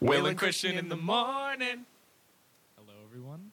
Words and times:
Will 0.00 0.26
and 0.26 0.38
Christian 0.38 0.78
in 0.78 0.88
the 0.88 0.96
morning. 0.96 1.84
Hello, 2.76 2.94
everyone. 3.04 3.50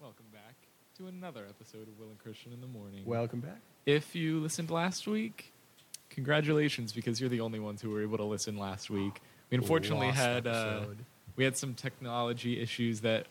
Welcome 0.00 0.26
back 0.32 0.54
to 0.98 1.06
another 1.06 1.44
episode 1.48 1.88
of 1.88 1.98
Will 1.98 2.08
and 2.08 2.18
Christian 2.18 2.52
in 2.52 2.60
the 2.60 2.66
morning. 2.66 3.02
Welcome 3.04 3.40
back. 3.40 3.58
if 3.86 4.14
you 4.14 4.40
listened 4.40 4.70
last 4.70 5.06
week, 5.06 5.52
congratulations 6.10 6.92
because 6.92 7.20
you're 7.20 7.30
the 7.30 7.40
only 7.40 7.60
ones 7.60 7.82
who 7.82 7.90
were 7.90 8.02
able 8.02 8.16
to 8.18 8.24
listen 8.24 8.56
last 8.56 8.90
week. 8.90 9.20
We 9.50 9.58
unfortunately 9.58 10.08
Lost 10.08 10.18
had 10.18 10.46
uh, 10.46 10.50
episode. 10.50 10.98
we 11.36 11.44
had 11.44 11.56
some 11.56 11.74
technology 11.74 12.60
issues 12.60 13.00
that 13.00 13.26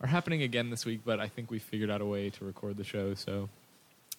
are 0.00 0.06
happening 0.08 0.42
again 0.42 0.68
this 0.70 0.84
week, 0.84 1.00
but 1.04 1.18
I 1.18 1.28
think 1.28 1.50
we 1.50 1.58
figured 1.58 1.90
out 1.90 2.00
a 2.02 2.06
way 2.06 2.28
to 2.30 2.44
record 2.44 2.76
the 2.76 2.84
show, 2.84 3.14
so 3.14 3.48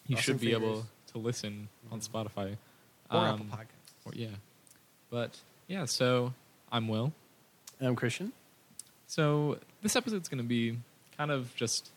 you 0.07 0.15
Crossing 0.15 0.33
should 0.35 0.41
be 0.41 0.51
able 0.53 0.67
fingers. 0.73 0.85
to 1.13 1.17
listen 1.19 1.69
on 1.91 1.99
Spotify. 2.01 2.57
or 3.11 3.17
Um, 3.19 3.25
Apple 3.27 3.45
Podcasts. 3.45 4.05
or- 4.05 4.13
yeah, 4.15 4.27
but 5.11 5.39
yeah. 5.67 5.85
So 5.85 6.33
I'm 6.71 6.87
Will. 6.87 7.13
And 7.79 7.87
I'm 7.89 7.95
Christian. 7.95 8.31
So 9.07 9.57
this 9.81 9.95
episode's 9.95 10.27
going 10.27 10.39
to 10.39 10.43
be 10.47 10.77
kind 11.17 11.31
of 11.31 11.55
just 11.55 11.89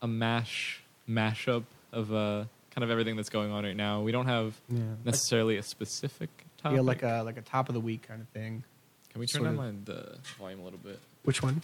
a 0.00 0.06
mash 0.06 0.80
mashup 1.08 1.64
of 1.92 2.12
uh, 2.12 2.44
kind 2.74 2.84
of 2.84 2.90
everything 2.90 3.16
that's 3.16 3.28
going 3.28 3.50
on 3.50 3.64
right 3.64 3.76
now. 3.76 4.02
We 4.02 4.12
don't 4.12 4.26
have 4.26 4.54
Yeah. 4.68 4.80
necessarily 5.04 5.56
a 5.56 5.62
specific 5.62 6.28
topic. 6.58 6.76
Yeah, 6.76 6.82
like 6.82 7.02
a 7.02 7.22
like 7.24 7.36
a 7.36 7.42
top 7.42 7.68
of 7.68 7.74
the 7.74 7.80
week 7.80 8.02
kind 8.06 8.20
of 8.20 8.28
thing. 8.28 8.62
Can 9.10 9.20
we 9.20 9.26
turn 9.26 9.42
sort 9.42 9.56
down 9.56 9.66
of- 9.66 9.74
my 9.88 9.92
the 9.92 10.18
volume 10.38 10.60
a 10.60 10.64
little 10.64 10.78
bit? 10.78 11.00
Which 11.24 11.42
one? 11.42 11.62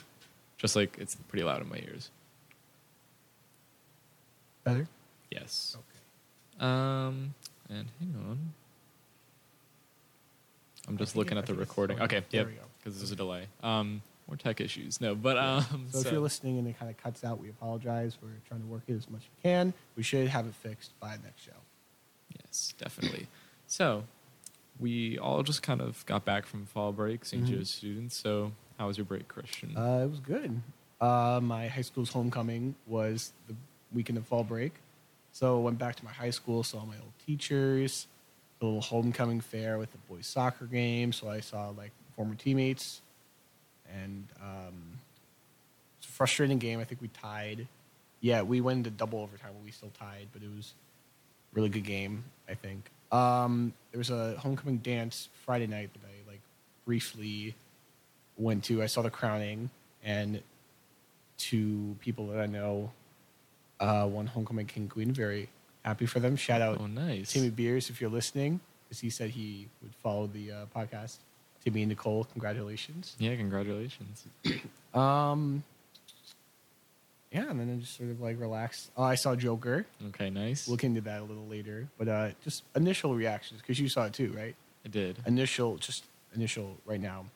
Just 0.57 0.75
like 0.77 0.97
it's 0.99 1.15
pretty 1.29 1.45
loud 1.45 1.61
in 1.63 1.69
my 1.69 1.77
ears. 1.79 2.11
Better. 4.65 4.89
Yes. 5.31 5.77
Okay. 5.77 6.65
Um, 6.67 7.35
and 7.69 7.87
hang 8.01 8.15
on. 8.29 8.53
I'm 10.89 10.97
just 10.99 11.17
looking 11.17 11.39
at 11.39 11.47
the 11.47 11.55
recording. 11.55 12.01
Okay, 12.01 12.23
there 12.31 12.41
yep, 12.41 12.47
we 12.47 12.53
go. 12.55 12.61
Because 12.89 13.01
there's 13.01 13.13
a 13.13 13.17
delay. 13.17 13.47
Um, 13.63 14.03
more 14.27 14.37
tech 14.37 14.61
issues. 14.61 15.01
No, 15.01 15.15
but 15.15 15.39
um, 15.39 15.87
So, 15.91 16.01
if 16.01 16.13
you're 16.13 16.21
listening 16.21 16.59
and 16.59 16.69
it 16.69 16.79
kind 16.79 16.91
of 16.91 16.97
cuts 17.03 17.25
out, 17.25 17.41
we 17.41 17.49
apologize. 17.49 18.19
We're 18.23 18.29
trying 18.47 18.61
to 18.61 18.67
work 18.67 18.83
it 18.87 18.95
as 18.95 19.09
much 19.09 19.23
as 19.23 19.29
we 19.45 19.51
can. 19.51 19.73
We 19.97 20.03
should 20.03 20.29
have 20.29 20.47
it 20.47 20.55
fixed 20.55 20.99
by 21.01 21.11
next 21.25 21.43
show. 21.45 21.53
Yes, 22.45 22.75
definitely. 22.79 23.27
So, 23.67 24.05
we 24.79 25.19
all 25.19 25.43
just 25.43 25.63
kind 25.63 25.81
of 25.81 26.05
got 26.07 26.25
back 26.25 26.47
from 26.47 26.67
fall 26.67 26.93
break, 26.93 27.25
St. 27.25 27.45
Mhm. 27.45 27.49
Joe's 27.49 27.71
students. 27.71 28.17
So, 28.17 28.53
how 28.79 28.87
was 28.87 28.97
your 28.99 29.07
break, 29.07 29.29
Christian? 29.29 29.77
Uh, 29.77 30.03
it 30.05 30.11
was 30.11 30.21
good. 30.21 30.61
Uh, 31.01 31.41
my 31.43 31.69
high 31.69 31.81
school's 31.83 32.11
homecoming 32.11 32.75
was 32.87 33.33
the 33.47 33.55
weekend 33.93 34.19
of 34.19 34.27
fall 34.27 34.45
break. 34.45 34.75
So 35.33 35.57
I 35.59 35.61
went 35.63 35.79
back 35.79 35.95
to 35.97 36.05
my 36.05 36.11
high 36.13 36.31
school, 36.31 36.63
saw 36.65 36.85
my 36.85 36.97
old 36.97 37.13
teachers, 37.25 38.09
a 38.61 38.65
little 38.65 38.81
homecoming 38.81 39.41
fair 39.41 39.79
with 39.79 39.93
the 39.93 39.99
boys 40.09 40.27
soccer 40.27 40.67
game. 40.67 41.13
So 41.13 41.31
I 41.31 41.39
saw 41.41 41.69
like 41.71 41.93
former 42.19 42.35
teammates, 42.35 43.01
and 43.89 44.27
um, 44.43 44.99
it's 45.99 46.09
a 46.09 46.11
frustrating 46.11 46.59
game. 46.59 46.81
I 46.81 46.85
think 46.85 47.01
we 47.01 47.09
tied. 47.09 47.69
Yeah, 48.21 48.43
we 48.43 48.61
went 48.61 48.79
into 48.79 48.91
double 48.91 49.21
overtime, 49.21 49.51
but 49.55 49.65
we 49.65 49.71
still 49.71 49.93
tied. 49.97 50.27
But 50.33 50.43
it 50.43 50.51
was 50.55 50.75
a 51.53 51.57
really 51.57 51.69
good 51.69 51.85
game. 51.85 52.25
I 52.49 52.55
think 52.55 52.91
um, 53.13 53.73
there 53.93 53.99
was 53.99 54.11
a 54.11 54.37
homecoming 54.39 54.79
dance 54.79 55.29
Friday 55.45 55.69
night 55.69 55.91
that 55.93 56.01
I 56.05 56.31
like 56.31 56.41
briefly 56.85 57.55
went 58.37 58.65
to. 58.65 58.83
I 58.83 58.87
saw 58.87 59.03
the 59.03 59.11
crowning, 59.11 59.71
and 60.03 60.43
two 61.39 61.97
people 62.01 62.27
that 62.29 62.41
I 62.41 62.47
know 62.47 62.91
uh, 63.79 64.09
won 64.11 64.27
homecoming 64.27 64.67
king 64.67 64.89
queen. 64.89 65.13
Very 65.13 65.49
happy 65.85 66.07
for 66.07 66.19
them. 66.19 66.35
Shout 66.35 66.61
out 66.61 66.79
oh, 66.81 66.89
nice. 66.89 67.33
Timmy 67.33 67.51
Beers 67.51 67.91
if 67.91 68.01
you're 68.01 68.11
listening, 68.11 68.59
because 68.85 68.99
he 68.99 69.09
said 69.09 69.31
he 69.31 69.69
would 69.83 69.95
follow 70.03 70.27
the 70.27 70.51
uh, 70.51 70.67
podcast. 70.75 71.19
Timmy 71.65 71.83
and 71.83 71.91
Nicole, 71.91 72.25
congratulations. 72.25 73.15
Yeah, 73.19 73.37
congratulations. 73.37 74.25
Um, 74.95 75.63
yeah, 77.31 77.51
and 77.51 77.61
then 77.61 77.71
I 77.71 77.81
just 77.81 77.97
sort 77.97 78.11
of 78.11 78.21
like 78.21 78.41
relaxed. 78.41 78.91
Oh, 78.97 79.03
I 79.03 79.17
saw 79.17 79.37
Joker. 79.37 79.85
Okay, 80.09 80.31
nice. 80.31 80.67
We'll 80.67 80.75
look 80.75 80.85
into 80.85 81.03
that 81.03 81.21
a 81.21 81.25
little 81.25 81.47
later, 81.47 81.87
but 81.99 82.09
uh, 82.09 82.31
just 82.43 82.63
initial 82.75 83.15
reactions 83.15 83.61
because 83.61 83.79
you 83.79 83.89
saw 83.89 84.07
it 84.07 84.15
too, 84.15 84.33
right? 84.33 84.55
I 84.85 84.89
did. 84.89 85.19
Initial, 85.27 85.77
just 85.77 86.05
initial 86.35 86.79
right 86.87 87.01
now. 87.01 87.27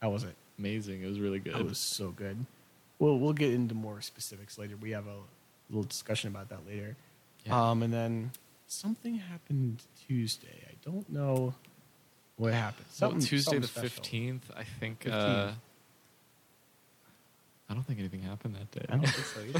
How 0.00 0.10
was 0.10 0.22
it? 0.22 0.34
Amazing. 0.58 1.02
It 1.02 1.08
was 1.08 1.18
really 1.18 1.40
good. 1.40 1.56
It 1.56 1.66
was 1.66 1.78
so 1.96 2.10
good. 2.10 2.36
We'll 3.00 3.18
we'll 3.18 3.32
get 3.32 3.52
into 3.52 3.74
more 3.74 4.00
specifics 4.00 4.58
later. 4.58 4.76
We 4.80 4.92
have 4.92 5.06
a 5.08 5.16
little 5.70 5.84
discussion 5.88 6.30
about 6.30 6.48
that 6.50 6.60
later. 6.68 6.94
Yeah. 7.44 7.70
Um, 7.70 7.82
and 7.82 7.92
then 7.92 8.30
something 8.68 9.16
happened 9.16 9.82
Tuesday. 10.06 10.60
I 10.68 10.74
don't 10.84 11.10
know 11.10 11.54
what 12.42 12.52
happened. 12.52 12.86
So 12.90 13.06
Something 13.08 13.20
Tuesday 13.20 13.58
the 13.58 13.66
something 13.66 13.68
special. 13.68 13.88
fifteenth, 13.88 14.50
I 14.56 14.64
think. 14.64 15.04
15th. 15.04 15.12
Uh, 15.12 15.52
I 17.70 17.74
don't 17.74 17.84
think 17.84 17.98
anything 18.00 18.20
happened 18.22 18.56
that 18.56 18.70
day. 18.70 18.84
I 18.88 18.96
don't 18.96 19.06
think 19.06 19.26
so 19.34 19.40
either. 19.40 19.58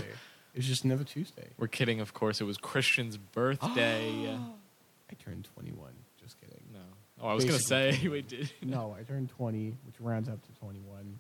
It 0.55 0.59
was 0.59 0.67
just 0.67 0.85
another 0.85 1.05
Tuesday. 1.05 1.49
We're 1.59 1.67
kidding, 1.69 2.01
of 2.01 2.13
course. 2.13 2.41
It 2.41 2.45
was 2.45 2.59
Christian's 2.59 3.17
birthday. 3.17 4.29
I 5.11 5.15
turned 5.25 5.49
21. 5.55 5.89
Just 6.21 6.39
kidding. 6.41 6.61
no. 6.73 6.79
Oh, 7.23 7.29
I 7.29 7.35
was 7.35 7.45
gonna 7.45 7.59
say. 7.59 7.99
Wait, 8.09 8.29
did 8.29 8.51
No, 8.63 8.95
I 8.99 9.03
turned 9.05 9.31
20, 9.31 9.77
which 9.87 9.95
rounds 10.01 10.29
up 10.29 10.43
to 10.43 10.53
21. 10.61 11.19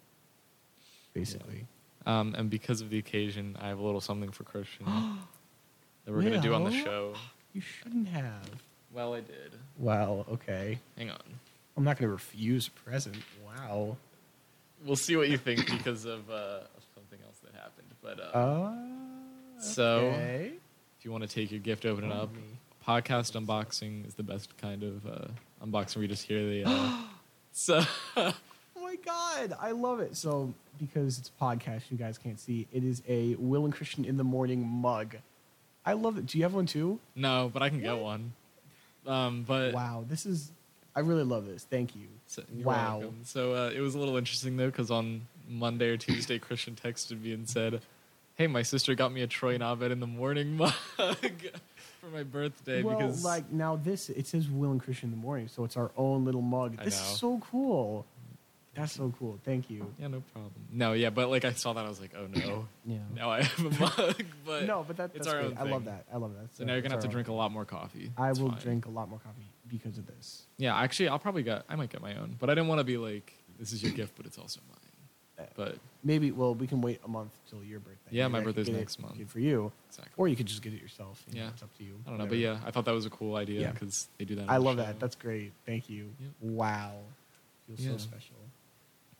Basically. 1.15 1.67
Um, 2.05 2.35
and 2.37 2.51
because 2.51 2.81
of 2.81 2.91
the 2.91 2.99
occasion, 2.99 3.57
I 3.61 3.69
have 3.69 3.79
a 3.79 3.83
little 3.83 4.01
something 4.01 4.31
for 4.33 4.45
Christian 4.45 4.85
that 6.05 6.13
we're 6.13 6.23
gonna 6.23 6.41
do 6.41 6.53
on 6.55 6.65
the 6.65 6.73
show. 6.73 7.15
You 7.53 7.61
shouldn't 7.61 8.09
have. 8.09 8.51
Well, 8.93 9.15
I 9.15 9.21
did. 9.21 9.53
Well, 9.79 10.27
okay. 10.33 10.79
Hang 10.99 11.11
on. 11.11 11.19
I'm 11.77 11.85
not 11.85 11.99
going 11.99 12.09
to 12.09 12.13
refuse 12.13 12.69
a 12.69 12.71
present. 12.89 13.17
Wow. 13.45 13.97
We'll 14.85 14.97
see 14.97 15.17
what 15.17 15.29
you 15.31 15.39
think 15.39 15.71
because 15.71 16.05
of, 16.05 16.29
uh, 16.31 16.61
something 16.95 17.19
else 17.27 17.39
that 17.45 17.55
happened. 17.55 17.89
But 18.03 18.21
uh, 18.21 18.39
Uh, 18.39 18.75
So- 19.61 19.97
okay. 20.09 20.53
if 20.99 21.05
you 21.05 21.11
want 21.13 21.23
to 21.23 21.29
take 21.29 21.51
your 21.51 21.61
gift, 21.61 21.87
open 21.87 22.05
it 22.05 22.13
up. 22.13 22.31
Podcast 22.87 23.41
unboxing 23.41 24.07
is 24.07 24.15
the 24.15 24.23
best 24.25 24.57
kind 24.59 24.83
of 24.83 25.07
uh, 25.07 25.29
unboxing 25.65 25.97
We 25.99 26.09
just 26.09 26.25
hear 26.25 26.43
the. 26.45 26.65
Uh, 26.69 26.97
so 27.53 27.85
Oh 28.17 28.33
my 28.83 28.97
god, 28.97 29.55
I 29.61 29.71
love 29.71 30.01
it. 30.01 30.17
So 30.17 30.53
because 30.79 31.19
it's 31.19 31.31
a 31.31 31.43
podcast, 31.45 31.83
you 31.91 31.97
guys 31.97 32.19
can't 32.19 32.41
see. 32.41 32.67
It 32.73 32.83
is 32.83 33.03
a 33.09 33.37
Will 33.37 33.65
and 33.65 33.73
Christian 33.73 34.05
in 34.05 34.17
the 34.17 34.25
morning 34.25 34.67
mug. 34.67 35.17
I 35.87 35.93
love 35.93 36.19
it. 36.19 36.27
Do 36.27 36.39
you 36.39 36.45
have 36.45 36.55
one 36.55 36.67
too? 36.67 36.99
no, 37.15 37.51
but 37.53 37.63
I 37.63 37.69
can 37.69 37.81
get 37.81 37.99
one. 37.99 38.33
Um, 39.07 39.45
but 39.47 39.73
Wow, 39.75 40.05
this 40.09 40.27
is. 40.27 40.51
I 40.95 41.01
really 41.01 41.25
love 41.25 41.47
this. 41.47 41.65
Thank 41.65 41.95
you. 41.97 42.09
So, 42.27 42.43
Wow. 42.53 42.99
welcome. 42.99 43.21
So 43.25 43.55
uh, 43.55 43.71
it 43.75 43.81
was 43.81 43.95
a 43.95 43.99
little 43.99 44.17
interesting 44.17 44.57
though, 44.57 44.67
because 44.71 44.91
on 44.91 45.23
Monday 45.49 45.89
or 45.91 45.97
Tuesday, 45.97 46.39
Christian 46.39 46.75
texted 46.75 47.21
me 47.21 47.33
and 47.33 47.49
said, 47.49 47.81
"Hey, 48.37 48.47
my 48.47 48.63
sister 48.63 48.95
got 48.95 49.13
me 49.13 49.23
a 49.23 49.27
Troy 49.27 49.55
and 49.55 49.63
Abed 49.63 49.91
in 49.91 50.01
the 50.01 50.07
morning 50.07 50.57
mug 50.57 50.73
for 52.01 52.07
my 52.13 52.23
birthday 52.23 52.83
well, 52.83 52.99
because 52.99 53.25
like 53.25 53.51
now 53.51 53.77
this 53.77 54.11
it 54.11 54.27
says 54.27 54.49
Will 54.49 54.71
and 54.73 54.83
Christian 54.83 55.09
in 55.09 55.11
the 55.13 55.23
morning, 55.23 55.49
so 55.49 55.65
it's 55.65 55.77
our 55.77 55.91
own 55.97 56.25
little 56.25 56.43
mug. 56.43 56.77
I 56.81 56.85
This 56.85 56.95
know. 56.95 57.01
is 57.13 57.19
so 57.19 57.41
cool. 57.51 58.05
That's 58.75 58.93
so 58.93 59.13
cool. 59.19 59.39
Thank 59.45 59.69
you. 59.69 59.93
yeah, 59.99 60.09
no 60.09 60.23
problem. 60.33 60.53
No, 60.73 60.95
yeah, 60.95 61.11
but 61.11 61.29
like 61.29 61.45
I 61.45 61.53
saw 61.53 61.75
that, 61.75 61.85
I 61.85 61.89
was 61.89 62.01
like, 62.01 62.13
oh 62.17 62.27
no, 62.27 62.67
Yeah. 62.87 62.99
now 63.15 63.31
I 63.31 63.43
have 63.43 63.67
a 63.67 63.79
mug. 63.81 64.25
But 64.47 64.67
no, 64.67 64.83
but 64.87 64.97
that, 64.97 65.11
it's 65.15 65.25
that's 65.25 65.29
our 65.29 65.41
great. 65.43 65.53
own 65.59 65.69
I 65.69 65.71
love 65.71 65.85
that. 65.85 66.05
I 66.13 66.17
love 66.17 66.33
that. 66.35 66.55
So 66.57 66.65
now 66.65 66.73
you're 66.73 66.83
gonna 66.83 66.95
have 66.95 67.03
to 67.05 67.09
drink 67.09 67.29
a 67.29 67.33
lot 67.33 67.53
more 67.53 67.65
coffee. 67.67 68.11
I 68.17 68.31
It's 68.31 68.39
will 68.41 68.49
fine. 68.51 68.59
drink 68.61 68.87
a 68.87 68.91
lot 68.91 69.09
more 69.11 69.19
coffee 69.19 69.43
because 69.73 69.99
of 69.99 70.07
this. 70.07 70.43
Yeah, 70.59 70.77
actually, 70.77 71.09
I'll 71.09 71.19
probably 71.19 71.43
get. 71.43 71.65
I 71.69 71.75
might 71.77 71.91
get 71.91 72.01
my 72.03 72.15
own, 72.17 72.37
but 72.39 72.51
I 72.51 72.55
didn't 72.55 72.69
want 72.69 72.79
to 72.81 72.85
be 72.85 72.99
like, 72.99 73.33
this 73.59 73.73
is 73.73 73.83
your 73.83 73.93
gift, 73.93 74.15
but 74.17 74.27
it's 74.27 74.39
also 74.39 74.61
mine. 74.69 74.79
Uh, 75.39 75.51
But 75.57 75.79
Maybe. 76.05 76.31
Well, 76.31 76.55
we 76.55 76.67
can 76.67 76.81
wait 76.83 77.01
a 77.05 77.09
month 77.09 77.33
till 77.49 77.63
your 77.65 77.79
birthday. 77.81 78.11
Yeah, 78.11 78.25
Maybe 78.29 78.33
my 78.33 78.39
I 78.39 78.41
could 78.43 78.47
birthday's 78.57 78.67
get 78.67 78.75
it 78.75 78.79
next 78.79 79.01
month. 79.01 79.17
good 79.19 79.31
for 79.31 79.41
you, 79.41 79.73
exactly. 79.89 80.13
or 80.17 80.29
you 80.29 80.37
could 80.37 80.47
just 80.47 80.61
get 80.63 80.73
it 80.75 80.83
yourself. 80.83 81.25
you 81.29 81.37
know, 81.37 81.45
Yeah. 81.45 81.49
it's 81.51 81.63
up 81.63 81.77
to 81.79 81.85
you. 81.85 81.95
I 82.07 82.11
don't 82.11 82.19
know, 82.19 82.25
but 82.27 82.37
Whatever. 82.37 82.59
yeah, 82.61 82.61
I 82.67 82.71
thought 82.71 82.85
that 82.85 82.95
was 82.95 83.07
a 83.07 83.11
cool 83.11 83.37
idea 83.37 83.61
Yeah. 83.63 83.71
because 83.73 84.09
they 84.19 84.25
do 84.25 84.35
that. 84.37 84.43
on 84.43 84.49
I 84.51 84.59
the 84.59 84.65
love 84.65 84.77
show. 84.77 84.83
that. 84.83 85.01
That's 85.01 85.15
great. 85.17 85.53
Thank 85.65 85.89
you. 85.89 86.11
Yep. 86.21 86.31
Wow, 86.41 86.93
feels 87.67 87.81
Yeah. 87.81 87.93
so 87.93 87.97
special. 87.99 88.37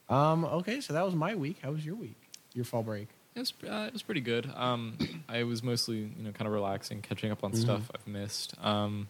Um. 0.09 0.45
Okay, 0.45 0.81
so 0.81 0.93
that 0.93 1.05
was 1.05 1.15
my 1.15 1.35
week. 1.35 1.59
How 1.63 1.71
was 1.71 1.87
your 1.87 1.95
week? 1.95 2.17
Your 2.55 2.65
fall 2.65 2.83
break? 2.83 3.09
It 3.35 3.39
was 3.41 3.53
uh, 3.67 3.85
it 3.87 3.93
was 3.95 4.03
pretty 4.03 4.21
good. 4.21 4.51
Um, 4.55 4.99
I 5.29 5.45
was 5.45 5.63
mostly 5.63 5.99
you 5.99 6.25
know 6.25 6.33
kind 6.33 6.47
of 6.47 6.53
relaxing, 6.53 7.01
catching 7.01 7.31
up 7.31 7.43
on 7.45 7.53
Mhm. 7.53 7.57
stuff 7.61 7.91
I've 7.95 8.07
missed. 8.07 8.55
Um, 8.61 9.09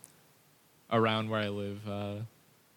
around 0.92 1.30
where 1.30 1.40
I 1.40 1.48
live, 1.48 1.88
uh, 1.88 2.14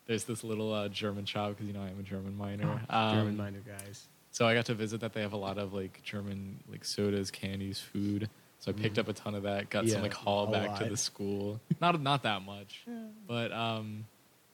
there's 0.08 0.24
this 0.24 0.44
little 0.44 0.74
uh, 0.74 0.88
German 0.88 1.26
shop 1.26 1.50
because 1.50 1.68
you 1.68 1.74
know 1.74 1.82
I 1.84 1.90
am 1.90 2.00
a 2.00 2.04
German 2.04 2.38
minor. 2.38 2.82
Um, 2.90 3.12
German 3.18 3.38
minor 3.38 3.60
guys. 3.60 4.08
So 4.32 4.48
I 4.48 4.54
got 4.54 4.66
to 4.66 4.74
visit 4.74 5.00
that. 5.02 5.14
They 5.14 5.22
have 5.22 5.34
a 5.34 5.38
lot 5.38 5.58
of 5.58 5.74
like 5.74 6.02
German 6.04 6.60
like 6.70 6.84
sodas, 6.86 7.32
candies, 7.32 7.80
food. 7.80 8.30
So 8.60 8.72
I 8.72 8.74
picked 8.74 8.96
Mhm. 8.96 9.00
up 9.00 9.08
a 9.10 9.14
ton 9.14 9.36
of 9.36 9.44
that. 9.44 9.70
Got 9.70 9.86
Yeah, 9.86 9.94
some 9.94 10.02
like 10.02 10.14
haul 10.14 10.48
back 10.48 10.76
to 10.80 10.86
the 10.86 10.98
school. 10.98 11.60
Not 11.82 12.02
not 12.02 12.24
that 12.24 12.42
much, 12.42 12.82
Yeah. 12.88 12.94
but 13.28 13.52
um, 13.52 14.06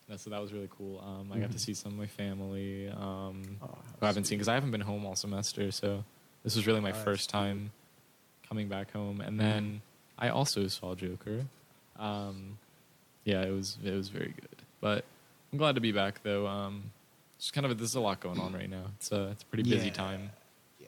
no, 0.10 0.18
so 0.18 0.30
that 0.32 0.42
was 0.42 0.52
really 0.54 0.70
cool. 0.78 1.00
Um, 1.00 1.32
I 1.32 1.40
got 1.40 1.52
to 1.52 1.58
Mhm. 1.58 1.62
see 1.62 1.74
some 1.74 1.94
of 1.94 1.98
my 1.98 2.08
family. 2.08 2.90
Um, 2.90 3.58
Oh, 3.62 3.68
who 4.00 4.06
I 4.06 4.08
haven't 4.08 4.26
seen 4.26 4.38
because 4.38 4.48
I 4.50 4.54
haven't 4.56 4.72
been 4.72 4.82
home 4.82 5.06
all 5.06 5.16
semester. 5.16 5.72
So 5.72 6.04
this 6.44 6.56
was 6.56 6.68
really 6.68 6.82
my 6.82 6.92
Oh, 6.92 6.96
first 6.96 7.30
time 7.30 7.72
coming 8.48 8.68
back 8.68 8.92
home. 8.92 9.22
And 9.22 9.36
Mhm. 9.40 9.44
then 9.44 9.82
I 10.18 10.30
also 10.30 10.68
saw 10.68 10.94
Joker. 10.96 11.46
Um, 11.98 12.58
yeah, 13.26 13.42
it 13.44 13.52
was 13.52 13.78
it 13.84 13.92
was 13.94 14.10
very 14.10 14.34
good. 14.40 14.62
But 14.80 15.06
I'm 15.52 15.58
glad 15.58 15.76
to 15.76 15.82
be 15.82 15.92
back 15.92 16.22
though. 16.24 16.48
Um, 16.48 16.92
It's 17.38 17.52
kind 17.52 17.66
of 17.66 17.78
there's 17.78 17.96
a 17.96 18.00
lot 18.00 18.20
going 18.20 18.40
on 18.40 18.54
right 18.54 18.70
now. 18.70 18.84
It's 18.98 19.12
a 19.12 19.30
it's 19.32 19.44
a 19.44 19.46
pretty 19.48 19.64
busy 19.70 19.88
Yeah. 19.88 19.94
time. 19.94 20.32
Yeah. 20.80 20.88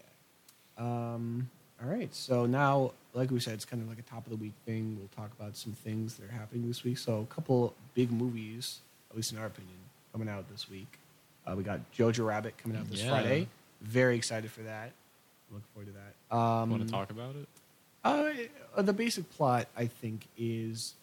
Um, 0.78 1.50
all 1.82 1.90
right. 1.90 2.14
So 2.14 2.46
now, 2.46 2.92
like 3.14 3.30
we 3.32 3.40
said, 3.40 3.54
it's 3.56 3.66
kind 3.66 3.82
of 3.82 3.90
like 3.90 4.00
a 4.00 4.04
top 4.04 4.26
of 4.26 4.30
the 4.32 4.38
week 4.38 4.54
thing. 4.66 4.98
We'll 4.98 5.10
talk 5.16 5.32
about 5.40 5.56
some 5.58 5.74
things 5.74 6.16
that 6.16 6.30
are 6.30 6.32
happening 6.34 6.68
this 6.68 6.84
week. 6.84 6.98
So 6.98 7.22
a 7.22 7.26
couple 7.34 7.74
big 7.94 8.12
movies, 8.12 8.80
at 9.10 9.16
least 9.16 9.32
in 9.32 9.38
our 9.38 9.46
opinion, 9.48 9.76
coming 10.12 10.30
out 10.30 10.50
this 10.52 10.70
week. 10.70 11.00
Uh, 11.46 11.56
we 11.58 11.64
got 11.64 11.80
Jojo 11.92 12.26
Rabbit 12.26 12.58
coming 12.58 12.78
out 12.78 12.90
this 12.90 13.02
Yeah. 13.04 13.10
Friday. 13.10 13.48
Very 13.82 14.16
excited 14.16 14.50
for 14.50 14.62
that. 14.62 14.92
Looking 15.52 15.66
forward 15.74 15.88
to 15.94 16.00
that. 16.00 16.36
Um, 16.36 16.70
Want 16.72 16.84
to 16.86 16.90
talk 16.90 17.12
about 17.12 17.36
it? 17.36 17.48
Uh, 18.04 18.82
the 18.82 18.94
basic 18.94 19.30
plot, 19.32 19.68
I 19.78 19.88
think, 19.88 20.28
is 20.38 20.94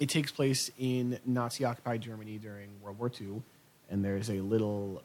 it 0.00 0.08
takes 0.08 0.32
place 0.32 0.70
in 0.78 1.20
Nazi 1.26 1.64
occupied 1.64 2.00
Germany 2.00 2.38
during 2.38 2.70
World 2.82 2.98
War 2.98 3.12
II, 3.20 3.42
and 3.90 4.02
there's 4.02 4.30
a 4.30 4.40
little, 4.40 5.02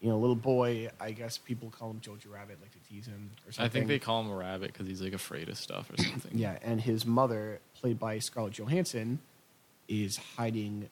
you 0.00 0.08
know, 0.08 0.16
little 0.18 0.36
boy. 0.36 0.88
I 1.00 1.10
guess 1.10 1.36
people 1.36 1.68
call 1.76 1.90
him 1.90 2.00
Jojo 2.00 2.32
Rabbit, 2.32 2.58
like 2.62 2.70
to 2.70 2.78
tease 2.88 3.06
him 3.06 3.30
or 3.44 3.52
something. 3.52 3.64
I 3.64 3.68
think 3.68 3.88
they 3.88 3.98
call 3.98 4.22
him 4.22 4.30
a 4.30 4.36
rabbit 4.36 4.72
because 4.72 4.86
he's 4.86 5.02
like 5.02 5.12
afraid 5.12 5.48
of 5.48 5.58
stuff 5.58 5.90
or 5.90 6.00
something. 6.02 6.38
Yeah, 6.38 6.58
and 6.62 6.80
his 6.80 7.04
mother, 7.04 7.58
played 7.74 7.98
by 7.98 8.20
Scarlett 8.20 8.54
Johansson, 8.54 9.18
is 9.88 10.16
hiding 10.36 10.88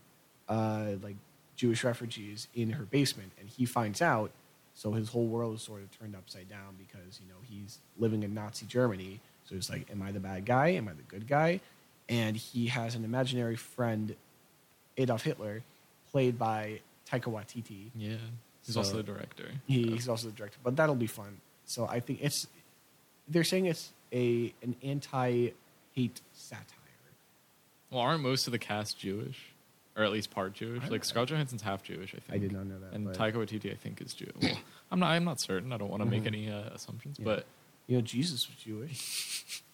uh, 0.48 0.96
like 1.00 1.16
Jewish 1.54 1.84
refugees 1.84 2.48
in 2.54 2.70
her 2.70 2.84
basement, 2.84 3.32
and 3.38 3.48
he 3.48 3.64
finds 3.64 4.02
out. 4.02 4.32
So 4.74 4.92
his 4.92 5.10
whole 5.10 5.26
world 5.26 5.56
is 5.56 5.62
sort 5.62 5.82
of 5.82 5.96
turned 5.96 6.16
upside 6.16 6.48
down 6.48 6.76
because 6.78 7.20
you 7.22 7.28
know 7.28 7.38
he's 7.42 7.78
living 7.98 8.24
in 8.24 8.34
Nazi 8.34 8.66
Germany. 8.66 9.20
So 9.44 9.54
he's 9.54 9.70
like, 9.70 9.88
"Am 9.92 10.02
I 10.02 10.10
the 10.10 10.18
bad 10.18 10.44
guy? 10.44 10.70
Am 10.70 10.88
I 10.88 10.94
the 10.94 11.02
good 11.02 11.28
guy?" 11.28 11.60
And 12.12 12.36
he 12.36 12.66
has 12.66 12.94
an 12.94 13.04
imaginary 13.04 13.56
friend, 13.56 14.14
Adolf 14.98 15.22
Hitler, 15.22 15.62
played 16.10 16.38
by 16.38 16.80
Taika 17.10 17.32
Waititi. 17.32 17.90
Yeah. 17.96 18.16
He's 18.64 18.74
So- 18.74 18.80
also 18.80 18.96
the 18.98 19.02
director. 19.02 19.50
He, 19.66 19.84
he's 19.90 20.08
also 20.08 20.26
the 20.28 20.32
director, 20.34 20.58
but 20.62 20.76
that'll 20.76 20.94
be 20.94 21.06
fun. 21.06 21.38
So 21.64 21.86
I 21.86 22.00
think 22.00 22.18
it's 22.22 22.46
they're 23.28 23.44
saying 23.44 23.66
it's 23.66 23.92
a 24.12 24.52
an 24.62 24.76
anti-hate 24.82 26.20
satire. 26.34 26.66
Well, 27.90 28.00
aren't 28.00 28.22
most 28.22 28.46
of 28.46 28.52
the 28.52 28.58
cast 28.58 28.98
Jewish, 28.98 29.38
or 29.96 30.02
at 30.04 30.10
least 30.12 30.30
part 30.30 30.52
Jewish? 30.54 30.88
Like 30.90 31.04
Scarlett 31.04 31.30
Johansson's 31.30 31.62
half 31.62 31.82
Jewish, 31.82 32.14
I 32.14 32.18
think. 32.20 32.34
I 32.34 32.38
did 32.38 32.52
not 32.52 32.66
know 32.66 32.78
that. 32.78 32.92
And 32.94 33.06
but, 33.06 33.16
Taika 33.16 33.34
Waititi, 33.34 33.70
I 33.72 33.76
think, 33.76 34.00
is 34.00 34.12
Jewish. 34.14 34.32
Well, 34.40 34.58
I'm 34.90 35.00
not. 35.00 35.10
I'm 35.12 35.24
not 35.24 35.40
certain. 35.40 35.72
I 35.72 35.76
don't 35.78 35.88
want 35.90 36.02
to 36.02 36.08
make 36.08 36.24
Mhm. 36.24 36.26
any 36.26 36.50
uh, 36.50 36.70
assumptions, 36.74 37.18
Yeah. 37.18 37.24
but 37.24 37.46
you 37.86 37.96
know, 37.96 38.02
Jesus 38.02 38.46
was 38.48 38.56
Jewish. 38.56 39.62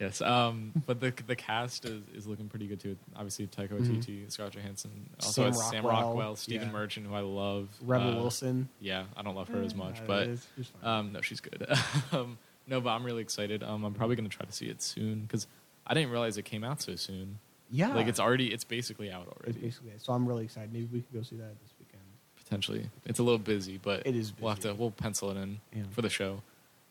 yes. 0.00 0.20
Um, 0.20 0.72
but 0.86 1.00
the 1.00 1.12
the 1.26 1.36
cast 1.36 1.84
is, 1.84 2.02
is 2.14 2.26
looking 2.26 2.48
pretty 2.48 2.66
good 2.66 2.80
too. 2.80 2.96
Obviously, 3.16 3.46
Taika 3.46 3.70
Mhm. 3.70 3.80
Waititi, 4.02 4.30
Scarlett 4.30 4.54
Johansson, 4.54 4.90
also 5.22 5.42
Sam 5.42 5.52
has 5.52 5.68
Sam 5.70 5.86
Rockwell, 5.86 6.08
Rockwell, 6.08 6.36
Stephen 6.36 6.68
yeah. 6.68 6.72
Merchant, 6.72 7.06
who 7.06 7.14
I 7.14 7.20
love. 7.20 7.68
Rebel 7.82 8.10
Uh, 8.12 8.20
Wilson. 8.22 8.68
Yeah, 8.80 9.04
I 9.16 9.22
don't 9.22 9.34
love 9.34 9.48
her 9.48 9.62
as 9.62 9.74
much, 9.74 10.04
but 10.06 10.22
it's- 10.24 10.46
it's 10.56 10.72
um, 10.82 11.12
no, 11.12 11.20
she's 11.20 11.40
good. 11.40 11.66
um, 12.12 12.38
no, 12.66 12.80
but 12.80 12.90
I'm 12.90 13.04
really 13.04 13.22
excited. 13.22 13.62
Um, 13.62 13.84
I'm 13.84 13.94
probably 13.94 14.16
gonna 14.16 14.28
try 14.28 14.46
to 14.46 14.52
see 14.52 14.66
it 14.66 14.82
soon 14.82 15.22
because 15.22 15.46
I 15.86 15.94
didn't 15.94 16.10
realize 16.10 16.36
it 16.36 16.44
came 16.44 16.64
out 16.64 16.82
so 16.82 16.96
soon. 16.96 17.38
yeah, 17.70 17.94
Like 17.94 18.06
it's 18.08 18.20
already, 18.20 18.52
it's 18.52 18.64
basically 18.64 19.10
out 19.10 19.26
It's 19.28 19.36
already. 19.46 19.58
basically 19.60 19.90
it. 19.92 20.02
So 20.02 20.12
I'm 20.12 20.26
really 20.26 20.44
excited. 20.44 20.72
Maybe 20.72 20.86
we 20.92 21.00
could 21.00 21.12
go 21.14 21.22
see 21.22 21.36
that 21.36 21.58
this 21.62 21.72
weekend. 21.78 22.02
Potentially, 22.36 22.88
it's 23.04 23.18
a 23.18 23.22
little 23.22 23.38
busy, 23.38 23.78
but 23.82 24.06
It 24.06 24.14
is 24.16 24.32
We'll 24.40 24.50
have 24.50 24.60
to 24.60 24.72
we'll 24.74 24.90
pencil 24.90 25.30
it 25.30 25.36
in 25.36 25.60
Yeah. 25.74 25.82
for 25.90 26.00
the 26.02 26.08
show. 26.08 26.42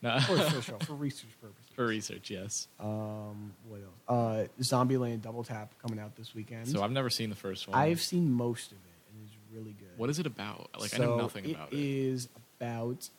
No, 0.02 0.20
For, 0.20 0.38
for 0.62 0.80
for 0.86 0.94
research 0.94 1.32
purposes. 1.42 1.66
for 1.74 1.86
research, 1.88 2.30
yes. 2.30 2.68
Um, 2.80 3.54
what 3.68 3.82
else? 3.82 4.50
Uh, 4.60 4.62
Zombieland 4.62 5.22
Double 5.24 5.44
Tap 5.44 5.74
coming 5.82 5.98
out 6.00 6.16
this 6.16 6.36
weekend. 6.36 6.68
So 6.68 6.84
I've 6.84 6.92
never 6.92 7.10
seen 7.10 7.30
the 7.30 7.36
first 7.36 7.68
one. 7.68 7.76
I've 7.78 8.02
seen 8.02 8.32
most 8.32 8.72
of 8.72 8.78
it, 8.78 9.12
and 9.14 9.24
it's 9.26 9.36
really 9.52 9.76
good. 9.80 9.98
What 9.98 10.10
is 10.12 10.20
it 10.20 10.28
about? 10.28 10.70
Like 10.80 10.94
I 10.94 10.98
know 11.00 11.18
So 11.18 11.22
nothing 11.24 11.50
about 11.56 11.74
It 11.74 11.78
it. 11.80 11.84
is 11.84 12.30
about 12.60 13.10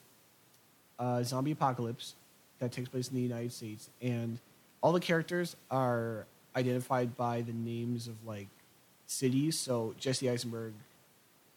a 0.98 1.24
zombie 1.24 1.50
apocalypse 1.52 2.14
that 2.60 2.72
takes 2.72 2.88
place 2.88 3.08
in 3.08 3.14
the 3.16 3.22
United 3.22 3.52
States, 3.52 3.90
and 4.00 4.38
all 4.80 4.92
the 4.92 5.00
characters 5.00 5.56
are 5.70 6.26
identified 6.56 7.16
by 7.16 7.40
the 7.42 7.52
names 7.52 8.06
of 8.08 8.14
like 8.24 8.48
cities. 9.06 9.58
So 9.58 9.94
Jesse 9.98 10.28
Eisenberg, 10.30 10.74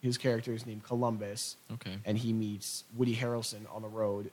his 0.00 0.18
character 0.18 0.52
is 0.52 0.66
named 0.66 0.82
Columbus, 0.84 1.56
Okay. 1.74 1.96
and 2.04 2.18
he 2.18 2.32
meets 2.32 2.82
Woody 2.96 3.14
Harrelson 3.16 3.72
on 3.72 3.82
the 3.82 3.88
road. 3.88 4.30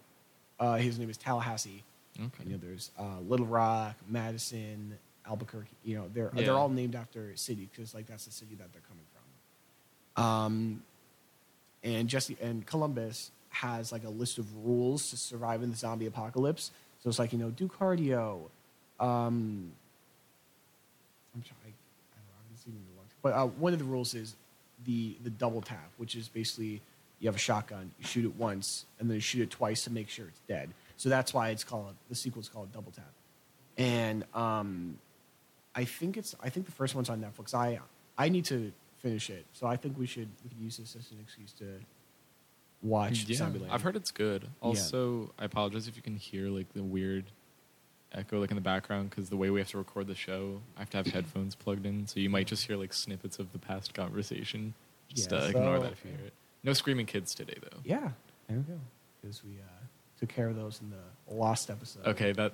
Uh, 0.59 0.75
his 0.75 0.99
name 0.99 1.09
is 1.09 1.17
Tallahassee. 1.17 1.83
Okay. 2.19 2.43
You 2.45 2.51
know, 2.51 2.57
there's 2.61 2.91
uh, 2.99 3.19
Little 3.27 3.45
Rock, 3.45 3.95
Madison, 4.07 4.97
Albuquerque. 5.27 5.69
You 5.83 5.95
know, 5.97 6.09
they're 6.13 6.31
Yeah. 6.35 6.43
they're 6.43 6.53
all 6.57 6.69
named 6.69 6.95
after 6.95 7.35
city 7.35 7.69
because 7.71 7.93
like 7.93 8.07
that's 8.07 8.25
the 8.25 8.31
city 8.31 8.55
that 8.55 8.71
they're 8.73 8.81
coming 8.87 9.05
from. 10.15 10.23
Um, 10.23 10.83
and 11.83 12.09
Jesse 12.09 12.35
and 12.41 12.65
Columbus 12.65 13.31
has 13.49 13.91
like 13.91 14.03
a 14.03 14.09
list 14.09 14.37
of 14.37 14.53
rules 14.65 15.09
to 15.11 15.17
survive 15.17 15.63
in 15.63 15.71
the 15.71 15.77
zombie 15.77 16.07
apocalypse. 16.07 16.71
So 17.03 17.09
it's 17.09 17.19
like 17.19 17.31
you 17.31 17.39
know, 17.39 17.51
do 17.51 17.67
cardio. 17.69 18.41
Um, 18.99 19.71
I'm 21.33 21.41
trying. 21.41 21.57
I, 21.63 21.67
I 21.67 22.19
don't 22.19 22.27
know. 22.27 22.35
I 22.37 22.43
haven't 22.43 22.57
seen 22.57 22.73
it 22.73 22.77
in 22.77 22.93
a 22.93 22.97
long 22.97 23.05
time. 23.07 23.17
But 23.21 23.33
uh, 23.33 23.45
one 23.45 23.71
of 23.71 23.79
the 23.79 23.85
rules 23.85 24.13
is 24.13 24.35
the 24.85 25.15
the 25.23 25.29
double 25.29 25.61
tap, 25.61 25.89
which 25.97 26.15
is 26.17 26.27
basically 26.27 26.81
you 27.19 27.27
have 27.27 27.35
a 27.35 27.39
shotgun, 27.39 27.91
you 27.99 28.05
shoot 28.05 28.25
it 28.25 28.35
once, 28.35 28.85
and 28.99 29.09
then 29.09 29.15
you 29.15 29.21
shoot 29.21 29.41
it 29.41 29.49
twice 29.49 29.83
to 29.83 29.91
make 29.91 30.09
sure 30.09 30.27
it's 30.27 30.41
dead. 30.47 30.69
So 30.97 31.09
that's 31.09 31.33
why 31.33 31.49
it's 31.49 31.63
called 31.63 31.95
the 32.09 32.15
sequel's 32.15 32.49
called 32.49 32.71
Double 32.73 32.91
Tap. 32.91 33.11
And 33.77 34.25
um, 34.33 34.99
I 35.75 35.85
think 35.85 36.17
it's 36.17 36.35
I 36.41 36.49
think 36.49 36.65
the 36.65 36.71
first 36.71 36.95
one's 36.95 37.09
on 37.09 37.21
Netflix. 37.21 37.53
I 37.53 37.79
I 38.17 38.29
need 38.29 38.45
to 38.45 38.71
finish 38.97 39.29
it, 39.29 39.45
so 39.53 39.67
I 39.67 39.77
think 39.77 39.97
we 39.97 40.05
should 40.05 40.27
we 40.43 40.49
could 40.49 40.59
use 40.59 40.77
this 40.77 40.95
as 40.95 41.11
an 41.11 41.17
excuse 41.21 41.53
to 41.53 41.79
watch 42.81 43.25
Yeah, 43.27 43.37
Zombieland. 43.37 43.69
I've 43.71 43.81
heard 43.81 43.95
it's 43.95 44.11
good. 44.11 44.47
Also, 44.61 45.31
I 45.39 45.45
apologize 45.45 45.87
if 45.87 45.95
you 45.95 46.01
can 46.01 46.15
hear 46.15 46.49
like 46.49 46.71
the 46.73 46.83
weird 46.83 47.25
echo 48.11 48.39
like 48.39 48.49
in 48.49 48.55
the 48.55 48.61
background 48.61 49.09
because 49.09 49.29
the 49.29 49.37
way 49.37 49.49
we 49.49 49.59
have 49.59 49.69
to 49.69 49.77
record 49.77 50.07
the 50.07 50.15
show, 50.15 50.61
I 50.75 50.81
have 50.81 50.89
to 50.91 50.97
have 50.97 51.07
headphones 51.13 51.55
plugged 51.55 51.85
in, 51.85 52.07
so 52.07 52.19
you 52.19 52.29
might 52.29 52.47
just 52.47 52.65
hear 52.67 52.75
like 52.75 52.93
snippets 52.93 53.39
of 53.39 53.51
the 53.53 53.59
past 53.59 53.93
conversation. 53.93 54.73
Just 55.07 55.31
Yeah, 55.31 55.39
uh, 55.39 55.47
ignore 55.47 55.79
that 55.79 55.93
if 55.93 56.03
you 56.03 56.11
hear 56.11 56.27
it. 56.27 56.33
No 56.63 56.73
screaming 56.73 57.05
kids 57.05 57.33
today 57.33 57.55
though. 57.61 57.79
Yeah, 57.83 58.09
there 58.47 58.57
we 58.57 58.63
go. 58.63 58.79
Because 59.21 59.43
we 59.43 59.59
uh, 59.59 59.85
took 60.19 60.29
care 60.29 60.47
of 60.47 60.55
those 60.55 60.81
in 60.81 60.89
the 60.91 61.33
lost 61.35 61.69
episode. 61.69 62.05
Okay, 62.05 62.31
that 62.33 62.53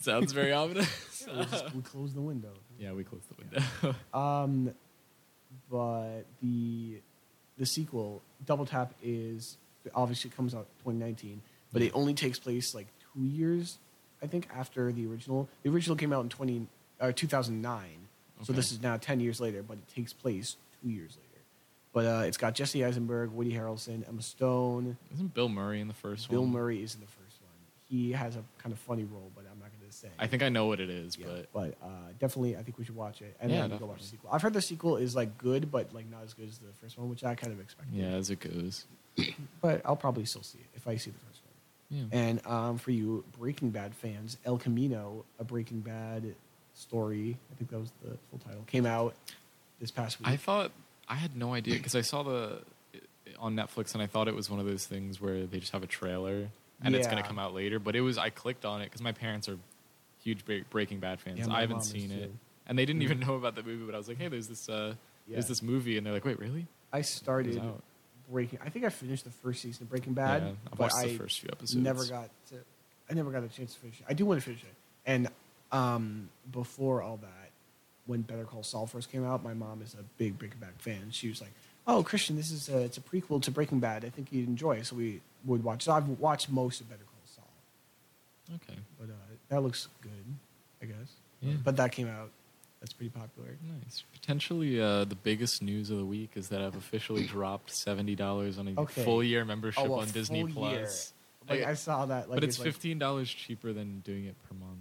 sounds 0.00 0.32
very 0.32 0.52
ominous. 0.52 1.24
Yeah, 1.26 1.38
we, 1.38 1.44
just, 1.46 1.74
we 1.74 1.82
closed 1.82 2.14
the 2.14 2.20
window. 2.20 2.52
yeah, 2.78 2.92
we 2.92 3.04
closed 3.04 3.26
the 3.30 3.36
window. 3.42 3.96
Um, 4.14 4.74
but 5.70 6.24
the 6.42 7.00
the 7.58 7.66
sequel, 7.66 8.22
Double 8.44 8.66
Tap, 8.66 8.94
is 9.02 9.56
obviously 9.94 10.30
comes 10.30 10.54
out 10.54 10.66
2019, 10.84 11.40
but 11.72 11.82
it 11.82 11.92
only 11.94 12.12
takes 12.14 12.38
place 12.38 12.74
like 12.74 12.86
two 13.14 13.24
years, 13.24 13.78
I 14.22 14.26
think, 14.26 14.48
after 14.54 14.92
the 14.92 15.06
original. 15.06 15.48
The 15.62 15.70
original 15.70 15.96
came 15.96 16.12
out 16.12 16.22
in 16.22 16.28
20 16.28 16.66
uh, 17.00 17.12
2009, 17.14 17.82
so 18.42 18.52
this 18.52 18.70
is 18.72 18.82
now 18.82 18.96
10 18.96 19.20
years 19.20 19.40
later, 19.40 19.62
but 19.62 19.74
it 19.74 19.88
takes 19.94 20.12
place 20.12 20.56
two 20.82 20.90
years 20.90 21.16
later. 21.16 21.35
But 21.96 22.04
uh, 22.04 22.22
it's 22.26 22.36
got 22.36 22.54
Jesse 22.54 22.84
Eisenberg, 22.84 23.30
Woody 23.30 23.54
Harrelson, 23.54 24.06
Emma 24.06 24.20
Stone, 24.20 24.98
Isn't 25.14 25.32
Bill 25.32 25.48
Murray 25.48 25.80
in 25.80 25.88
the 25.88 25.94
first 25.94 26.28
Bill 26.28 26.42
one? 26.42 26.50
Bill 26.52 26.60
Murray 26.60 26.82
is 26.82 26.94
in 26.94 27.00
the 27.00 27.06
first 27.06 27.40
one. 27.40 27.50
He 27.88 28.12
has 28.12 28.36
a 28.36 28.44
kind 28.58 28.74
of 28.74 28.78
funny 28.80 29.04
role, 29.04 29.30
but 29.34 29.46
I'm 29.50 29.58
not 29.58 29.70
going 29.70 29.90
to 29.90 29.96
say. 29.96 30.08
I 30.18 30.26
think 30.26 30.42
I 30.42 30.50
know 30.50 30.66
what 30.66 30.78
it 30.78 30.90
is, 30.90 31.16
Yeah, 31.16 31.24
but 31.26 31.48
but 31.54 31.74
uh, 31.82 31.88
definitely, 32.20 32.54
I 32.54 32.62
think 32.62 32.76
we 32.76 32.84
should 32.84 32.96
watch 32.96 33.22
it 33.22 33.34
and 33.40 33.50
Yeah, 33.50 33.66
then 33.66 33.78
go 33.78 33.86
watch 33.86 34.00
the 34.02 34.08
sequel. 34.08 34.28
I've 34.30 34.42
heard 34.42 34.52
the 34.52 34.60
sequel 34.60 34.98
is 34.98 35.16
like 35.16 35.38
good, 35.38 35.70
but 35.70 35.94
like 35.94 36.10
not 36.10 36.22
as 36.22 36.34
good 36.34 36.50
as 36.50 36.58
the 36.58 36.70
first 36.82 36.98
one, 36.98 37.08
which 37.08 37.24
I 37.24 37.34
kind 37.34 37.50
of 37.50 37.60
expected. 37.60 37.94
yeah, 37.96 38.08
as 38.08 38.28
it 38.28 38.40
goes. 38.40 38.84
but 39.62 39.80
I'll 39.86 39.96
probably 39.96 40.26
still 40.26 40.42
see 40.42 40.58
it 40.58 40.66
if 40.76 40.86
I 40.86 40.96
see 40.96 41.12
the 41.12 41.18
first 41.26 41.40
one. 41.46 42.10
Yeah. 42.12 42.18
And 42.18 42.46
um, 42.46 42.76
for 42.76 42.90
you 42.90 43.24
Breaking 43.38 43.70
Bad 43.70 43.94
fans, 43.94 44.36
El 44.44 44.58
Camino, 44.58 45.24
a 45.38 45.44
Breaking 45.44 45.80
Bad 45.80 46.34
story, 46.74 47.38
I 47.50 47.54
think 47.56 47.70
that 47.70 47.78
was 47.80 47.90
the 48.02 48.18
full 48.28 48.38
title, 48.46 48.64
came 48.66 48.84
out 48.84 49.14
this 49.80 49.90
past 49.90 50.20
week. 50.20 50.28
I 50.28 50.36
thought 50.36 50.72
I 51.08 51.14
had 51.14 51.36
no 51.36 51.54
idea 51.54 51.74
because 51.74 51.94
I 51.94 52.00
saw 52.00 52.22
the 52.22 52.60
on 53.38 53.54
Netflix 53.54 53.92
and 53.94 54.02
I 54.02 54.06
thought 54.06 54.28
it 54.28 54.34
was 54.34 54.48
one 54.50 54.60
of 54.60 54.66
those 54.66 54.86
things 54.86 55.20
where 55.20 55.46
they 55.46 55.58
just 55.58 55.72
have 55.72 55.82
a 55.82 55.86
trailer 55.86 56.48
and 56.82 56.94
it's 56.94 57.06
gonna 57.06 57.22
come 57.22 57.38
out 57.38 57.54
later. 57.54 57.78
But 57.78 57.94
it 57.96 58.00
was 58.00 58.18
I 58.18 58.30
clicked 58.30 58.64
on 58.64 58.80
it 58.80 58.84
because 58.86 59.00
my 59.02 59.12
parents 59.12 59.48
are 59.48 59.58
huge 60.22 60.44
Breaking 60.70 60.98
Bad 61.00 61.20
fans. 61.20 61.38
Yeah, 61.40 61.52
I 61.54 61.60
haven't 61.60 61.82
seen 61.84 62.10
it, 62.10 62.24
too. 62.24 62.32
and 62.66 62.78
they 62.78 62.84
didn't 62.84 63.02
even 63.02 63.20
know 63.20 63.34
about 63.34 63.54
the 63.54 63.62
movie. 63.62 63.84
But 63.84 63.94
I 63.94 63.98
was 63.98 64.08
like, 64.08 64.18
hey, 64.18 64.28
there's 64.28 64.48
this 64.48 64.68
uh, 64.68 64.94
Yeah. 65.26 65.34
there's 65.34 65.48
this 65.48 65.62
movie, 65.62 65.96
and 65.96 66.06
they're 66.06 66.12
like, 66.14 66.24
wait, 66.24 66.38
really? 66.38 66.66
I 66.92 67.02
started. 67.02 67.60
Breaking. 68.28 68.58
I 68.64 68.70
think 68.70 68.84
I 68.84 68.88
finished 68.88 69.22
the 69.22 69.30
first 69.30 69.62
season 69.62 69.84
of 69.84 69.90
Breaking 69.90 70.12
Bad. 70.12 70.42
yeah, 70.42 70.48
I've 70.48 70.70
but 70.72 70.78
watched 70.92 70.96
I 70.96 71.16
first 71.16 71.38
few 71.38 71.48
episodes. 71.52 71.76
never 71.76 72.04
got 72.06 72.28
to. 72.50 72.56
I 73.08 73.14
never 73.14 73.30
got 73.30 73.44
a 73.44 73.48
chance 73.48 73.72
to 73.74 73.78
finish 73.80 74.00
it. 74.00 74.06
I 74.08 74.14
do 74.14 74.26
want 74.26 74.40
to 74.40 74.44
finish 74.44 74.62
it. 74.64 74.74
And 75.06 75.28
um, 75.70 76.28
before 76.50 77.02
all 77.02 77.18
that, 77.18 77.45
when 78.06 78.22
Better 78.22 78.44
Call 78.44 78.62
Saul 78.62 78.86
first 78.86 79.10
came 79.10 79.24
out, 79.24 79.42
my 79.44 79.54
mom 79.54 79.82
is 79.82 79.94
a 79.94 80.02
big 80.18 80.38
Breaking 80.38 80.58
Bad 80.60 80.74
fan. 80.78 81.10
She 81.10 81.28
was 81.28 81.40
like, 81.40 81.52
"Oh, 81.86 82.02
Christian, 82.02 82.36
this 82.36 82.50
is 82.50 82.68
a, 82.68 82.78
it's 82.82 82.98
a 82.98 83.00
prequel 83.00 83.42
to 83.42 83.50
Breaking 83.50 83.80
Bad. 83.80 84.04
I 84.04 84.10
think 84.10 84.28
you'd 84.32 84.48
enjoy." 84.48 84.76
it." 84.76 84.86
So 84.86 84.96
we 84.96 85.20
would 85.44 85.62
watch. 85.64 85.82
So 85.84 85.92
I've 85.92 86.08
watched 86.08 86.48
most 86.50 86.80
of 86.80 86.88
Better 86.88 87.02
Call 87.04 87.34
Saul, 87.36 88.56
Okay. 88.56 88.78
but 88.98 89.08
uh, 89.10 89.16
that 89.48 89.62
looks 89.62 89.88
good, 90.00 90.10
I 90.82 90.86
guess. 90.86 91.12
Yeah. 91.42 91.54
But 91.62 91.76
that 91.76 91.92
came 91.92 92.08
out 92.08 92.30
That's 92.80 92.92
pretty 92.92 93.10
popular. 93.10 93.50
Nice. 93.84 94.04
Potentially, 94.12 94.80
uh, 94.80 95.04
the 95.04 95.14
biggest 95.16 95.62
news 95.62 95.90
of 95.90 95.98
the 95.98 96.04
week 96.04 96.30
is 96.34 96.48
that 96.48 96.60
I've 96.62 96.76
officially 96.76 97.24
dropped 97.36 97.70
seventy 97.74 98.14
dollars 98.14 98.58
on 98.58 98.68
a 98.68 98.80
Okay. 98.82 99.02
full 99.04 99.22
year 99.24 99.44
membership 99.44 99.82
Oh, 99.84 99.94
a 99.94 99.98
on 100.00 100.08
Disney 100.10 100.44
Plus. 100.46 101.12
Like 101.48 101.62
I- 101.64 101.70
I 101.70 101.74
saw 101.74 102.06
that, 102.06 102.28
like 102.28 102.36
but 102.40 102.44
it's 102.44 102.58
like 102.58 102.66
fifteen 102.66 102.98
dollars 102.98 103.30
cheaper 103.32 103.72
than 103.72 104.00
doing 104.00 104.24
it 104.26 104.34
per 104.48 104.54
month. 104.54 104.78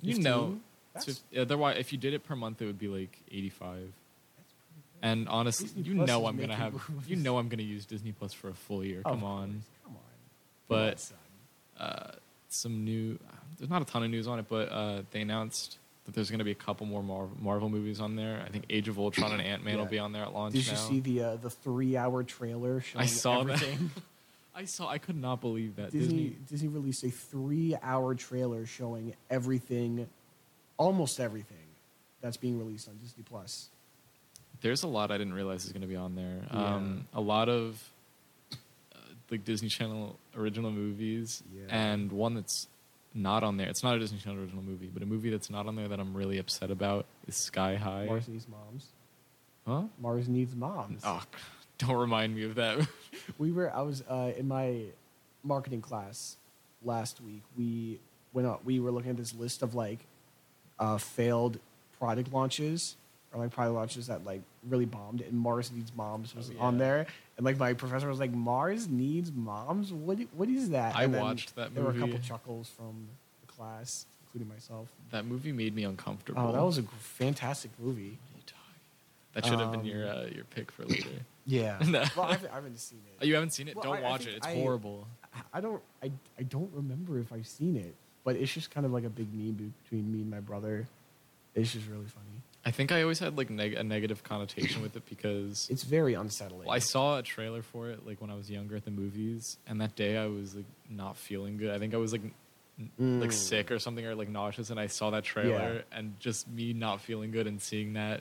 You 0.00 0.14
15? 0.14 0.22
know, 0.24 0.60
That's, 1.06 1.22
otherwise, 1.36 1.76
if 1.78 1.92
you 1.92 1.98
did 1.98 2.14
it 2.14 2.24
per 2.24 2.34
month, 2.36 2.60
it 2.62 2.66
would 2.66 2.78
be 2.78 2.88
like 2.88 3.18
eighty-five. 3.30 3.92
that's 4.36 4.52
pretty 4.52 4.82
good. 5.02 5.08
And 5.08 5.28
honestly, 5.28 5.66
Disney 5.68 5.82
you 5.82 5.94
Plus 5.96 6.08
know 6.08 6.20
is 6.22 6.28
I'm 6.28 6.36
gonna 6.36 6.48
making 6.48 6.78
have, 6.78 6.90
you 7.06 7.16
know 7.16 7.38
I'm 7.38 7.48
gonna 7.48 7.62
use 7.62 7.84
Disney 7.86 8.12
Plus 8.12 8.32
for 8.32 8.48
a 8.48 8.54
full 8.54 8.84
year. 8.84 8.98
Of 8.98 9.04
Come 9.04 9.20
course, 9.20 9.30
on. 9.30 9.62
come 9.84 9.96
on. 9.96 10.02
But- 10.68 11.00
son. 11.00 11.18
uh, 11.78 12.10
some 12.50 12.84
new. 12.84 13.18
There's 13.58 13.68
not 13.70 13.82
a 13.82 13.84
ton 13.84 14.02
of 14.04 14.10
news 14.10 14.26
on 14.28 14.38
it, 14.38 14.46
but 14.48 14.68
uh, 14.70 15.02
they 15.10 15.20
announced 15.20 15.78
that 16.06 16.14
there's 16.14 16.30
going 16.30 16.38
to 16.38 16.44
be 16.44 16.52
a 16.52 16.54
couple 16.54 16.86
more 16.86 17.02
Mar- 17.02 17.28
Marvel 17.38 17.68
movies 17.68 18.00
on 18.00 18.16
there. 18.16 18.42
I 18.46 18.48
think 18.50 18.64
Age 18.70 18.88
of 18.88 18.98
Ultron 18.98 19.32
and 19.32 19.42
Ant 19.42 19.62
Man 19.64 19.76
will 19.76 19.84
Yeah. 19.84 19.90
be 19.90 19.98
on 19.98 20.12
there 20.12 20.22
at 20.22 20.32
launch. 20.32 20.54
Did 20.54 20.64
you 20.66 20.72
now. 20.72 20.78
see 20.78 21.00
the 21.00 21.22
uh, 21.22 21.36
the 21.36 21.50
three 21.50 21.96
hour 21.96 22.22
trailer 22.22 22.80
showing 22.80 23.02
I 23.02 23.06
saw 23.06 23.42
that. 23.44 23.54
everything? 23.62 23.90
I 24.54 24.64
saw. 24.64 24.88
I 24.88 24.96
could 24.98 25.16
not 25.20 25.40
believe 25.42 25.76
that 25.76 25.90
Disney, 25.92 26.06
Disney. 26.30 26.36
Disney 26.48 26.68
released 26.68 27.04
a 27.04 27.10
three 27.10 27.76
hour 27.82 28.14
trailer 28.14 28.64
showing 28.64 29.14
everything, 29.28 30.08
almost 30.78 31.20
everything, 31.20 31.56
that's 32.22 32.36
being 32.38 32.58
released 32.58 32.88
on 32.88 32.96
Disney 32.96 33.22
Plus. 33.22 33.68
There's 34.60 34.82
a 34.82 34.88
lot 34.88 35.10
I 35.12 35.18
didn't 35.18 35.34
realize 35.34 35.64
is 35.66 35.72
going 35.72 35.82
to 35.82 35.86
be 35.88 35.94
on 35.96 36.14
there. 36.16 36.40
Yeah. 36.52 36.74
Um, 36.74 37.06
a 37.14 37.20
lot 37.20 37.48
of 37.48 37.80
uh, 38.52 38.98
like 39.30 39.44
Disney 39.44 39.68
Channel 39.68 40.18
original 40.36 40.70
movies, 40.72 41.42
Yeah. 41.54 41.66
and 41.68 42.10
one 42.10 42.34
that's 42.34 42.66
not 43.14 43.42
on 43.44 43.56
there. 43.56 43.68
It's 43.68 43.82
not 43.82 43.94
a 43.94 43.98
Disney 43.98 44.18
Channel 44.18 44.40
original 44.40 44.62
movie, 44.62 44.90
but 44.92 45.02
a 45.02 45.06
movie 45.06 45.30
that's 45.30 45.50
not 45.50 45.66
on 45.66 45.76
there 45.76 45.88
that 45.88 46.00
I'm 46.00 46.14
really 46.14 46.38
upset 46.38 46.70
about 46.70 47.06
is 47.26 47.36
Sky 47.36 47.76
High. 47.76 48.06
Mars 48.06 48.26
needs 48.28 48.46
moms. 48.48 48.86
Huh? 49.66 49.82
Mars 50.00 50.28
needs 50.28 50.54
moms. 50.56 51.02
Oh, 51.04 51.22
don't 51.78 51.96
remind 51.96 52.34
me 52.34 52.44
of 52.44 52.54
that. 52.56 52.78
We 53.36 53.52
were. 53.52 53.72
I 53.74 53.82
was 53.82 54.02
uh, 54.08 54.32
in 54.36 54.48
my 54.48 54.84
marketing 55.44 55.80
class 55.82 56.36
last 56.82 57.20
week. 57.20 57.42
We 57.56 58.00
went 58.32 58.48
out. 58.48 58.64
We 58.64 58.80
were 58.80 58.90
looking 58.90 59.10
at 59.10 59.16
this 59.16 59.34
list 59.34 59.62
of 59.62 59.74
like 59.74 60.00
uh, 60.78 60.98
failed 60.98 61.58
product 61.98 62.32
launches 62.32 62.96
or 63.32 63.40
like 63.40 63.50
product 63.52 63.74
launches 63.74 64.06
that 64.06 64.24
like 64.24 64.42
really 64.68 64.84
bombed. 64.86 65.20
And 65.20 65.32
Mars 65.34 65.70
needs 65.72 65.92
moms 65.96 66.34
was 66.34 66.50
Oh, 66.58 66.62
on 66.64 66.78
there. 66.78 67.06
And 67.36 67.44
like 67.44 67.58
my 67.58 67.72
professor 67.74 68.08
was 68.08 68.18
like, 68.18 68.32
Mars 68.32 68.88
needs 68.88 69.30
moms. 69.32 69.92
What? 69.92 70.18
What 70.36 70.48
is 70.48 70.70
that? 70.70 70.96
I 70.96 71.04
And 71.04 71.16
watched 71.16 71.54
that 71.56 71.74
There 71.74 71.84
were 71.84 71.90
a 71.90 71.98
couple 71.98 72.18
chuckles 72.18 72.68
from 72.76 73.06
the 73.46 73.52
class, 73.52 74.06
including 74.26 74.48
myself. 74.52 74.88
that 75.10 75.24
movie 75.24 75.52
made 75.52 75.74
me 75.74 75.84
uncomfortable. 75.84 76.42
Oh, 76.48 76.52
that 76.52 76.62
was 76.64 76.78
a 76.78 76.82
fantastic 76.82 77.70
movie. 77.78 78.18
What 78.20 78.34
are 78.34 78.36
you 78.36 78.42
talking? 78.46 79.34
That 79.34 79.46
should 79.46 79.58
have 79.60 79.72
been 79.72 79.84
your 79.84 80.10
Um, 80.10 80.18
uh, 80.18 80.22
your 80.34 80.44
pick 80.44 80.70
for 80.72 80.84
later. 80.84 81.08
Yeah. 81.46 81.78
No. 81.86 82.04
well, 82.14 82.26
I 82.26 82.32
haven't, 82.32 82.50
I 82.50 82.54
haven't 82.56 82.78
seen 82.78 82.98
Oh, 83.06 83.22
it. 83.22 83.26
you 83.26 83.34
haven't 83.34 83.54
seen 83.54 83.68
it? 83.68 83.74
Well, 83.76 83.84
don't 83.84 83.96
I- 83.96 84.00
I 84.00 84.10
watch 84.10 84.24
think 84.24 84.32
it. 84.32 84.36
It's 84.38 84.46
I- 84.46 84.54
horrible. 84.56 85.06
I 85.52 85.60
don't 85.62 85.80
I, 86.02 86.10
I 86.38 86.42
don't 86.42 86.70
remember 86.74 87.18
if 87.20 87.32
I've 87.32 87.46
seen 87.46 87.76
it, 87.76 87.94
but 88.28 88.36
it's 88.36 88.52
just 88.52 88.70
kind 88.70 88.84
of 88.84 88.92
like 88.92 89.04
a 89.04 89.08
big 89.08 89.32
meme 89.32 89.72
between 89.82 90.12
me 90.12 90.18
and 90.20 90.30
my 90.30 90.40
brother. 90.40 90.86
It's 91.54 91.72
just 91.72 91.86
really 91.88 92.04
funny. 92.04 92.26
I 92.66 92.70
think 92.70 92.92
I 92.92 93.00
always 93.00 93.18
had 93.20 93.38
like 93.38 93.48
neg- 93.48 93.72
a 93.72 93.82
negative 93.82 94.22
connotation 94.22 94.82
with 94.82 94.94
it 94.96 95.08
because 95.08 95.66
It's 95.70 95.82
very 95.82 96.12
unsettling. 96.12 96.66
well, 96.66 96.74
I 96.76 96.78
saw 96.80 97.16
a 97.18 97.22
trailer 97.22 97.62
for 97.62 97.88
it 97.88 98.06
like 98.06 98.20
when 98.20 98.30
I 98.30 98.34
was 98.34 98.50
younger 98.50 98.76
at 98.76 98.84
the 98.84 98.90
movies, 98.90 99.56
and 99.66 99.80
that 99.80 99.96
day 99.96 100.18
I 100.18 100.26
was 100.26 100.54
like 100.54 100.66
not 100.90 101.16
feeling 101.16 101.56
good. 101.56 101.70
I 101.74 101.78
think 101.78 101.94
I 101.94 101.96
was 101.96 102.12
like 102.12 102.20
n- 102.78 103.20
like 103.20 103.30
Mm. 103.30 103.32
sick 103.32 103.70
or 103.70 103.78
something 103.78 104.04
or 104.04 104.14
like 104.14 104.28
nauseous, 104.28 104.68
and 104.68 104.78
I 104.78 104.88
saw 104.88 105.08
that 105.10 105.24
trailer 105.24 105.84
and 105.90 106.20
just 106.20 106.46
me 106.48 106.74
not 106.74 107.00
feeling 107.00 107.30
good 107.30 107.46
and 107.46 107.62
seeing 107.62 107.94
that 107.94 108.20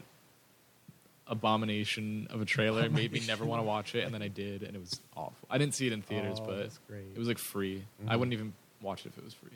abomination 1.28 2.28
of 2.30 2.40
a 2.42 2.46
trailer 2.46 2.90
made 2.90 3.12
me 3.12 3.22
never 3.28 3.44
want 3.46 3.60
to 3.60 3.64
watch 3.66 3.94
it, 3.96 4.06
and 4.06 4.14
then 4.14 4.22
I 4.22 4.30
did, 4.30 4.64
and 4.64 4.74
it 4.76 4.80
was 4.80 5.02
awful. 5.16 5.36
I 5.50 5.58
didn't 5.58 5.74
see 5.76 5.86
it 5.88 5.92
in 5.94 6.02
theaters, 6.02 6.38
Oh, 6.42 6.46
but 6.46 6.58
that's 6.60 6.80
great. 6.88 7.04
it 7.14 7.20
was 7.20 7.28
like 7.28 7.38
free. 7.38 7.84
I 8.08 8.16
Mhm. 8.16 8.20
wouldn't 8.20 8.34
even 8.34 8.54
watch 8.82 9.06
it 9.06 9.10
if 9.10 9.18
it 9.18 9.26
was 9.26 9.34
free. 9.34 9.50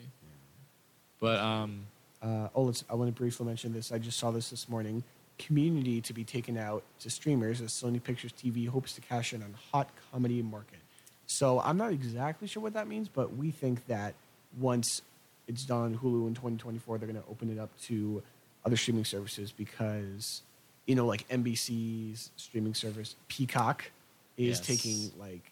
But 1.22 1.38
um, 1.38 1.86
Uh, 2.20 2.48
oh, 2.54 2.64
let's, 2.64 2.84
I 2.90 2.94
want 2.94 3.08
to 3.14 3.18
briefly 3.18 3.46
mention 3.46 3.72
this. 3.72 3.90
I 3.92 3.98
just 3.98 4.18
saw 4.18 4.30
this 4.32 4.50
this 4.50 4.68
morning. 4.68 5.02
Community 5.38 6.00
to 6.02 6.12
be 6.12 6.24
taken 6.24 6.58
out 6.58 6.82
to 7.00 7.10
streamers 7.10 7.60
as 7.60 7.70
Sony 7.72 8.02
Pictures 8.02 8.32
TV 8.32 8.68
hopes 8.68 8.92
to 8.96 9.00
cash 9.00 9.32
in 9.32 9.42
on 9.42 9.54
hot 9.72 9.88
comedy 10.12 10.42
market. 10.42 10.78
So 11.26 11.60
I'm 11.60 11.76
not 11.78 11.92
exactly 11.92 12.46
sure 12.48 12.62
what 12.62 12.74
that 12.74 12.86
means, 12.88 13.08
but 13.08 13.36
we 13.36 13.50
think 13.52 13.86
that 13.86 14.14
once 14.60 15.00
it's 15.48 15.64
done 15.64 15.82
on 15.82 15.98
Hulu 15.98 16.26
in 16.28 16.34
2024, 16.34 16.98
they're 16.98 17.08
going 17.08 17.22
to 17.22 17.28
open 17.30 17.50
it 17.50 17.58
up 17.58 17.70
to 17.84 18.22
other 18.64 18.76
streaming 18.76 19.04
services 19.04 19.50
because, 19.52 20.42
you 20.86 20.94
know, 20.94 21.06
like 21.06 21.26
NBC's 21.28 22.30
streaming 22.36 22.74
service 22.74 23.14
Peacock 23.28 23.90
is 24.36 24.58
Yes. 24.58 24.60
taking 24.66 25.10
like 25.18 25.50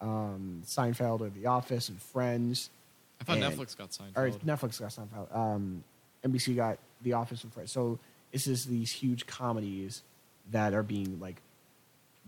um, 0.00 0.62
Seinfeld 0.66 1.20
or 1.20 1.28
The 1.30 1.46
Office 1.46 1.88
and 1.88 2.00
Friends 2.00 2.70
I 3.22 3.24
thought 3.24 3.38
And- 3.42 3.56
Netflix 3.56 3.76
got 3.76 3.90
Seinfeld. 3.90 4.16
or 4.16 4.30
Netflix 4.40 4.80
got 4.80 4.90
Seinfeld. 4.90 5.34
Um, 5.34 5.84
NBC 6.24 6.54
got 6.56 6.78
The 7.02 7.12
Office 7.14 7.42
and 7.44 7.52
Friends. 7.52 7.72
So 7.72 7.98
it's 8.32 8.44
just 8.44 8.68
these 8.68 8.90
huge 8.92 9.26
comedies 9.26 10.02
that 10.50 10.74
are 10.74 10.82
being 10.82 11.20
like 11.20 11.40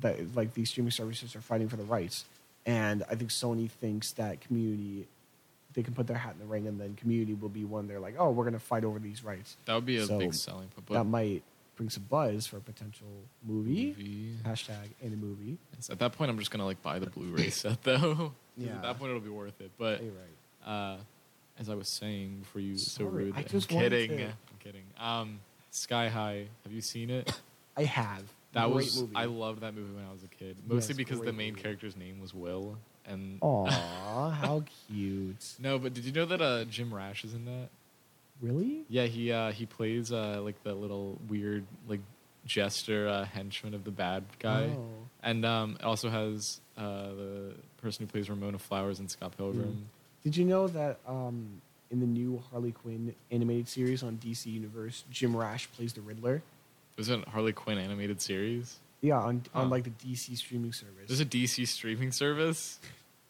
that 0.00 0.34
like 0.34 0.54
these 0.54 0.70
streaming 0.70 0.90
services 0.90 1.34
are 1.36 1.40
fighting 1.40 1.68
for 1.68 1.76
the 1.76 1.84
rights. 1.84 2.24
And 2.66 3.02
I 3.10 3.14
think 3.14 3.30
Sony 3.30 3.70
thinks 3.70 4.12
that 4.12 4.40
Community 4.40 5.06
they 5.74 5.82
can 5.82 5.92
put 5.94 6.06
their 6.06 6.16
hat 6.16 6.34
in 6.34 6.38
the 6.38 6.44
ring, 6.44 6.68
and 6.68 6.80
then 6.80 6.94
Community 6.94 7.34
will 7.34 7.48
be 7.48 7.64
one. 7.64 7.88
They're 7.88 7.98
like, 7.98 8.14
oh, 8.16 8.30
we're 8.30 8.44
going 8.44 8.54
to 8.54 8.60
fight 8.60 8.84
over 8.84 9.00
these 9.00 9.24
rights. 9.24 9.56
that 9.64 9.74
would 9.74 9.84
be 9.84 9.96
a 9.96 10.06
So, 10.06 10.18
big 10.20 10.32
selling 10.32 10.68
point. 10.68 10.86
That 10.90 11.02
might 11.02 11.42
bring 11.74 11.90
some 11.90 12.04
buzz 12.08 12.46
for 12.46 12.58
a 12.58 12.60
potential 12.60 13.08
movie. 13.44 13.86
movie. 13.88 14.36
Hashtag 14.44 14.90
any 15.02 15.16
movie. 15.16 15.58
Yes, 15.74 15.90
At 15.90 15.98
that 15.98 16.12
point, 16.12 16.30
I'm 16.30 16.38
just 16.38 16.52
gonna 16.52 16.64
like 16.64 16.80
buy 16.80 17.00
the 17.00 17.06
Blu-ray 17.10 17.50
set 17.50 17.82
though. 17.82 18.32
Yeah. 18.56 18.76
At 18.76 18.82
that 18.82 18.98
point, 19.00 19.10
it'll 19.10 19.20
be 19.20 19.30
worth 19.30 19.60
it. 19.60 19.72
But 19.76 20.00
right. 20.00 20.12
Uh, 20.64 20.96
as 21.58 21.68
I 21.68 21.74
was 21.74 21.88
saying 21.88 22.38
before 22.40 22.60
you 22.60 22.76
so 22.78 23.04
Sorry, 23.04 23.24
rude, 23.24 23.34
I 23.36 23.38
I'm 23.40 23.44
just 23.46 23.70
wanted 23.72 23.90
kidding. 23.90 24.18
to- 24.18 24.24
I'm 24.26 24.58
kidding. 24.60 24.82
Um, 24.98 25.40
Sky 25.70 26.08
High. 26.08 26.46
Have 26.64 26.72
you 26.72 26.80
seen 26.80 27.10
it? 27.10 27.32
I 27.76 27.84
have 27.84 28.22
That 28.52 28.66
great 28.66 28.74
was 28.74 29.00
movie. 29.00 29.16
I 29.16 29.24
loved 29.24 29.60
that 29.62 29.74
movie 29.74 29.92
when 29.94 30.04
I 30.04 30.12
was 30.12 30.22
a 30.22 30.28
kid. 30.28 30.56
Mostly 30.66 30.92
Yes, 30.92 30.96
because 30.96 31.18
the 31.18 31.24
great 31.26 31.34
main 31.36 31.52
movie. 31.54 31.62
character's 31.62 31.96
name 31.96 32.20
was 32.20 32.32
Will. 32.34 32.76
And 33.06 33.38
Aw, 33.42 34.30
how 34.30 34.64
cute! 34.88 35.54
no, 35.58 35.78
but 35.78 35.92
did 35.92 36.04
you 36.04 36.12
know 36.12 36.24
that 36.24 36.40
uh, 36.40 36.64
Jim 36.64 36.94
Rash 36.94 37.22
is 37.24 37.34
in 37.34 37.44
that? 37.44 37.68
Really? 38.40 38.84
Yeah, 38.88 39.04
he 39.04 39.30
uh, 39.30 39.52
he 39.52 39.66
plays 39.66 40.10
uh, 40.12 40.40
like 40.42 40.62
the 40.62 40.74
little 40.74 41.18
weird 41.28 41.64
like 41.86 42.00
jester 42.46 43.06
uh, 43.08 43.24
henchman 43.24 43.74
of 43.74 43.84
the 43.84 43.90
bad 43.90 44.24
guy. 44.38 44.70
Oh. 44.76 44.86
And 45.22 45.44
um, 45.44 45.76
it 45.80 45.84
also 45.84 46.08
has 46.10 46.60
uh, 46.78 46.82
the 47.08 47.54
person 47.82 48.06
who 48.06 48.10
plays 48.12 48.28
Ramona 48.30 48.58
Flowers 48.58 49.00
in 49.00 49.08
Scott 49.08 49.36
Pilgrim. 49.36 49.88
Did 50.24 50.36
you 50.36 50.46
know 50.46 50.66
that 50.68 51.00
um, 51.06 51.60
in 51.90 52.00
the 52.00 52.06
new 52.06 52.42
Harley 52.50 52.72
Quinn 52.72 53.14
animated 53.30 53.68
series 53.68 54.02
on 54.02 54.16
DC 54.16 54.46
Universe, 54.46 55.04
Jim 55.10 55.36
Rash 55.36 55.70
plays 55.72 55.92
the 55.92 56.00
Riddler? 56.00 56.42
There's 56.96 57.10
a 57.10 57.18
Harley 57.28 57.52
Quinn 57.52 57.78
animated 57.78 58.22
series. 58.22 58.78
Yeah, 59.02 59.18
on 59.18 59.42
on 59.54 59.68
like 59.68 59.84
the 59.84 59.90
DC 59.90 60.36
streaming 60.38 60.72
service. 60.72 61.08
There's 61.08 61.20
a 61.20 61.26
DC 61.26 61.68
streaming 61.68 62.10
service. 62.10 62.78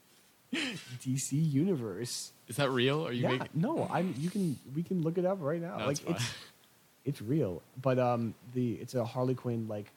DC 0.54 1.32
Universe. 1.32 2.30
Is 2.46 2.56
that 2.56 2.70
real? 2.70 3.04
Are 3.04 3.12
you 3.12 3.22
yeah, 3.22 3.30
making? 3.30 3.48
no, 3.54 3.88
I'm. 3.90 4.14
You 4.16 4.30
can 4.30 4.56
we 4.74 4.84
can 4.84 5.02
look 5.02 5.18
it 5.18 5.24
up 5.24 5.38
right 5.40 5.60
now. 5.60 5.78
No, 5.78 5.86
like 5.86 5.98
it's 6.06 6.10
it's 6.10 6.34
it's 7.04 7.22
real, 7.22 7.60
but 7.82 7.98
um, 7.98 8.34
the 8.52 8.74
it's 8.74 8.94
a 8.94 9.04
Harley 9.04 9.34
Quinn 9.34 9.66
like 9.66 9.90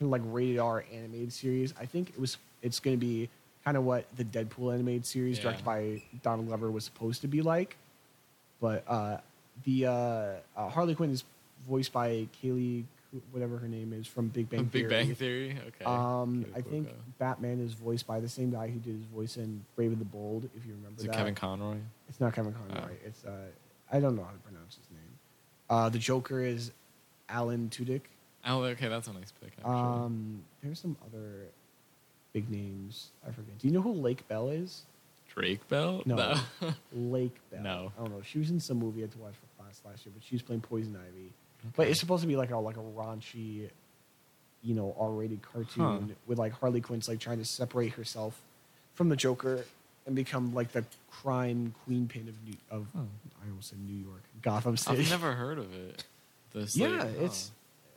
like 0.00 0.22
rated 0.26 0.58
R 0.58 0.84
animated 0.92 1.32
series. 1.32 1.72
I 1.80 1.86
think 1.86 2.10
it 2.10 2.20
was 2.20 2.36
it's 2.60 2.78
going 2.78 2.96
to 2.96 3.00
be 3.00 3.30
kind 3.66 3.76
of 3.76 3.82
what 3.82 4.06
the 4.16 4.24
Deadpool 4.24 4.72
animated 4.72 5.04
series 5.04 5.40
directed 5.40 5.64
by 5.64 6.00
Donald 6.22 6.46
Glover 6.46 6.70
was 6.70 6.84
supposed 6.84 7.22
to 7.22 7.28
be 7.28 7.42
like. 7.42 7.76
But 8.60 8.84
uh, 8.86 9.18
the 9.64 9.86
uh, 9.86 9.90
uh, 10.56 10.68
Harley 10.68 10.94
Quinn 10.94 11.10
is 11.10 11.24
voiced 11.68 11.92
by 11.92 12.28
Kaley, 12.40 12.84
whatever 13.32 13.58
her 13.58 13.66
name 13.66 13.92
is 13.92 14.06
from 14.06 14.28
Big 14.28 14.48
Bang 14.48 14.64
Big 14.66 14.88
Theory. 14.88 14.88
Bang 14.88 15.14
Theory. 15.16 15.56
Okay. 15.66 15.84
Um, 15.84 16.44
Kaley 16.44 16.56
I 16.56 16.60
think. 16.60 16.88
Batman 17.18 17.58
is 17.60 17.74
voiced 17.74 18.06
by 18.06 18.20
the 18.20 18.28
same 18.28 18.50
guy 18.50 18.68
who 18.68 18.78
did 18.78 18.94
his 18.94 19.04
voice 19.06 19.36
in 19.36 19.64
Brave 19.74 19.90
and 19.90 20.00
the 20.00 20.04
Bold. 20.04 20.48
If 20.56 20.64
you 20.64 20.74
remember 20.74 20.98
Is 20.98 21.04
it 21.04 21.08
that. 21.08 21.16
Kevin 21.16 21.34
Conroy? 21.34 21.78
It's 22.08 22.20
not 22.20 22.34
Kevin 22.34 22.54
Conroy. 22.54 22.88
Oh. 22.88 22.96
It's 23.04 23.24
uh, 23.24 23.30
I 23.90 23.98
don't 23.98 24.14
know 24.14 24.22
how 24.22 24.30
to 24.30 24.38
pronounce 24.38 24.76
his 24.76 24.88
name. 24.92 25.18
Uh, 25.68 25.88
the 25.88 25.98
Joker 25.98 26.40
is 26.40 26.70
Alan 27.28 27.68
Tudyk. 27.68 28.02
Oh, 28.46 28.62
okay, 28.62 28.86
that's 28.86 29.08
a 29.08 29.12
nice 29.12 29.32
pick. 29.40 29.54
Actually. 29.58 29.74
Um, 29.74 30.44
there's 30.62 30.78
some 30.78 30.96
other 31.04 31.48
big 32.36 32.50
names. 32.50 33.08
I 33.26 33.30
forget. 33.30 33.58
Do 33.58 33.66
you 33.66 33.72
know 33.72 33.80
who 33.80 33.92
Lake 33.92 34.28
Bell 34.28 34.50
is? 34.50 34.82
Drake 35.34 35.66
Bell? 35.68 36.02
No. 36.04 36.34
Lake 36.92 37.34
Bell. 37.50 37.62
No. 37.62 37.92
I 37.98 38.02
don't 38.02 38.10
know. 38.10 38.22
She 38.22 38.38
was 38.38 38.50
in 38.50 38.60
some 38.60 38.78
movie 38.78 39.00
I 39.00 39.02
had 39.04 39.12
to 39.12 39.18
watch 39.18 39.32
for 39.34 39.62
class 39.62 39.80
last 39.86 40.04
year, 40.04 40.12
but 40.14 40.22
she 40.22 40.34
was 40.34 40.42
playing 40.42 40.60
Poison 40.60 40.94
Ivy. 40.96 41.30
But 41.76 41.88
it's 41.88 41.98
supposed 41.98 42.20
to 42.22 42.26
be 42.28 42.36
like 42.36 42.50
a 42.50 42.58
like 42.58 42.76
a 42.76 42.80
raunchy, 42.80 43.70
you 44.62 44.74
know, 44.74 44.94
R-rated 44.98 45.40
cartoon 45.42 46.08
Huh. 46.08 46.14
with 46.26 46.38
like 46.38 46.52
Harley 46.52 46.80
Quinn's 46.82 47.08
like 47.08 47.20
trying 47.20 47.38
to 47.38 47.44
separate 47.46 47.92
herself 47.94 48.38
from 48.94 49.08
the 49.08 49.16
Joker 49.16 49.64
and 50.06 50.14
become 50.14 50.52
like 50.54 50.72
the 50.72 50.84
crime 51.10 51.74
queen 51.84 52.06
pin 52.06 52.28
of 52.28 52.34
New 52.44 52.56
of 52.70 52.86
Huh. 52.94 53.02
I 53.42 53.48
almost 53.48 53.70
said 53.70 53.78
New 53.80 53.96
York, 53.96 54.22
Gotham 54.42 54.76
City. 54.76 55.02
I've 55.02 55.10
never 55.10 55.32
heard 55.32 55.58
of 55.58 55.72
it. 55.74 56.04
Slate- 56.68 56.90
yeah, 56.92 57.04
oh. 57.18 57.24
it's. 57.24 57.50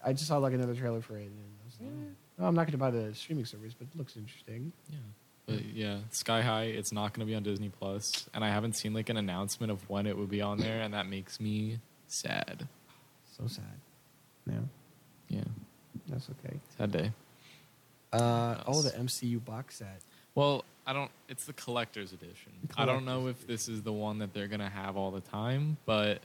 I 0.04 0.14
just 0.14 0.28
saw 0.28 0.38
like 0.38 0.54
another 0.54 0.76
trailer 0.76 1.02
for 1.02 1.18
it, 1.18 1.24
and 1.24 1.32
I 1.62 1.66
was 1.66 1.76
like, 1.82 1.90
Yeah. 1.90 1.96
Mm. 2.06 2.14
I'm 2.40 2.56
not 2.56 2.64
going 2.64 2.72
to 2.72 2.78
buy 2.78 2.92
the 2.92 3.14
streaming 3.16 3.46
service, 3.46 3.74
but 3.78 3.88
it 3.94 3.98
looks 3.98 4.16
interesting. 4.16 4.72
Yeah. 4.90 4.98
But 5.46 5.66
yeah, 5.66 5.98
Sky 6.12 6.42
High, 6.42 6.66
it's 6.66 6.92
not 6.94 7.14
going 7.14 7.26
to 7.26 7.30
be 7.30 7.36
on 7.36 7.44
Disney 7.44 7.70
Plus, 7.70 8.30
and 8.34 8.44
I 8.44 8.50
haven't 8.50 8.74
seen 8.78 8.94
like 8.94 9.10
an 9.10 9.18
announcement 9.18 9.72
of 9.72 9.88
when 9.90 10.06
it 10.06 10.16
would 10.18 10.30
be 10.30 10.42
on 10.42 10.60
there, 10.60 10.82
and 10.82 10.94
that 10.94 11.08
makes 11.08 11.40
me 11.40 11.80
sad. 12.08 12.68
So 13.38 13.48
sad. 13.48 13.64
Yeah, 14.48 14.60
Yeah, 15.28 15.44
that's 16.08 16.30
okay. 16.30 16.56
sad 16.78 16.92
day. 16.92 17.12
Uh, 18.14 18.56
oh, 18.68 18.82
the 18.82 18.92
MCU 18.92 19.44
box 19.44 19.78
set. 19.78 20.02
Well, 20.36 20.64
I 20.86 20.94
don't. 20.94 21.12
It's 21.28 21.46
the 21.46 21.54
collector's 21.54 22.14
edition. 22.14 22.52
The 22.68 22.82
I 22.82 22.86
don't 22.86 23.06
know 23.06 23.28
if 23.28 23.46
this 23.46 23.68
is 23.68 23.82
the 23.84 23.94
one 23.94 24.20
that 24.20 24.34
they're 24.34 24.48
gonna 24.48 24.70
have 24.70 24.98
all 24.98 25.12
the 25.12 25.22
time, 25.22 25.78
but 25.86 26.20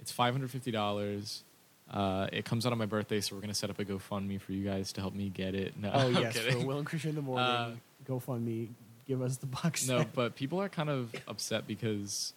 it's 0.00 0.12
five 0.12 0.34
hundred 0.34 0.50
fifty 0.50 0.70
dollars. 0.70 1.42
Uh, 1.90 2.28
it 2.32 2.44
comes 2.44 2.66
out 2.66 2.72
on 2.72 2.78
my 2.78 2.86
birthday, 2.86 3.20
so 3.20 3.34
we're 3.34 3.40
gonna 3.40 3.54
set 3.54 3.68
up 3.70 3.78
a 3.80 3.84
GoFundMe 3.84 4.40
for 4.40 4.52
you 4.52 4.64
guys 4.64 4.92
to 4.92 5.00
help 5.00 5.14
me 5.14 5.28
get 5.28 5.54
it. 5.54 5.76
No, 5.76 5.90
Oh 5.92 6.08
yes, 6.20 6.38
for. 6.38 6.58
Will 6.64 6.78
and 6.78 6.86
Christian 6.86 7.10
in 7.10 7.16
the 7.16 7.22
morning. 7.22 7.44
Uh, 7.46 7.74
GoFundMe, 8.08 8.68
give 9.08 9.20
us 9.22 9.36
the 9.38 9.46
box 9.46 9.86
No, 9.88 9.98
set. 9.98 10.12
but 10.14 10.36
people 10.36 10.60
are 10.60 10.68
kind 10.68 10.88
of 10.88 11.12
upset 11.26 11.66
because 11.66 12.32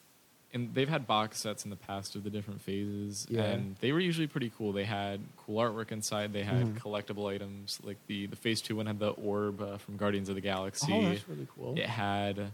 and 0.55 0.71
they've 0.75 0.89
had 0.89 1.07
box 1.07 1.39
sets 1.39 1.63
in 1.65 1.71
the 1.71 1.75
past 1.75 2.15
of 2.15 2.23
the 2.23 2.29
different 2.29 2.61
phases 2.61 3.25
Yeah. 3.29 3.41
and 3.43 3.75
they 3.79 3.91
were 3.91 3.99
usually 3.99 4.27
pretty 4.27 4.51
cool. 4.55 4.71
They 4.71 4.83
had 4.85 5.19
cool 5.37 5.57
artwork 5.59 5.91
inside, 5.91 6.31
they 6.33 6.43
had 6.43 6.65
Mhm. 6.65 6.79
collectible 6.79 7.31
items 7.31 7.79
like 7.83 7.97
the 8.07 8.25
the 8.27 8.35
phase 8.35 8.59
2 8.61 8.75
one 8.75 8.85
had 8.87 8.97
the 8.99 9.09
orb 9.11 9.61
uh, 9.61 9.77
from 9.77 9.97
Guardians 9.97 10.29
of 10.29 10.35
the 10.35 10.41
Galaxy. 10.41 10.91
oh, 10.93 11.09
that's 11.09 11.27
really 11.29 11.47
cool. 11.55 11.77
It 11.77 11.85
had 11.87 12.51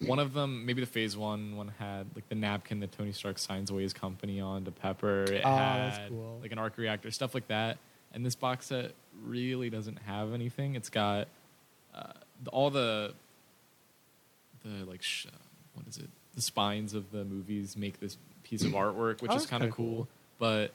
one 0.00 0.18
of 0.18 0.32
them, 0.34 0.66
maybe 0.66 0.80
the 0.80 0.86
phase 0.86 1.16
1 1.16 1.56
one 1.56 1.72
had 1.78 2.06
like 2.14 2.28
the 2.28 2.34
napkin 2.34 2.80
that 2.80 2.92
Tony 2.92 3.12
Stark 3.12 3.38
signs 3.38 3.70
away 3.70 3.82
his 3.82 3.92
company 3.94 4.40
on 4.40 4.64
to 4.64 4.70
Pepper. 4.70 5.22
It 5.24 5.42
Oh, 5.44 5.56
had 5.56 5.78
that's 5.92 6.08
cool. 6.08 6.38
like 6.42 6.52
an 6.52 6.58
arc 6.58 6.76
reactor, 6.76 7.10
stuff 7.10 7.34
like 7.34 7.48
that. 7.48 7.78
And 8.12 8.24
this 8.24 8.34
box 8.34 8.66
set 8.66 8.92
really 9.22 9.70
doesn't 9.70 9.98
have 10.06 10.32
anything. 10.32 10.74
It's 10.74 10.90
got 10.90 11.28
uh, 11.94 12.12
the- 12.44 12.50
all 12.50 12.70
the 12.70 13.14
the 14.64 14.84
like 14.84 15.02
sh- 15.02 15.26
what 15.74 15.86
is 15.86 15.98
it? 15.98 16.10
The 16.34 16.42
spines 16.42 16.92
of 16.94 17.10
the 17.10 17.24
movies 17.24 17.76
make 17.76 18.00
this 18.00 18.16
piece 18.42 18.62
of 18.64 18.72
artwork, 18.72 19.22
which 19.22 19.30
Oh, 19.32 19.36
is 19.36 19.46
kind 19.46 19.64
of 19.64 19.70
cool. 19.70 19.86
cool. 19.96 20.08
But 20.38 20.72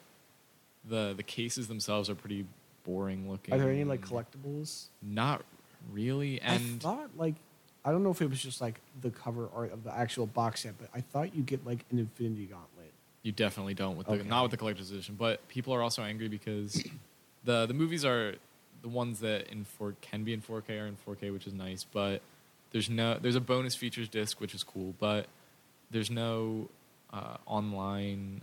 the 0.88 1.14
the 1.16 1.24
cases 1.24 1.68
themselves 1.68 2.10
are 2.10 2.16
pretty 2.16 2.46
boring 2.84 3.30
looking. 3.30 3.54
Are 3.54 3.58
there 3.60 3.70
any 3.72 3.84
like 3.84 4.02
collectibles? 4.02 4.86
Not 5.02 5.44
really. 5.92 6.42
I 6.42 6.56
And 6.56 6.82
thought 6.82 7.12
like 7.18 7.36
I 7.84 7.92
don't 7.92 8.04
know 8.04 8.12
if 8.12 8.22
it 8.22 8.30
was 8.30 8.42
just 8.42 8.62
like 8.62 8.80
the 9.02 9.10
cover 9.10 9.50
art 9.56 9.72
of 9.74 9.84
the 9.84 9.94
actual 9.96 10.28
box 10.28 10.62
set, 10.62 10.78
but 10.80 10.90
I 10.94 11.02
thought 11.02 11.36
you 11.36 11.42
get 11.44 11.66
like 11.66 11.86
an 11.92 11.98
Infinity 12.00 12.46
Gauntlet. 12.46 12.92
You 13.24 13.32
definitely 13.32 13.74
don't 13.74 13.98
with 13.98 14.08
the 14.08 14.14
Okay. 14.14 14.28
not 14.28 14.44
with 14.44 14.52
the 14.52 14.58
collector's 14.58 14.92
edition. 14.92 15.16
But 15.18 15.48
people 15.48 15.74
are 15.74 15.82
also 15.82 16.04
angry 16.04 16.28
because 16.28 16.84
the 17.44 17.66
the 17.66 17.74
movies 17.74 18.06
are 18.06 18.36
the 18.82 18.88
ones 18.90 19.20
that 19.22 19.48
in 19.52 19.64
four 19.64 19.96
can 20.02 20.24
be 20.24 20.34
in 20.34 20.42
4K 20.42 20.82
are 20.82 20.88
in 20.88 20.98
4K, 21.08 21.32
which 21.32 21.46
is 21.48 21.54
nice. 21.54 21.84
But 21.84 22.22
there's 22.72 22.90
no 22.90 23.18
there's 23.20 23.36
a 23.36 23.42
bonus 23.42 23.76
features 23.76 24.08
disc, 24.10 24.40
which 24.40 24.54
is 24.56 24.64
cool. 24.64 24.94
But 25.00 25.28
there's 25.92 26.10
no 26.12 26.70
uh, 27.14 27.38
online. 27.46 28.42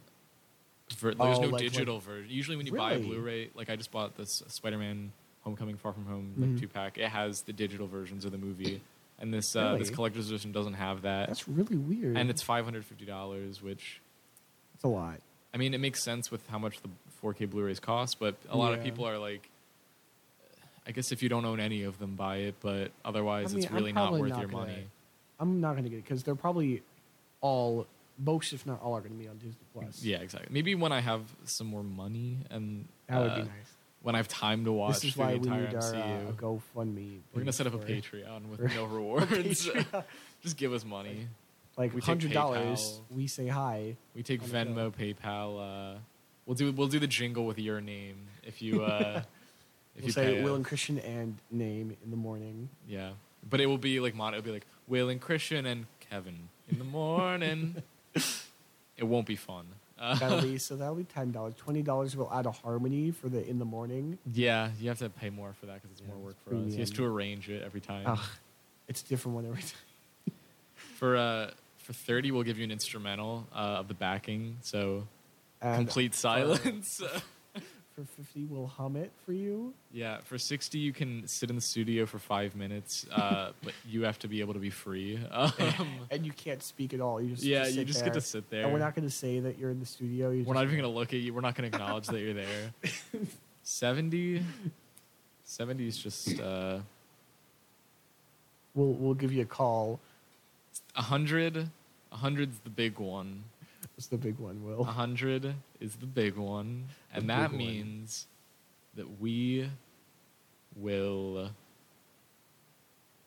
Ver- 0.98 1.14
there's 1.14 1.38
Oh, 1.38 1.42
no 1.42 1.48
like- 1.48 1.60
digital 1.62 2.00
version. 2.00 2.30
Usually, 2.30 2.56
when 2.56 2.66
you 2.66 2.72
buy 2.72 2.94
a 2.94 2.98
Blu-ray, 2.98 3.50
like 3.54 3.68
I 3.70 3.76
just 3.76 3.90
bought 3.90 4.16
this 4.16 4.42
Spider-Man: 4.48 5.12
Homecoming 5.42 5.76
Far 5.76 5.92
From 5.92 6.06
Home 6.06 6.34
like 6.38 6.50
Mhm. 6.50 6.60
two 6.60 6.68
pack. 6.68 6.98
It 6.98 7.08
has 7.08 7.42
the 7.42 7.52
digital 7.52 7.86
versions 7.86 8.24
of 8.24 8.32
the 8.32 8.38
movie, 8.38 8.80
and 9.18 9.32
this 9.34 9.54
uh, 9.56 9.76
this 9.76 9.90
collector's 9.90 10.28
edition 10.28 10.52
doesn't 10.52 10.74
have 10.74 11.02
that. 11.02 11.28
That's 11.28 11.48
really 11.48 11.76
weird. 11.76 12.16
and 12.16 12.30
it's 12.30 12.42
five 12.42 12.64
hundred 12.64 12.84
fifty 12.84 13.04
dollars, 13.04 13.62
which 13.62 14.00
it's 14.74 14.84
a 14.84 14.88
lot. 14.88 15.18
I 15.52 15.56
mean, 15.56 15.74
it 15.74 15.78
makes 15.78 16.02
sense 16.04 16.30
with 16.30 16.46
how 16.48 16.58
much 16.58 16.76
the 16.82 16.88
4K 17.22 17.48
Blu-rays 17.50 17.80
cost, 17.80 18.18
but 18.20 18.36
a 18.50 18.56
lot 18.56 18.74
of 18.74 18.78
Yeah. 18.80 18.84
people 18.84 19.06
are 19.08 19.18
like, 19.18 19.48
I 20.86 20.92
guess 20.92 21.10
if 21.10 21.22
you 21.22 21.28
don't 21.30 21.44
own 21.46 21.58
any 21.58 21.82
of 21.84 21.98
them, 21.98 22.14
buy 22.16 22.36
it. 22.38 22.56
But 22.60 22.92
otherwise, 23.04 23.52
I 23.52 23.54
mean, 23.56 23.64
it's 23.64 23.70
I'm 23.70 23.74
really 23.76 23.92
not 23.92 24.02
probably 24.08 24.20
worth 24.20 24.30
not 24.30 24.40
your 24.40 24.48
gonna- 24.50 24.66
money. 24.66 24.86
I'm 25.40 25.60
not 25.60 25.74
gonna 25.76 25.88
get 25.88 25.98
it 25.98 26.04
because 26.04 26.22
they're 26.22 26.34
probably 26.34 26.82
all 27.40 27.86
most, 28.18 28.52
if 28.52 28.66
not 28.66 28.80
all, 28.82 28.94
are 28.96 29.00
gonna 29.00 29.14
be 29.14 29.26
on 29.28 29.36
Disney 29.38 29.56
Plus. 29.72 30.02
Yeah, 30.04 30.18
exactly. 30.18 30.52
Maybe 30.52 30.74
when 30.74 30.92
I 30.92 31.00
have 31.00 31.22
some 31.44 31.66
more 31.68 31.82
money 31.82 32.38
and 32.50 32.86
that 33.08 33.20
would 33.20 33.30
uh, 33.30 33.36
be 33.36 33.42
nice. 33.42 33.72
When 34.02 34.14
I 34.14 34.18
have 34.18 34.28
time 34.28 34.64
to 34.64 34.72
watch 34.72 34.94
This 34.94 35.04
is 35.04 35.16
why 35.16 35.32
the 35.34 35.38
we 35.40 35.46
entire 35.48 35.66
need 35.66 35.74
our 35.74 35.82
MCU. 35.82 36.28
uh, 36.28 36.32
GoFundMe. 36.32 37.18
We're 37.34 37.40
gonna 37.40 37.52
set 37.52 37.66
up 37.66 37.74
a 37.74 37.78
Patreon 37.78 38.46
with 38.48 38.60
no 38.74 38.84
rewards. 38.84 39.68
Just 40.42 40.56
give 40.56 40.72
us 40.72 40.84
money. 40.84 41.26
like 41.76 41.92
take 41.92 42.04
hundred 42.04 42.32
dollars. 42.32 43.00
We 43.10 43.26
say 43.26 43.48
hi. 43.48 43.96
We 44.14 44.22
take 44.22 44.42
Venmo, 44.42 44.92
PayPal. 44.92 45.94
Uh, 45.96 45.98
we'll 46.46 46.54
do 46.54 46.70
we'll 46.72 46.88
do 46.88 46.98
the 46.98 47.06
jingle 47.08 47.44
with 47.46 47.58
your 47.58 47.80
name 47.80 48.26
if 48.44 48.62
you 48.62 48.82
uh, 48.84 49.22
if 49.96 50.02
we'll 50.02 50.06
you 50.06 50.12
say 50.12 50.42
Will 50.42 50.52
us. 50.52 50.56
and 50.56 50.64
Christian 50.64 50.98
and 51.00 51.36
name 51.50 51.96
in 52.04 52.10
the 52.10 52.16
morning. 52.16 52.68
Yeah, 52.86 53.10
but 53.48 53.60
it 53.60 53.66
will 53.66 53.78
be 53.78 53.98
like 54.00 54.14
mon. 54.14 54.32
It'll 54.34 54.44
be 54.44 54.52
like 54.52 54.66
Will 54.86 55.08
and 55.08 55.20
Christian 55.20 55.66
and 55.66 55.86
Kevin 56.08 56.48
in 56.70 56.78
the 56.78 56.84
morning. 56.84 57.82
it 58.14 59.04
won't 59.04 59.26
be 59.26 59.36
fun. 59.36 59.66
Uh, 59.98 60.14
so. 60.58 60.76
That'll 60.76 60.94
be 60.94 61.04
ten 61.04 61.30
dollars. 61.32 61.54
Twenty 61.56 61.82
dollars 61.82 62.16
will 62.16 62.30
add 62.32 62.46
a 62.46 62.50
harmony 62.50 63.10
for 63.10 63.28
the 63.28 63.46
in 63.48 63.58
the 63.58 63.64
morning. 63.64 64.18
yeah, 64.32 64.70
you 64.80 64.88
have 64.88 64.98
to 64.98 65.08
pay 65.10 65.30
more 65.30 65.52
for 65.54 65.66
that 65.66 65.74
because 65.82 65.90
it's 65.92 66.00
Yeah, 66.00 66.08
more 66.14 66.18
work 66.18 66.36
for 66.44 66.54
us. 66.54 66.72
He 66.72 66.80
has 66.80 66.90
to 66.92 67.04
arrange 67.04 67.48
it 67.48 67.62
every 67.62 67.80
time. 67.80 68.18
It's 68.88 69.02
a 69.02 69.06
different 69.06 69.34
one 69.34 69.46
every 69.46 69.62
time. 69.62 70.34
For 70.98 71.16
uh, 71.16 71.50
for 71.78 71.92
thirty, 71.92 72.30
we'll 72.30 72.42
give 72.44 72.58
you 72.58 72.64
an 72.64 72.70
instrumental 72.70 73.46
uh, 73.54 73.80
of 73.80 73.88
the 73.88 73.94
backing. 73.94 74.58
So 74.62 75.06
And 75.60 75.76
complete 75.86 76.14
silence. 76.14 77.00
For 77.98 78.04
fifty, 78.04 78.44
we'll 78.44 78.68
hum 78.68 78.94
it 78.94 79.10
for 79.26 79.32
you. 79.32 79.74
yeah, 79.92 80.18
for 80.18 80.38
sixty, 80.38 80.78
you 80.78 80.92
can 80.92 81.26
sit 81.26 81.50
in 81.50 81.56
the 81.56 81.62
studio 81.62 82.06
for 82.06 82.20
five 82.20 82.54
minutes, 82.54 83.04
uh, 83.10 83.50
but 83.64 83.72
you 83.88 84.02
have 84.04 84.20
to 84.20 84.28
be 84.28 84.38
able 84.38 84.54
to 84.54 84.60
be 84.60 84.70
free. 84.70 85.18
Um, 85.32 85.52
and 86.10 86.24
you 86.24 86.32
can't 86.32 86.62
speak 86.62 86.94
at 86.94 87.00
all. 87.00 87.20
You 87.20 87.30
just 87.30 87.42
yeah, 87.42 87.64
just 87.64 87.76
you 87.76 87.84
just 87.84 87.98
there. 87.98 88.08
get 88.10 88.14
to 88.14 88.20
sit 88.20 88.48
there. 88.50 88.62
And 88.62 88.72
we're 88.72 88.78
not 88.78 88.94
going 88.94 89.08
to 89.08 89.14
say 89.14 89.40
that 89.40 89.58
you're 89.58 89.70
in 89.70 89.80
the 89.80 89.86
studio. 89.86 90.30
You 90.30 90.44
We're 90.44 90.54
not 90.54 90.62
even 90.62 90.76
going 90.76 90.88
to 90.88 90.96
look 90.96 91.12
at 91.12 91.18
you. 91.18 91.34
We're 91.34 91.40
not 91.40 91.56
going 91.56 91.68
to 91.68 91.76
acknowledge 91.76 92.06
that 92.06 92.20
you're 92.20 92.34
there. 92.34 92.72
70? 93.64 94.44
70 95.44 95.88
is 95.88 95.98
just 95.98 96.40
uh, 96.40 96.78
We'll 98.74 98.92
we'll 98.92 99.14
give 99.14 99.32
you 99.32 99.42
a 99.42 99.46
call. 99.46 99.98
100. 100.94 101.68
100's 102.12 102.58
the 102.60 102.70
big 102.70 102.98
one. 103.00 103.42
It's 103.96 104.06
the 104.06 104.16
big 104.18 104.38
one. 104.38 104.64
Will 104.64 104.84
100 104.84 105.54
is 105.80 105.96
the 105.96 106.06
big 106.06 106.36
one. 106.36 106.84
And 107.18 107.30
that 107.30 107.52
means 107.52 108.26
that 108.94 109.20
we 109.20 109.68
will. 110.74 111.50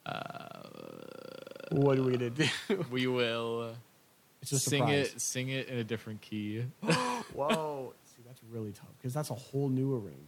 Uh, 0.06 0.50
what 1.72 1.98
are 1.98 2.04
we 2.04 2.14
gonna 2.14 2.30
do? 2.30 2.48
we 2.92 3.08
will 3.08 3.76
a 4.42 4.46
sing 4.46 4.80
surprise. 4.80 5.14
it 5.14 5.22
sing 5.22 5.50
it 5.50 5.68
in 5.68 5.78
a 5.78 5.84
different 5.84 6.22
key. 6.22 6.66
Whoa! 7.34 7.94
See, 8.06 8.24
that's 8.26 8.42
really 8.50 8.72
tough 8.72 8.90
because 8.98 9.14
that's 9.14 9.30
a 9.30 9.36
whole 9.36 9.70
new 9.70 9.94
arrangement. 9.94 10.28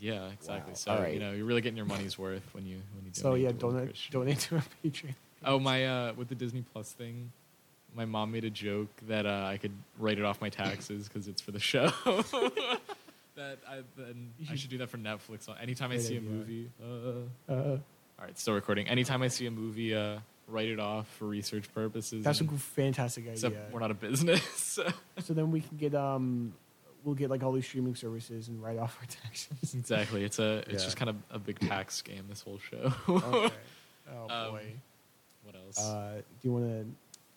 yeah, 0.00 0.28
exactly. 0.32 0.72
Wow. 0.72 0.76
So 0.76 0.92
All 0.92 1.00
right. 1.00 1.14
you 1.14 1.20
know 1.20 1.32
you're 1.32 1.44
really 1.44 1.60
getting 1.60 1.76
your 1.76 1.86
money's 1.86 2.18
worth 2.18 2.42
when 2.52 2.66
you 2.66 2.80
when 2.94 3.04
you. 3.04 3.10
So 3.12 3.30
donate 3.30 3.42
yeah, 3.42 3.52
to 3.52 3.66
Will 3.66 3.72
donate 3.72 3.96
donate 4.10 4.38
to 4.40 4.56
our 4.56 4.64
Patreon. 4.84 5.14
Oh 5.44 5.58
my! 5.58 5.86
Uh, 5.86 6.12
with 6.14 6.28
the 6.28 6.34
Disney 6.34 6.62
Plus 6.72 6.90
thing, 6.92 7.30
my 7.94 8.04
mom 8.04 8.32
made 8.32 8.44
a 8.44 8.50
joke 8.50 8.88
that 9.08 9.26
uh, 9.26 9.44
I 9.46 9.56
could 9.56 9.72
write 9.98 10.18
it 10.18 10.24
off 10.24 10.40
my 10.40 10.48
taxes 10.50 11.08
because 11.08 11.28
it's 11.28 11.40
for 11.40 11.50
the 11.52 11.60
show. 11.60 11.90
that 13.36 13.58
I 13.68 13.80
then 13.96 14.32
I 14.42 14.44
should- 14.50 14.60
should 14.60 14.70
do 14.70 14.78
that 14.78 14.90
for 14.90 14.98
Netflix. 14.98 15.48
Anytime 15.60 15.90
I 15.90 15.98
see 15.98 16.16
a 16.16 16.20
movie, 16.20 16.70
uh, 16.82 17.52
Uh, 17.52 17.54
all 17.54 18.24
right, 18.26 18.38
still 18.38 18.54
recording. 18.54 18.88
Anytime 18.88 19.22
I 19.22 19.28
see 19.28 19.46
a 19.46 19.50
movie, 19.50 19.94
uh, 19.94 20.18
write 20.46 20.68
it 20.68 20.78
off 20.78 21.08
for 21.18 21.24
research 21.26 21.72
purposes. 21.74 22.22
that's 22.24 22.40
a 22.40 22.44
and- 22.44 22.50
g- 22.52 22.56
fantastic 22.58 23.24
idea. 23.24 23.32
except 23.32 23.72
we're 23.72 23.80
not 23.80 23.90
a 23.90 23.94
business. 23.94 24.42
So 24.56 24.88
So 25.20 25.34
then 25.34 25.50
we 25.50 25.60
can 25.60 25.76
get 25.76 25.94
um, 25.94 26.54
we'll 27.04 27.14
get 27.14 27.30
like 27.30 27.42
all 27.42 27.52
these 27.52 27.66
streaming 27.66 27.94
services 27.96 28.48
and 28.48 28.62
write 28.62 28.78
off 28.78 28.96
our 29.00 29.06
taxes. 29.06 29.74
exactly. 29.74 30.24
It's 30.24 30.38
a 30.38 30.58
it's 30.66 30.68
Yeah. 30.70 30.78
just 30.78 30.96
kind 30.96 31.10
of 31.10 31.16
a 31.30 31.38
big 31.38 31.58
tax 31.60 32.02
scam. 32.02 32.28
This 32.28 32.42
whole 32.42 32.58
show. 32.58 32.92
okay. 33.08 33.54
Oh 34.06 34.28
Um, 34.28 34.50
boy. 34.52 34.72
what 35.44 35.54
else? 35.56 35.78
Uh, 35.80 36.16
do 36.42 36.48
you 36.48 36.52
want 36.52 36.64
to? 36.66 36.86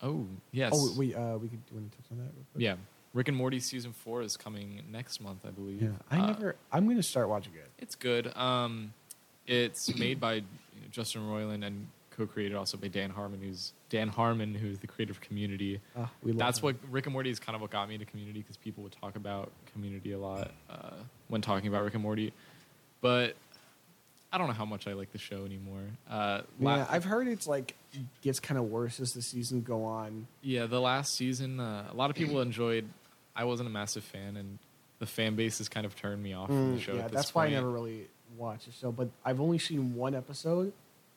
Oh 0.02 0.26
yes. 0.52 0.72
Oh 0.74 0.92
wait, 0.96 1.14
uh, 1.14 1.38
we 1.40 1.48
could. 1.48 1.64
Do 1.66 1.74
you 1.74 1.80
want 1.80 1.92
to 1.92 1.96
touch 1.98 2.06
on 2.12 2.18
that? 2.18 2.24
Real 2.24 2.44
quick? 2.52 2.62
Yeah, 2.62 2.74
Rick 3.14 3.28
and 3.28 3.36
Morty 3.36 3.60
season 3.60 3.92
four 3.92 4.22
is 4.22 4.36
coming 4.36 4.82
next 4.90 5.20
month, 5.20 5.40
I 5.46 5.50
believe. 5.50 5.82
Yeah. 5.82 5.88
I 6.10 6.18
Uh, 6.20 6.26
never. 6.26 6.56
I'm 6.72 6.88
gonna 6.88 7.02
start 7.02 7.28
watching 7.28 7.52
it. 7.54 7.70
It's 7.78 7.94
good. 7.94 8.34
Um, 8.36 8.92
it's 9.46 9.94
made 9.98 10.20
by 10.20 10.34
you 10.34 10.40
know, 10.42 10.86
Justin 10.90 11.22
Roiland 11.22 11.64
and 11.64 11.86
co-created 12.10 12.56
also 12.56 12.76
by 12.76 12.88
Dan 12.88 13.10
Harmon, 13.10 13.40
who's 13.40 13.72
Dan 13.90 14.08
Harmon, 14.08 14.52
who's 14.54 14.78
the 14.80 14.88
creator 14.88 15.12
of 15.12 15.20
Community. 15.20 15.80
We 16.22 16.32
love 16.32 16.38
That's 16.38 16.58
him. 16.58 16.64
what 16.64 16.76
Rick 16.90 17.06
and 17.06 17.12
Morty 17.12 17.30
is 17.30 17.38
kind 17.38 17.54
of 17.54 17.62
what 17.62 17.70
got 17.70 17.88
me 17.88 17.94
into 17.94 18.06
Community 18.06 18.40
because 18.40 18.56
people 18.56 18.82
would 18.82 18.92
talk 18.92 19.14
about 19.16 19.52
Community 19.72 20.12
a 20.12 20.18
lot 20.18 20.50
uh, 20.68 20.90
when 21.28 21.40
talking 21.40 21.68
about 21.68 21.84
Rick 21.84 21.94
and 21.94 22.02
Morty. 22.02 22.32
But 23.00 23.36
I 24.32 24.38
don't 24.38 24.46
know 24.46 24.52
how 24.52 24.64
much 24.66 24.86
I 24.86 24.92
like 24.92 25.12
the 25.12 25.18
show 25.18 25.44
anymore. 25.44 25.80
Uh, 26.08 26.42
Yeah, 26.60 26.86
I've 26.90 27.04
heard 27.04 27.28
it's 27.28 27.46
like 27.46 27.74
gets 28.22 28.40
kind 28.40 28.58
of 28.58 28.64
worse 28.70 29.00
as 29.00 29.12
the 29.12 29.22
seasons 29.22 29.66
go 29.66 29.84
on. 29.84 30.26
yeah, 30.42 30.66
the 30.66 30.80
last 30.80 31.14
season, 31.16 31.60
uh, 31.60 31.88
a 31.90 31.94
lot 31.94 32.10
of 32.10 32.16
people 32.16 32.40
enjoyed. 32.42 32.86
I 33.34 33.44
wasn't 33.44 33.68
a 33.68 33.72
massive 33.72 34.04
fan, 34.04 34.36
and 34.36 34.58
the 34.98 35.06
fan 35.06 35.34
base 35.36 35.58
has 35.58 35.68
kind 35.68 35.86
of 35.86 35.94
turned 35.96 36.22
me 36.22 36.32
off 36.34 36.48
from 36.48 36.72
the 36.72 36.78
Mm, 36.78 36.80
show. 36.80 36.94
yeah, 36.94 37.04
at 37.04 37.10
this 37.12 37.16
that's 37.20 37.34
why 37.34 37.46
I 37.46 37.50
never 37.50 37.70
really 37.70 38.08
watched 38.36 38.66
the 38.66 38.72
show. 38.72 38.92
But 38.92 39.08
I've 39.24 39.40
only 39.40 39.58
seen 39.58 39.94
one 39.94 40.14
episode. 40.14 40.72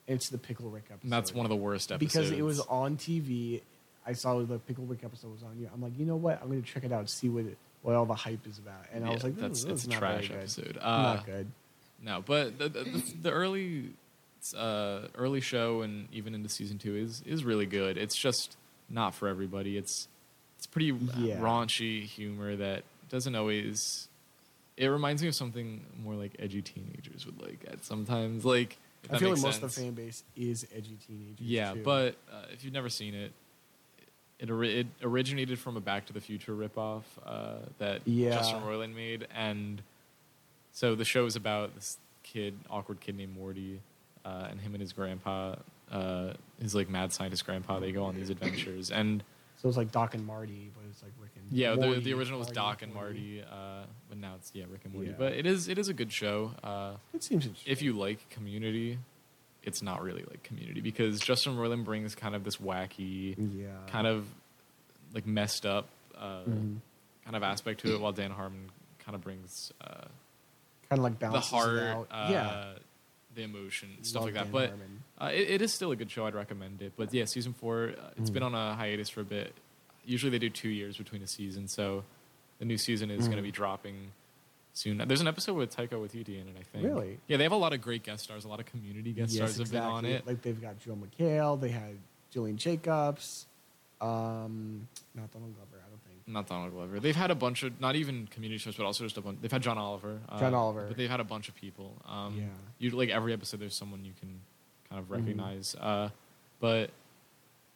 And 0.08 0.16
it's 0.16 0.30
the 0.30 0.38
Pickle 0.38 0.68
Rick 0.68 0.84
episode. 0.90 1.04
And 1.04 1.12
that's 1.12 1.32
one 1.32 1.46
of 1.46 1.50
the 1.50 1.54
worst 1.56 1.92
episodes 1.92 2.12
because 2.12 2.30
it 2.36 2.42
was 2.42 2.58
on 2.58 2.96
TV. 2.96 3.60
I 4.04 4.14
saw 4.14 4.40
the 4.40 4.58
Pickle 4.58 4.84
Rick 4.84 5.04
episode 5.04 5.30
was 5.30 5.44
on. 5.44 5.56
you. 5.60 5.70
I'm 5.72 5.80
like, 5.80 5.96
you 5.96 6.04
know 6.04 6.16
what? 6.16 6.40
I'm 6.42 6.48
going 6.48 6.60
to 6.60 6.68
check 6.68 6.82
it 6.82 6.90
out, 6.90 7.08
see 7.08 7.28
what 7.28 7.44
it, 7.44 7.56
what 7.82 7.94
all 7.94 8.04
the 8.04 8.14
hype 8.14 8.44
is 8.48 8.58
about. 8.58 8.84
And 8.92 9.04
I 9.04 9.10
was 9.10 9.22
like, 9.22 9.36
this, 9.36 9.62
that's 9.62 9.64
it's 9.64 9.80
is 9.82 9.86
a 9.86 9.90
not 9.90 9.98
trash 10.00 10.30
episode. 10.32 10.76
Uh, 10.80 11.02
not 11.02 11.24
good. 11.26 11.46
No, 12.04 12.22
but 12.24 12.58
the, 12.58 12.68
the, 12.68 12.84
the, 12.84 13.14
the 13.22 13.30
early 13.30 13.90
uh, 14.56 15.02
early 15.14 15.40
show 15.40 15.82
and 15.82 16.08
even 16.12 16.34
into 16.34 16.48
season 16.48 16.78
two 16.78 16.96
is 16.96 17.22
is 17.26 17.44
really 17.44 17.66
good. 17.66 17.96
It's 17.96 18.16
just 18.16 18.56
not 18.90 19.14
for 19.14 19.28
everybody. 19.28 19.76
It's 19.76 20.08
it's 20.58 20.66
pretty 20.66 20.88
Yeah. 21.16 21.36
raunchy 21.36 22.04
humor 22.04 22.56
that 22.56 22.82
doesn't 23.08 23.34
always. 23.34 24.08
It 24.76 24.86
reminds 24.86 25.22
me 25.22 25.28
of 25.28 25.34
something 25.34 25.84
more 26.02 26.14
like 26.14 26.32
edgy 26.38 26.62
teenagers 26.62 27.24
would 27.26 27.40
like 27.40 27.64
at 27.70 27.84
sometimes. 27.84 28.44
Like 28.44 28.78
I 29.10 29.18
feel 29.18 29.28
like 29.28 29.36
makes 29.38 29.42
most 29.42 29.62
of 29.62 29.74
the 29.74 29.80
fan 29.82 29.92
base 29.92 30.24
is 30.36 30.66
edgy 30.74 30.96
teenagers. 31.06 31.40
Yeah, 31.40 31.74
too. 31.74 31.82
but 31.84 32.16
uh, 32.32 32.46
if 32.52 32.64
you've 32.64 32.72
never 32.72 32.88
seen 32.88 33.14
it, 33.14 33.32
it, 34.38 34.50
ori- 34.50 34.80
it 34.80 34.86
originated 35.02 35.58
from 35.58 35.76
a 35.76 35.80
Back 35.80 36.06
to 36.06 36.12
the 36.12 36.20
Future 36.20 36.54
ripoff 36.54 37.02
uh, 37.26 37.56
that 37.78 38.00
Yeah. 38.06 38.30
Justin 38.30 38.62
Roiland 38.62 38.94
made, 38.94 39.26
and 39.34 39.82
so 40.72 40.94
the 40.94 41.04
show 41.04 41.24
is 41.26 41.36
about 41.36 41.74
this 41.74 41.98
kid, 42.22 42.54
awkward 42.70 43.00
kid 43.00 43.16
named 43.16 43.34
Morty, 43.36 43.80
uh, 44.24 44.48
and 44.50 44.60
him 44.60 44.74
and 44.74 44.80
his 44.80 44.92
grandpa, 44.92 45.56
uh, 45.90 46.32
his 46.60 46.74
like 46.74 46.88
mad 46.88 47.12
scientist 47.12 47.44
grandpa. 47.46 47.78
They 47.80 47.92
go 47.92 48.04
on 48.04 48.14
these 48.16 48.30
adventures, 48.30 48.90
and 48.90 49.22
so 49.60 49.68
it's 49.68 49.76
like 49.76 49.92
Doc 49.92 50.14
and 50.14 50.26
Marty, 50.26 50.70
but 50.74 50.84
it's 50.90 51.02
like 51.02 51.12
Rick 51.20 51.30
and 51.36 51.44
yeah, 51.56 51.70
the, 51.74 51.86
Morty, 51.86 52.00
the 52.00 52.14
original 52.14 52.38
was 52.38 52.48
Doc 52.48 52.82
and 52.82 52.92
Marty, 52.94 53.42
uh, 53.42 53.84
but 54.08 54.18
now 54.18 54.34
it's 54.36 54.50
yeah 54.54 54.64
Rick 54.70 54.80
and 54.84 54.94
Morty. 54.94 55.08
Yeah. 55.10 55.14
But 55.18 55.32
it 55.34 55.46
is 55.46 55.68
it 55.68 55.78
is 55.78 55.88
a 55.88 55.94
good 55.94 56.12
show. 56.12 56.52
Uh, 56.62 56.94
It 57.14 57.22
seems 57.22 57.48
if 57.66 57.82
you 57.82 57.92
like 57.92 58.28
Community, 58.30 58.98
it's 59.62 59.82
not 59.82 60.02
really 60.02 60.24
like 60.28 60.42
Community 60.42 60.80
because 60.80 61.20
Justin 61.20 61.56
Roiland 61.56 61.84
brings 61.84 62.14
kind 62.14 62.34
of 62.34 62.44
this 62.44 62.56
wacky, 62.56 63.36
yeah, 63.56 63.68
kind 63.88 64.06
of 64.06 64.26
like 65.14 65.26
messed 65.26 65.66
up 65.66 65.88
uh, 66.16 66.42
Mhm. 66.48 66.76
kind 67.24 67.36
of 67.36 67.42
aspect 67.42 67.80
to 67.80 67.94
it, 67.94 68.00
while 68.00 68.12
Dan 68.12 68.30
Harmon 68.30 68.70
kind 69.00 69.14
of 69.14 69.20
brings 69.22 69.72
uh, 69.80 70.04
kind 70.96 70.98
of 70.98 71.04
like 71.04 71.18
the 71.32 71.40
heart, 71.40 71.78
out. 71.82 72.08
uh, 72.10 72.28
yeah, 72.30 72.64
the 73.34 73.42
emotion, 73.42 73.88
stuff 74.02 74.24
Love 74.24 74.34
like 74.34 74.34
that. 74.34 74.52
But 74.52 74.72
uh, 75.24 75.30
it, 75.32 75.50
it 75.50 75.62
is 75.62 75.72
still 75.72 75.90
a 75.92 75.96
good 75.96 76.10
show. 76.10 76.26
I'd 76.26 76.34
recommend 76.34 76.82
it. 76.82 76.92
But 76.96 77.12
yeah, 77.14 77.24
season 77.24 77.52
four, 77.54 77.92
uh, 77.98 78.10
it's 78.16 78.30
Mm. 78.30 78.34
been 78.34 78.42
on 78.42 78.54
a 78.54 78.74
hiatus 78.74 79.08
for 79.08 79.20
a 79.22 79.24
bit. 79.24 79.52
Usually 80.04 80.30
they 80.30 80.38
do 80.38 80.50
two 80.50 80.68
years 80.68 80.96
between 80.96 81.22
a 81.22 81.26
season, 81.26 81.68
so 81.68 82.04
the 82.58 82.64
new 82.64 82.76
season 82.78 83.10
is 83.10 83.26
going 83.28 83.36
to 83.36 83.42
Mm. 83.42 83.46
be 83.46 83.50
dropping 83.52 84.12
soon. 84.74 84.98
There's 85.06 85.20
an 85.20 85.28
episode 85.28 85.54
with 85.54 85.74
Taika 85.74 85.90
Waititi 85.90 86.40
in 86.40 86.48
it, 86.48 86.56
I 86.58 86.62
think. 86.62 86.84
Really? 86.84 87.18
Yeah, 87.28 87.36
they 87.36 87.42
have 87.44 87.52
a 87.52 87.56
lot 87.56 87.72
of 87.72 87.80
great 87.82 88.02
guest 88.02 88.24
stars. 88.24 88.44
A 88.44 88.48
lot 88.48 88.58
of 88.60 88.66
community 88.66 89.12
guest 89.12 89.32
yes, 89.32 89.52
stars 89.52 89.58
have 89.58 89.70
been 89.72 89.82
on 89.82 90.04
it. 90.04 90.26
Like 90.26 90.42
they've 90.42 90.60
got 90.60 90.78
Joel 90.80 90.96
McHale, 90.98 91.60
they 91.60 91.68
had 91.70 91.96
Gillian 92.32 92.56
Jacobs, 92.56 93.46
um, 94.00 94.88
not 95.14 95.30
Donald 95.32 95.54
Glover, 95.54 95.76
I 95.84 95.88
don't 95.88 95.90
think. 95.90 95.91
Not 96.32 96.46
Donald 96.48 96.72
Glover. 96.72 96.98
They've 96.98 97.14
had 97.16 97.30
a 97.30 97.34
bunch 97.34 97.62
of 97.62 97.78
not 97.80 97.94
even 97.94 98.26
community 98.26 98.58
shows, 98.58 98.74
but 98.76 98.84
also 98.86 99.04
just 99.04 99.16
a 99.18 99.20
bunch. 99.20 99.38
They've 99.42 99.52
had 99.52 99.62
John 99.62 99.76
Oliver. 99.78 100.18
uh, 100.28 100.38
John 100.40 100.54
Oliver. 100.54 100.86
But 100.88 100.96
they've 100.96 101.10
had 101.10 101.20
a 101.20 101.24
bunch 101.24 101.48
of 101.48 101.54
people. 101.54 101.94
Um, 102.06 102.36
Yeah. 102.38 102.44
You 102.78 102.90
like 102.90 103.10
every 103.10 103.32
episode, 103.32 103.60
there's 103.60 103.76
someone 103.76 104.04
you 104.04 104.12
can 104.18 104.40
kind 104.88 104.98
of 105.00 105.06
Mhm. 105.08 105.10
recognize. 105.10 105.74
Uh, 105.74 106.10
but 106.60 106.90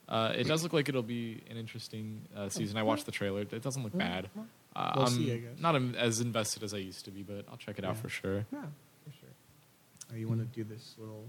uh, 0.08 0.32
it 0.36 0.44
does 0.44 0.62
look 0.62 0.72
like 0.72 0.88
it'll 0.88 1.02
be 1.02 1.42
an 1.50 1.56
interesting 1.56 2.22
uh, 2.34 2.48
season. 2.48 2.76
I 2.78 2.82
watched 2.84 3.06
the 3.06 3.12
trailer. 3.12 3.42
It 3.42 3.62
doesn't 3.62 3.82
look 3.82 3.96
bad. 3.96 4.30
Uh, 4.74 4.92
we'll 4.96 5.06
I'm 5.06 5.12
see, 5.12 5.32
I 5.32 5.38
guess. 5.38 5.58
not 5.58 5.74
as 5.96 6.20
invested 6.20 6.62
as 6.62 6.72
I 6.74 6.78
used 6.78 7.04
to 7.06 7.10
be, 7.10 7.22
but 7.22 7.44
I'll 7.50 7.56
check 7.56 7.78
it 7.78 7.84
out 7.84 7.96
for 7.96 8.08
sure. 8.08 8.46
Yeah, 8.52 8.62
for 9.04 9.10
sure. 9.20 9.28
Uh, 10.12 10.16
you 10.16 10.28
want 10.28 10.40
to 10.40 10.46
do 10.46 10.64
this 10.64 10.94
little? 10.98 11.24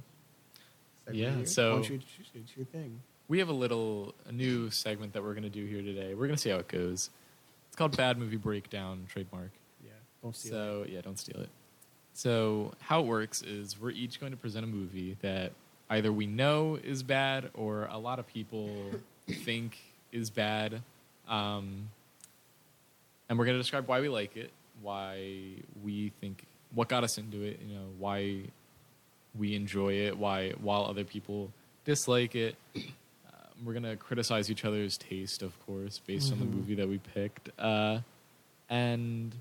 segment 1.06 1.18
Yeah, 1.24 1.36
here? 1.38 1.46
so- 1.46 1.70
Why 1.70 1.76
don't 1.78 1.90
you 1.90 1.96
introduce? 1.96 2.58
Your 2.58 2.66
thing. 2.66 3.02
We 3.28 3.40
have 3.40 3.50
a 3.50 3.54
little 3.54 4.16
a 4.28 4.32
new 4.32 4.70
segment 4.70 5.14
that 5.14 5.24
we're 5.24 5.34
going 5.34 5.44
to 5.44 5.50
do 5.50 5.66
here 5.66 5.82
today. 5.82 6.14
We're 6.14 6.28
going 6.28 6.36
to 6.36 6.42
see 6.42 6.50
how 6.50 6.58
it 6.58 6.68
goes. 6.68 7.10
It's 7.68 7.76
called 7.76 7.98
Bad 7.98 8.18
Movie 8.18 8.38
Breakdown, 8.38 9.06
trademark. 9.10 9.52
Yeah, 9.84 9.92
don't 10.24 10.36
steal 10.36 10.54
it. 10.54 10.56
So 10.56 10.86
yeah, 10.88 11.02
don't 11.02 11.20
steal 11.20 11.42
it. 11.42 11.50
So 12.14 12.74
how 12.80 13.02
it 13.02 13.06
works 13.06 13.42
is 13.42 13.80
we're 13.80 13.92
each 13.92 14.20
going 14.20 14.32
to 14.32 14.38
present 14.38 14.64
a 14.64 14.68
movie 14.68 15.18
that 15.22 15.52
either 15.90 16.12
we 16.12 16.26
know 16.26 16.80
is 16.82 17.04
bad 17.04 17.50
or 17.54 17.86
a 17.92 17.98
lot 17.98 18.18
of 18.20 18.28
people 18.28 18.70
think 19.28 19.78
is 20.12 20.30
bad, 20.30 20.82
um, 21.28 21.90
and 23.30 23.38
we're 23.38 23.46
going 23.46 23.56
to 23.56 23.62
describe 23.62 23.88
why 23.88 24.00
we 24.00 24.10
like 24.10 24.38
it, 24.38 24.52
why 24.82 25.42
we 25.84 26.12
think, 26.22 26.44
what 26.74 26.88
got 26.88 27.04
us 27.04 27.18
into 27.18 27.44
it, 27.44 27.60
you 27.68 27.76
know, 27.76 27.86
why 28.00 28.40
we 29.38 29.56
enjoy 29.56 29.94
it, 29.94 30.18
why 30.18 30.52
while 30.62 30.86
other 30.86 31.04
people 31.04 31.52
dislike 31.86 32.36
it. 32.36 32.56
We're 33.64 33.74
gonna 33.74 33.96
criticize 33.98 34.50
each 34.52 34.66
other's 34.66 34.98
taste, 34.98 35.42
of 35.42 35.58
course, 35.66 36.00
based 36.06 36.32
on 36.32 36.40
the 36.40 36.46
Mhm. 36.46 36.54
movie 36.54 36.76
that 36.76 36.88
we 36.88 37.00
picked. 37.00 37.50
Uh, 37.60 38.02
and 38.70 39.34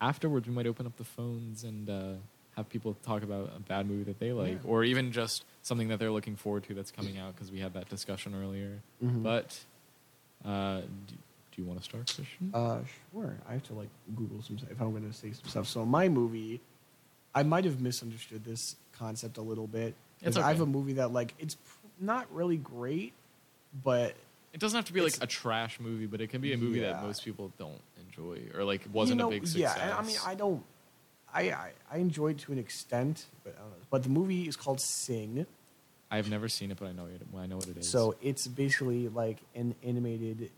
afterwards, 0.00 0.48
we 0.48 0.54
might 0.54 0.66
open 0.66 0.86
up 0.86 0.96
the 0.96 1.04
phones 1.04 1.64
and 1.64 1.88
uh, 1.90 2.14
have 2.56 2.68
people 2.68 2.94
talk 3.02 3.22
about 3.22 3.52
a 3.56 3.60
bad 3.60 3.86
movie 3.88 4.04
that 4.04 4.18
they 4.18 4.32
like, 4.32 4.62
Yeah. 4.64 4.70
or 4.70 4.84
even 4.84 5.12
just 5.12 5.44
something 5.62 5.88
that 5.88 5.98
they're 5.98 6.10
looking 6.10 6.36
forward 6.36 6.64
to 6.64 6.74
that's 6.74 6.90
coming 6.90 7.18
out 7.18 7.34
because 7.34 7.50
we 7.52 7.60
had 7.60 7.74
that 7.74 7.88
discussion 7.88 8.34
earlier. 8.34 8.80
Mhm. 9.02 9.22
But 9.22 9.64
uh, 10.44 10.80
do, 10.80 10.86
do 11.52 11.62
you 11.62 11.64
want 11.64 11.78
to 11.80 11.84
start, 11.84 12.06
Christian? 12.14 12.50
Uh, 12.54 12.80
sure. 13.12 13.36
I 13.46 13.52
have 13.52 13.62
to 13.64 13.74
like 13.74 13.90
Google 14.16 14.40
some 14.42 14.56
stuff 14.58 14.70
if 14.70 14.80
I'm 14.80 14.90
going 14.92 15.06
to 15.06 15.12
say 15.12 15.32
some 15.32 15.44
stuff. 15.48 15.66
So 15.68 15.84
my 15.84 16.08
movie, 16.08 16.60
I 17.34 17.42
might 17.42 17.64
have 17.66 17.80
misunderstood 17.80 18.44
this 18.44 18.76
concept 18.92 19.36
a 19.36 19.42
little 19.42 19.66
bit. 19.66 19.94
It's 20.22 20.36
'Cause 20.36 20.44
I 20.44 20.48
have 20.48 20.60
a 20.60 20.66
movie 20.66 20.94
that 20.94 21.12
like 21.12 21.34
it's 21.38 21.56
pr- 21.56 21.86
not 21.98 22.32
really 22.32 22.56
great, 22.56 23.12
but 23.84 24.14
it 24.52 24.60
doesn't 24.60 24.76
have 24.76 24.86
to 24.86 24.92
be 24.92 25.00
like 25.00 25.16
a 25.20 25.26
trash 25.26 25.78
movie, 25.80 26.06
but 26.06 26.20
it 26.20 26.28
can 26.28 26.40
be 26.40 26.52
a 26.52 26.56
movie 26.56 26.80
that 26.80 27.02
most 27.02 27.24
people 27.24 27.52
don't 27.58 27.80
enjoy 28.00 28.40
or 28.54 28.64
like 28.64 28.82
wasn't 28.92 29.18
you 29.18 29.24
know, 29.24 29.28
a 29.28 29.32
big 29.32 29.46
success. 29.46 29.76
Yeah, 29.78 29.96
I 29.96 30.02
mean, 30.02 30.16
I 30.26 30.34
don't. 30.34 30.64
I, 31.32 31.42
I 31.52 31.72
I 31.92 31.96
enjoyed 31.98 32.38
to 32.40 32.52
an 32.52 32.58
extent, 32.58 33.26
but 33.44 33.54
I 33.56 33.60
don't 33.60 33.70
know. 33.70 33.76
But 33.90 34.02
the 34.02 34.08
movie 34.08 34.48
is 34.48 34.56
called 34.56 34.80
Sing. 34.80 35.46
I've 36.10 36.28
never 36.28 36.48
seen 36.48 36.72
it, 36.72 36.78
but 36.78 36.88
I 36.88 36.92
know 36.92 37.06
it. 37.06 37.22
I 37.38 37.46
know 37.46 37.56
what 37.56 37.68
it 37.68 37.76
is. 37.76 37.88
So 37.88 38.16
it's 38.20 38.48
basically 38.48 39.08
like 39.08 39.38
an 39.54 39.76
animated 39.84 40.50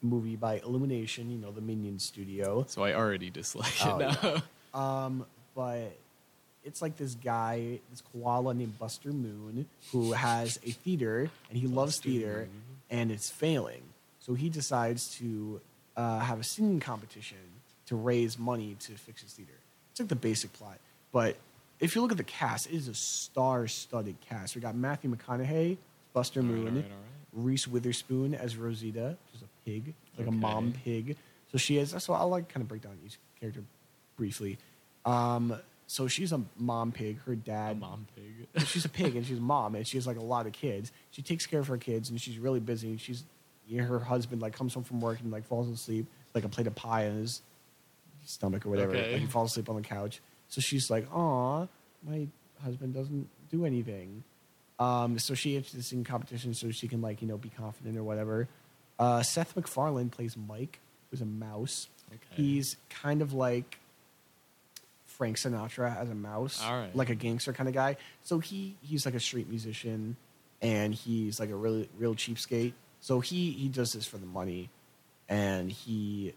movie 0.00 0.36
by 0.36 0.60
Illumination, 0.60 1.30
you 1.30 1.38
know, 1.38 1.50
the 1.50 1.60
Minion 1.60 1.98
studio. 1.98 2.64
So 2.68 2.84
I 2.84 2.94
already 2.94 3.30
dislike 3.30 3.72
Oh, 3.84 3.98
it 3.98 4.22
now. 4.22 4.42
Um, 4.78 5.24
but 5.54 5.96
it's 6.64 6.80
like 6.82 6.96
this 6.96 7.14
guy, 7.14 7.80
this 7.90 8.02
koala 8.12 8.54
named 8.54 8.78
Buster 8.78 9.12
Moon, 9.12 9.66
who 9.92 10.12
has 10.12 10.58
a 10.64 10.70
theater 10.70 11.30
and 11.50 11.58
he 11.58 11.66
loves 11.66 11.98
theater, 12.00 12.48
Moon. 12.50 12.50
and 12.90 13.10
it's 13.10 13.30
failing. 13.30 13.82
So 14.20 14.34
he 14.34 14.48
decides 14.48 15.14
to 15.18 15.60
uh, 15.96 16.20
have 16.20 16.40
a 16.40 16.44
singing 16.44 16.80
competition 16.80 17.36
to 17.86 17.96
raise 17.96 18.38
money 18.38 18.76
to 18.80 18.92
fix 18.92 19.22
his 19.22 19.32
theater. 19.34 19.52
It's 19.90 20.00
like 20.00 20.08
the 20.08 20.16
basic 20.16 20.52
plot, 20.54 20.78
but 21.12 21.36
if 21.80 21.94
you 21.94 22.00
look 22.02 22.12
at 22.12 22.16
the 22.16 22.24
cast, 22.24 22.66
it 22.66 22.74
is 22.74 22.88
a 22.88 22.94
star-studded 22.94 24.16
cast. 24.22 24.54
We 24.54 24.60
got 24.62 24.74
Matthew 24.74 25.14
McConaughey, 25.14 25.76
Buster 26.12 26.40
All 26.40 26.46
right, 26.46 26.54
Moon, 26.54 26.66
all 26.68 26.74
right, 26.74 26.84
all 26.84 26.88
right. 26.90 27.44
Reese 27.44 27.66
Witherspoon 27.68 28.34
as 28.34 28.56
Rosita, 28.56 29.16
which 29.26 29.34
is 29.34 29.42
a 29.42 29.64
pig, 29.68 29.92
like 30.16 30.26
Okay. 30.26 30.36
a 30.36 30.40
mom 30.40 30.72
pig. 30.84 31.16
So 31.52 31.58
she 31.58 31.78
is. 31.78 31.94
So 31.98 32.12
I'll 32.14 32.28
like 32.28 32.48
kind 32.48 32.62
of 32.62 32.68
break 32.68 32.82
down 32.82 32.96
each 33.04 33.18
character 33.40 33.62
briefly. 34.16 34.56
Um, 35.04 35.54
so 35.86 36.08
she's 36.08 36.32
a 36.32 36.40
mom 36.56 36.92
pig. 36.92 37.18
Her 37.26 37.32
A 37.32 37.36
dad, 37.36 37.78
mom 37.78 38.06
pig. 38.16 38.48
she's 38.66 38.84
a 38.84 38.88
pig, 38.88 39.16
and 39.16 39.26
she's 39.26 39.38
a 39.38 39.42
mom, 39.42 39.74
and 39.74 39.86
she 39.86 39.96
has 39.96 40.06
like 40.06 40.16
a 40.16 40.22
lot 40.22 40.46
of 40.46 40.52
kids. 40.52 40.92
She 41.10 41.22
takes 41.22 41.46
care 41.46 41.60
of 41.60 41.66
her 41.68 41.78
kids, 41.78 42.10
and 42.10 42.20
she's 42.20 42.38
really 42.38 42.60
busy. 42.60 42.96
She's 42.96 43.24
her 43.76 43.98
husband 43.98 44.42
like 44.42 44.54
comes 44.54 44.74
home 44.74 44.84
from 44.84 45.00
work 45.00 45.20
and 45.20 45.30
like 45.30 45.44
falls 45.46 45.68
asleep, 45.68 46.06
like 46.34 46.44
a 46.44 46.48
plate 46.48 46.66
of 46.66 46.74
pie 46.74 47.04
in 47.04 47.18
his 47.18 47.40
stomach 48.24 48.66
or 48.66 48.70
whatever. 48.70 48.94
Okay. 48.94 49.12
Like 49.12 49.20
he 49.20 49.26
falls 49.26 49.52
asleep 49.52 49.68
on 49.68 49.76
the 49.76 49.82
couch. 49.82 50.20
So 50.48 50.60
she's 50.60 50.90
like, 50.90 51.10
"Aw, 51.12 51.66
my 52.06 52.26
husband 52.62 52.94
doesn't 52.94 53.28
do 53.50 53.64
anything." 53.64 54.24
Um, 54.78 55.18
so 55.18 55.34
she 55.34 55.56
enters 55.56 55.72
this 55.72 55.88
singing 55.88 56.04
competition 56.04 56.52
so 56.54 56.70
she 56.70 56.88
can 56.88 57.00
like 57.00 57.22
you 57.22 57.28
know 57.28 57.38
be 57.38 57.50
confident 57.50 57.96
or 57.96 58.02
whatever. 58.02 58.48
Uh, 58.98 59.22
Seth 59.22 59.56
MacFarlane 59.56 60.10
plays 60.10 60.36
Mike, 60.36 60.78
who's 61.10 61.20
a 61.20 61.26
mouse. 61.26 61.88
Okay. 62.12 62.42
He's 62.42 62.76
kind 62.90 63.22
of 63.22 63.32
like 63.32 63.78
Frank 65.16 65.36
Sinatra 65.36 65.96
as 65.96 66.10
a 66.10 66.14
mouse, 66.14 66.62
right. 66.62 66.94
like 66.94 67.08
a 67.08 67.14
gangster 67.14 67.52
kind 67.52 67.68
of 67.68 67.74
guy. 67.74 67.96
So 68.22 68.38
he 68.38 68.76
he's 68.82 69.06
like 69.06 69.14
a 69.14 69.20
street 69.20 69.48
musician, 69.48 70.16
and 70.60 70.94
he's 70.94 71.38
like 71.38 71.50
a 71.50 71.56
really 71.56 71.88
real 71.98 72.14
cheapskate. 72.14 72.72
So 73.00 73.20
he 73.20 73.50
he 73.52 73.68
does 73.68 73.92
this 73.92 74.06
for 74.06 74.18
the 74.18 74.26
money, 74.26 74.70
and 75.28 75.70
he 75.70 76.34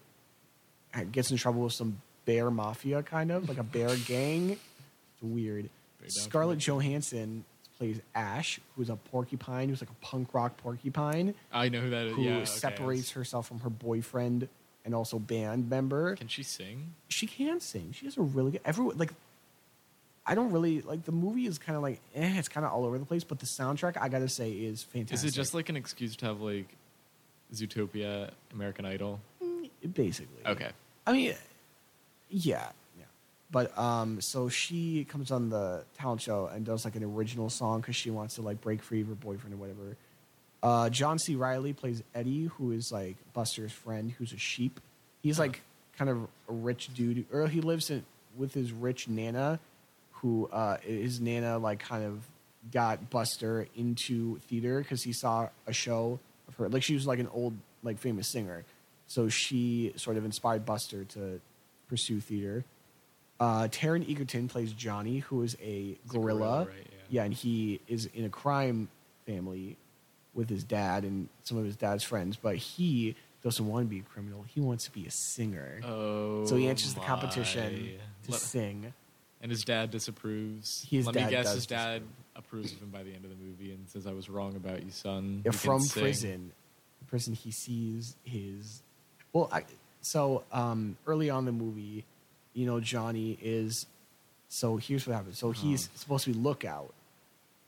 uh, 0.94 1.04
gets 1.12 1.32
in 1.32 1.38
trouble 1.38 1.62
with 1.62 1.74
some 1.74 2.02
bear 2.26 2.52
mafia, 2.52 3.02
kind 3.04 3.32
of 3.32 3.50
like 3.50 3.58
a 3.58 3.64
bear 3.64 3.96
gang. 4.06 4.52
It's 4.52 5.22
weird. 5.22 5.70
Very 6.00 6.10
down 6.10 6.10
for 6.10 6.30
Scarlett. 6.30 6.60
Johansson 6.60 7.46
plays 7.78 8.00
Ash, 8.16 8.60
who's 8.76 8.90
a 8.90 8.96
porcupine, 8.96 9.70
who's 9.70 9.82
like 9.82 9.90
a 9.90 10.06
punk 10.06 10.34
rock 10.34 10.58
porcupine 10.58 11.36
I 11.52 11.70
know 11.70 11.82
who 11.82 11.90
that 11.92 12.08
is. 12.08 12.16
who 12.16 12.24
yeah, 12.24 12.44
separates 12.44 13.12
herself 13.12 13.48
from 13.48 13.60
her 13.62 13.70
boyfriend 13.70 14.50
and 14.88 14.96
also 14.96 15.20
band 15.20 15.70
member. 15.70 16.16
Can 16.16 16.30
she 16.30 16.42
sing? 16.42 16.96
She 17.10 17.28
can 17.28 17.60
sing. 17.60 17.92
She 17.92 18.06
has 18.06 18.18
a 18.18 18.22
really 18.22 18.52
good. 18.52 18.62
Everyone 18.66 18.98
like. 18.98 19.12
I 20.26 20.34
don't 20.36 20.52
really 20.52 20.82
like 20.82 21.04
the 21.04 21.12
movie. 21.12 21.46
Is 21.46 21.60
kind 21.60 21.76
of 21.76 21.84
like 21.84 22.00
eh, 22.16 22.34
it's 22.38 22.48
kind 22.48 22.66
of 22.66 22.72
all 22.72 22.86
over 22.86 22.98
the 22.98 23.06
place. 23.06 23.24
But 23.24 23.40
the 23.40 23.46
soundtrack, 23.46 23.98
I 24.02 24.10
gotta 24.10 24.30
say, 24.30 24.50
is 24.52 24.82
fantastic. 24.82 25.28
Is 25.28 25.34
it 25.34 25.38
just 25.38 25.54
like 25.54 25.70
an 25.70 25.76
excuse 25.76 26.16
to 26.18 26.26
have 26.26 26.42
like 26.42 26.68
Zootopia, 27.54 28.32
American 28.54 28.86
Idol? 28.86 29.20
Mm, 29.44 29.70
basically? 29.94 30.46
Okay. 30.46 30.70
I 31.06 31.12
mean, 31.12 31.36
yeah, 32.30 32.70
yeah. 32.98 33.06
But 33.52 33.78
um, 33.78 34.22
so 34.22 34.48
she 34.50 35.04
comes 35.06 35.32
on 35.32 35.50
the 35.50 35.84
talent 35.98 36.22
show 36.22 36.48
and 36.48 36.66
does 36.66 36.86
like 36.86 36.96
an 36.96 37.04
original 37.04 37.50
song 37.50 37.82
because 37.82 37.96
she 37.96 38.10
wants 38.10 38.36
to 38.36 38.42
like 38.42 38.62
break 38.62 38.82
free 38.82 39.02
of 39.02 39.08
her 39.08 39.16
boyfriend 39.16 39.54
or 39.54 39.58
whatever. 39.58 39.98
Uh, 40.64 40.90
John 40.90 41.20
C. 41.20 41.36
Reilly 41.36 41.74
plays 41.74 42.04
Eddie, 42.16 42.46
who 42.46 42.72
is 42.72 42.92
like 42.92 43.16
Buster's 43.34 43.72
friend, 43.72 44.12
who's 44.12 44.34
a 44.34 44.38
sheep. 44.38 44.80
He's 45.22 45.40
like 45.40 45.62
kind 45.98 46.10
of 46.10 46.28
a 46.50 46.54
rich 46.54 46.94
dude, 46.94 47.26
or 47.32 47.48
he 47.48 47.62
lives 47.62 47.90
in 47.90 48.06
with 48.38 48.54
his 48.54 48.72
rich 48.72 49.08
nana, 49.08 49.60
who 50.14 50.48
uh, 50.52 50.78
his 50.82 51.20
nana 51.20 51.58
like 51.58 51.80
kind 51.80 52.04
of 52.04 52.22
got 52.72 53.10
Buster 53.10 53.68
into 53.76 54.40
theater 54.40 54.80
because 54.80 55.04
he 55.04 55.14
saw 55.14 55.50
a 55.66 55.74
show 55.74 56.20
of 56.48 56.56
her. 56.56 56.70
Like 56.70 56.84
she 56.84 56.94
was 56.94 57.06
like 57.06 57.20
an 57.20 57.30
old 57.34 57.54
like 57.84 58.00
famous 58.00 58.28
singer, 58.28 58.64
so 59.06 59.30
she 59.30 59.94
sort 59.96 60.18
of 60.18 60.26
inspired 60.26 60.66
Buster 60.66 61.04
to 61.06 61.40
pursue 61.88 62.20
theater. 62.20 62.66
Uh, 63.40 63.68
Taron 63.68 64.10
Egerton 64.10 64.48
plays 64.48 64.74
Johnny, 64.74 65.20
who 65.20 65.44
is 65.44 65.56
a 65.62 65.66
a 65.66 65.98
gorilla. 66.08 66.38
gorilla, 66.38 66.60
right, 66.66 66.76
yeah. 66.78 66.98
yeah, 67.10 67.24
and 67.24 67.34
he 67.34 67.80
is 67.88 68.08
in 68.14 68.26
a 68.26 68.30
crime 68.30 68.90
family 69.28 69.78
with 70.38 70.50
his 70.50 70.64
dad 70.64 71.04
and 71.04 71.28
some 71.44 71.58
of 71.58 71.66
his 71.66 71.76
dad's 71.76 72.04
friends, 72.04 72.38
but 72.42 72.56
he 72.56 73.16
doesn't 73.44 73.68
want 73.68 73.86
to 73.86 73.90
be 73.90 74.00
a 74.00 74.04
criminal. 74.04 74.46
He 74.48 74.62
wants 74.62 74.86
to 74.86 74.92
be 74.92 75.06
a 75.06 75.12
singer. 75.12 75.82
Oh. 75.84 76.46
so 76.46 76.56
he 76.56 76.70
enters 76.70 76.94
the 76.94 77.02
competition 77.02 77.90
to 78.24 78.32
Let- 78.32 78.40
sing. 78.40 78.94
and 79.42 79.52
his 79.52 79.64
dad 79.66 79.92
disapproves. 79.92 80.86
His 80.90 81.06
Let 81.08 81.16
dad 81.16 81.26
me 81.26 81.32
guess, 81.32 81.54
his 81.54 81.66
dad 81.66 82.04
approves 82.36 82.72
of 82.72 82.80
him 82.82 82.90
by 82.90 83.04
the 83.04 83.14
end 83.14 83.26
of 83.26 83.32
the 83.32 83.36
movie 83.44 83.72
and 83.72 83.90
says, 83.90 84.06
"I 84.08 84.14
was 84.14 84.30
wrong 84.30 84.56
about 84.56 84.84
you, 84.84 84.92
son." 84.92 85.42
Yeah, 85.44 85.52
You 85.52 85.58
from 85.58 85.82
sing." 85.82 86.02
prison, 86.04 86.52
prison 87.08 87.34
he 87.34 87.52
sees 87.52 88.16
his. 88.24 88.82
Well, 89.34 89.50
I, 89.52 89.64
so 90.02 90.44
um, 90.52 90.98
early 91.08 91.30
on 91.30 91.40
in 91.40 91.46
the 91.58 91.64
movie, 91.64 92.06
you 92.54 92.66
know, 92.66 92.80
Johnny 92.80 93.38
is. 93.42 93.86
So 94.50 94.78
here's 94.78 95.06
what 95.06 95.16
happens. 95.16 95.38
So 95.38 95.52
he's 95.52 95.88
Oh. 95.88 95.98
supposed 95.98 96.24
to 96.26 96.32
be 96.34 96.40
lookout 96.40 96.94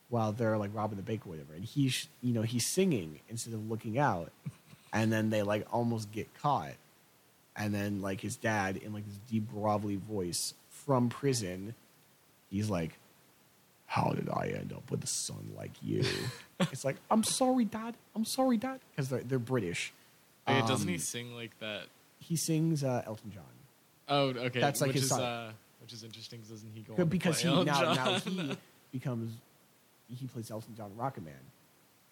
while 0.10 0.32
they're 0.32 0.58
like 0.58 0.72
robbing 0.74 0.98
the 0.98 1.04
bank 1.04 1.26
or 1.26 1.30
whatever, 1.30 1.54
and 1.54 1.64
he's 1.64 2.08
you 2.22 2.34
know 2.34 2.42
he's 2.42 2.66
singing 2.68 3.20
instead 3.30 3.54
of 3.54 3.70
looking 3.70 3.98
out, 4.00 4.32
and 4.94 5.12
then 5.14 5.30
they 5.30 5.42
like 5.44 5.66
almost 5.72 6.12
get 6.12 6.28
caught, 6.42 6.74
and 7.56 7.74
then 7.74 8.02
like 8.02 8.22
his 8.22 8.36
dad 8.36 8.78
in 8.78 8.94
like 8.94 9.06
this 9.06 9.20
deep 9.30 9.52
grovelly 9.54 10.00
voice 10.00 10.54
from 10.70 11.10
prison, 11.10 11.76
he's 12.50 12.70
like, 12.70 12.98
"How 13.86 14.12
did 14.12 14.30
I 14.30 14.48
end 14.58 14.74
up 14.74 14.90
with 14.90 15.04
a 15.04 15.08
son 15.08 15.52
like 15.58 15.72
you?" 15.82 16.04
it's 16.60 16.84
like, 16.86 16.98
"I'm 17.12 17.24
sorry, 17.24 17.66
Dad. 17.66 17.96
I'm 18.16 18.26
sorry, 18.26 18.58
Dad," 18.58 18.80
because 18.92 19.10
they're 19.10 19.22
they're 19.24 19.40
British. 19.40 19.94
Wait, 20.48 20.66
doesn't 20.66 20.88
he 20.88 20.96
Um, 20.96 21.00
sing 21.00 21.36
like 21.36 21.58
that? 21.60 21.84
He 22.18 22.36
sings 22.36 22.84
uh, 22.84 23.04
Elton 23.06 23.32
John. 23.32 23.44
Oh, 24.08 24.30
okay. 24.30 24.60
that's 24.60 24.82
like 24.82 24.88
which 24.88 24.96
his 24.96 25.04
is 25.04 25.10
son. 25.10 25.22
uh, 25.22 25.52
which 25.82 25.94
is 25.94 26.04
interesting. 26.04 26.40
'cause 26.40 26.50
Doesn't 26.50 26.72
he 26.74 26.82
go 26.82 26.94
on 26.94 26.98
Good, 26.98 27.04
to 27.04 27.10
because 27.12 27.40
he 27.40 27.48
now, 27.48 27.64
now 27.94 28.18
he 28.18 28.58
becomes 28.92 29.34
he 30.14 30.28
plays 30.28 30.50
Elton 30.52 30.76
John 30.76 30.92
Rocket 30.96 31.24
Man. 31.24 31.34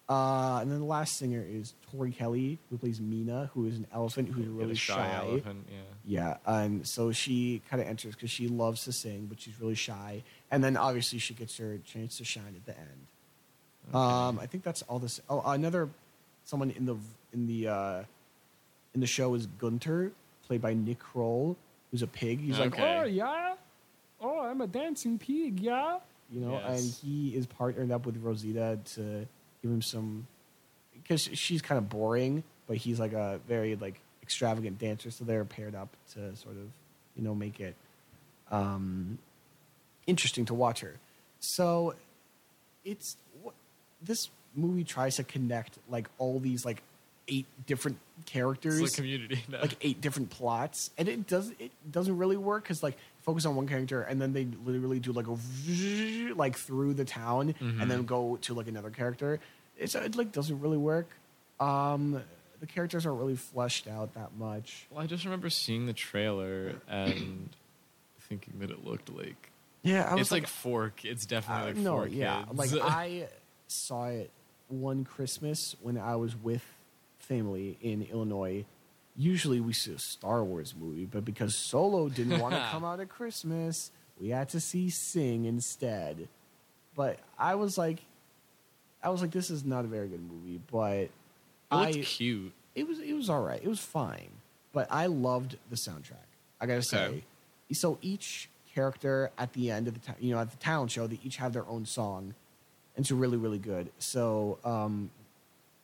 Uh, 0.08 0.60
and 0.62 0.70
then 0.72 0.78
the 0.78 0.84
last 0.86 1.18
singer 1.18 1.44
is 1.46 1.74
Tori 1.90 2.12
Kelly, 2.12 2.58
who 2.70 2.78
plays 2.78 2.98
Mina, 2.98 3.50
who 3.52 3.66
is 3.66 3.76
an 3.76 3.86
elephant 3.92 4.28
who's 4.30 4.38
Yeah, 4.38 4.44
the 4.46 4.50
really 4.52 4.74
shy. 4.74 5.14
elephant, 5.16 5.66
yeah. 5.70 5.76
Yeah, 6.06 6.36
and 6.46 6.88
so 6.88 7.12
she 7.12 7.60
kind 7.68 7.82
of 7.82 7.86
enters 7.88 8.14
because 8.14 8.30
she 8.30 8.48
loves 8.48 8.84
to 8.84 8.92
sing, 8.92 9.26
but 9.26 9.38
she's 9.38 9.60
really 9.60 9.74
shy. 9.74 10.22
And 10.50 10.64
then 10.64 10.78
obviously 10.78 11.18
she 11.18 11.34
gets 11.34 11.58
her 11.58 11.76
chance 11.84 12.16
to 12.16 12.24
shine 12.24 12.54
at 12.56 12.64
the 12.64 12.74
end. 12.78 13.94
Um, 13.94 14.38
I 14.38 14.46
think 14.46 14.64
that's 14.64 14.80
all 14.82 14.98
this. 14.98 15.20
Oh, 15.28 15.42
another 15.44 15.90
someone 16.44 16.70
in 16.70 16.86
the 16.86 16.96
in 17.34 17.46
the 17.46 17.68
uh, 17.68 18.02
in 18.94 19.00
the 19.00 19.06
show 19.06 19.34
is 19.34 19.46
Gunter, 19.46 20.12
played 20.46 20.62
by 20.62 20.72
Nick 20.74 20.98
Kroll, 21.00 21.56
who's 21.90 22.02
a 22.02 22.06
pig. 22.06 22.40
He's 22.40 22.58
like, 22.58 22.78
oh 22.78 23.04
yeah, 23.04 23.54
oh 24.22 24.40
I'm 24.40 24.60
a 24.62 24.66
dancing 24.66 25.18
pig, 25.18 25.60
yeah, 25.60 25.98
you 26.32 26.40
know. 26.40 26.56
And 26.56 26.80
he 27.02 27.34
is 27.36 27.46
partnered 27.46 27.90
up 27.90 28.06
with 28.06 28.16
Rosita 28.18 28.78
to 28.94 29.26
give 29.62 29.70
him 29.70 29.82
some 29.82 30.26
because 31.02 31.28
she's 31.34 31.62
kind 31.62 31.78
of 31.78 31.88
boring, 31.88 32.42
but 32.66 32.76
he's 32.76 32.98
like 33.00 33.12
a 33.12 33.40
very 33.48 33.76
like 33.76 34.00
extravagant 34.22 34.78
dancer, 34.78 35.10
so 35.10 35.24
they're 35.24 35.44
paired 35.44 35.74
up 35.74 35.88
to 36.14 36.34
sort 36.36 36.56
of 36.56 36.68
you 37.16 37.22
know 37.22 37.34
make 37.34 37.60
it 37.60 37.74
um, 38.50 39.18
interesting 40.06 40.44
to 40.46 40.54
watch 40.54 40.80
her. 40.80 40.94
So 41.40 41.94
it's 42.84 43.16
what 43.42 43.54
this 44.02 44.28
movie 44.54 44.84
tries 44.84 45.16
to 45.16 45.24
connect 45.24 45.78
like 45.88 46.08
all 46.18 46.40
these 46.40 46.64
like 46.64 46.82
eight 47.28 47.46
different 47.66 47.98
characters 48.26 48.80
It's 48.80 48.92
like 48.92 48.96
community. 48.96 49.42
now. 49.48 49.60
like 49.60 49.76
eight 49.82 50.00
different 50.00 50.30
plots 50.30 50.90
and 50.96 51.08
it 51.08 51.26
does 51.26 51.52
it 51.58 51.70
doesn't 51.88 52.16
really 52.16 52.38
work 52.38 52.64
because 52.64 52.82
like 52.82 52.96
focus 53.28 53.44
on 53.44 53.54
one 53.56 53.68
character 53.68 54.00
and 54.00 54.20
then 54.22 54.32
they 54.32 54.46
literally 54.64 54.98
do 54.98 55.12
like 55.12 55.26
a 55.26 55.36
like 56.34 56.56
through 56.56 56.94
the 56.94 57.04
town 57.04 57.54
and 57.60 57.90
then 57.90 58.04
go 58.06 58.38
to 58.40 58.54
like 58.54 58.68
another 58.68 58.88
character 58.90 59.38
it's 59.76 59.94
it 59.94 60.16
like 60.16 60.32
doesn't 60.32 60.60
really 60.60 60.78
work 60.78 61.08
um 61.60 62.22
the 62.60 62.66
characters 62.66 63.04
aren't 63.04 63.18
really 63.20 63.36
fleshed 63.36 63.86
out 63.86 64.14
that 64.14 64.30
much 64.38 64.86
Well, 64.90 65.02
I 65.02 65.06
just 65.06 65.24
remember 65.26 65.50
seeing 65.50 65.84
the 65.84 65.92
trailer 65.92 66.76
and 66.88 67.50
thinking 68.28 68.54
that 68.60 68.70
it 68.70 68.82
looked 68.84 69.10
like 69.14 69.50
yeah 69.82 70.08
I 70.10 70.14
was 70.14 70.22
it's 70.22 70.32
like, 70.32 70.46
four. 70.46 70.90
ki- 70.96 71.08
It's 71.10 71.26
definitely 71.26 71.62
Uh, 71.62 71.66
like 71.74 71.76
no, 71.76 71.96
four 71.96 72.08
yeah. 72.08 72.44
kids. 72.48 72.58
Like 72.58 72.72
I 72.82 73.28
saw 73.68 74.06
it 74.06 74.30
one 74.68 75.04
Christmas 75.04 75.76
when 75.82 75.98
I 75.98 76.16
was 76.16 76.34
with 76.34 76.64
family 77.18 77.76
in 77.80 78.02
Illinois. 78.02 78.64
Usually 79.18 79.60
we 79.60 79.72
see 79.72 79.92
a 79.92 79.98
Star 79.98 80.44
Wars 80.44 80.74
movie, 80.78 81.04
but 81.04 81.24
because 81.24 81.56
Solo 81.56 82.08
didn't 82.08 82.38
want 82.38 82.54
to 82.54 82.64
come 82.70 82.84
out 82.84 83.00
at 83.00 83.08
Christmas, 83.08 83.90
we 84.20 84.28
had 84.28 84.48
to 84.50 84.60
see 84.60 84.88
Sing 84.90 85.44
instead. 85.44 86.28
But 86.94 87.18
I 87.38 87.56
was 87.56 87.76
like, 87.76 87.98
I 89.02 89.10
was 89.10 89.20
like, 89.20 89.32
this 89.32 89.50
is 89.50 89.64
not 89.64 89.84
a 89.84 89.88
very 89.88 90.08
good 90.08 90.22
movie, 90.22 90.60
but 90.70 90.94
it 90.94 91.10
I 91.70 91.92
cute. 91.92 92.52
it 92.74 92.86
was 92.86 92.98
it 93.00 93.12
was 93.12 93.28
all 93.28 93.42
right. 93.42 93.60
It 93.62 93.68
was 93.68 93.80
fine, 93.80 94.30
but 94.72 94.86
I 94.90 95.06
loved 95.06 95.56
the 95.68 95.76
soundtrack. 95.76 96.26
I 96.60 96.66
gotta 96.66 96.82
say. 96.82 97.24
So 97.72 97.98
each 98.00 98.48
character 98.72 99.30
at 99.36 99.52
the 99.52 99.70
end 99.70 99.88
of 99.88 99.94
the 99.94 100.00
ta- 100.00 100.16
you 100.20 100.32
know 100.32 100.40
at 100.40 100.50
the 100.50 100.56
talent 100.58 100.90
show, 100.92 101.06
they 101.06 101.18
each 101.24 101.36
have 101.36 101.52
their 101.52 101.66
own 101.66 101.84
song, 101.86 102.34
and 102.96 103.04
it's 103.04 103.10
really 103.10 103.36
really 103.36 103.58
good. 103.58 103.90
So 103.98 104.58
um, 104.64 105.10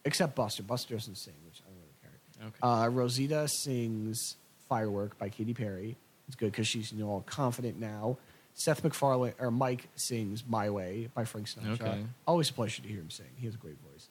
except 0.04 0.34
Buster, 0.34 0.62
Buster 0.62 0.94
doesn't 0.94 1.16
sing, 1.16 1.34
which 1.46 1.60
I 1.64 1.68
don't 1.68 1.76
really 1.76 1.94
care. 2.02 2.10
Okay. 2.40 2.56
Uh, 2.62 2.88
Rosita 2.88 3.46
sings 3.48 4.36
"Firework" 4.68 5.18
by 5.18 5.28
Katy 5.28 5.54
Perry. 5.54 5.96
It's 6.26 6.36
good 6.36 6.52
because 6.52 6.66
she's 6.66 6.92
you 6.92 6.98
know 7.04 7.10
all 7.10 7.20
confident 7.26 7.78
now. 7.78 8.16
Seth 8.54 8.84
MacFarlane 8.84 9.34
or 9.38 9.50
Mike 9.50 9.88
sings 9.96 10.44
"My 10.48 10.70
Way" 10.70 11.08
by 11.14 11.24
Frank 11.24 11.48
Sinatra. 11.48 11.80
Okay. 11.82 12.04
Always 12.26 12.50
a 12.50 12.52
pleasure 12.52 12.82
to 12.82 12.88
hear 12.88 12.98
him 12.98 13.10
sing. 13.10 13.26
He 13.36 13.46
has 13.46 13.54
a 13.54 13.58
great 13.58 13.76
voice. 13.92 14.08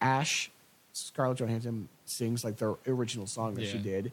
Ash, 0.00 0.50
Scarlett 0.92 1.38
Johansson 1.38 1.88
sings 2.06 2.44
like 2.44 2.56
the 2.56 2.76
original 2.86 3.26
song 3.26 3.54
that 3.54 3.66
she 3.66 3.78
did. 3.78 4.12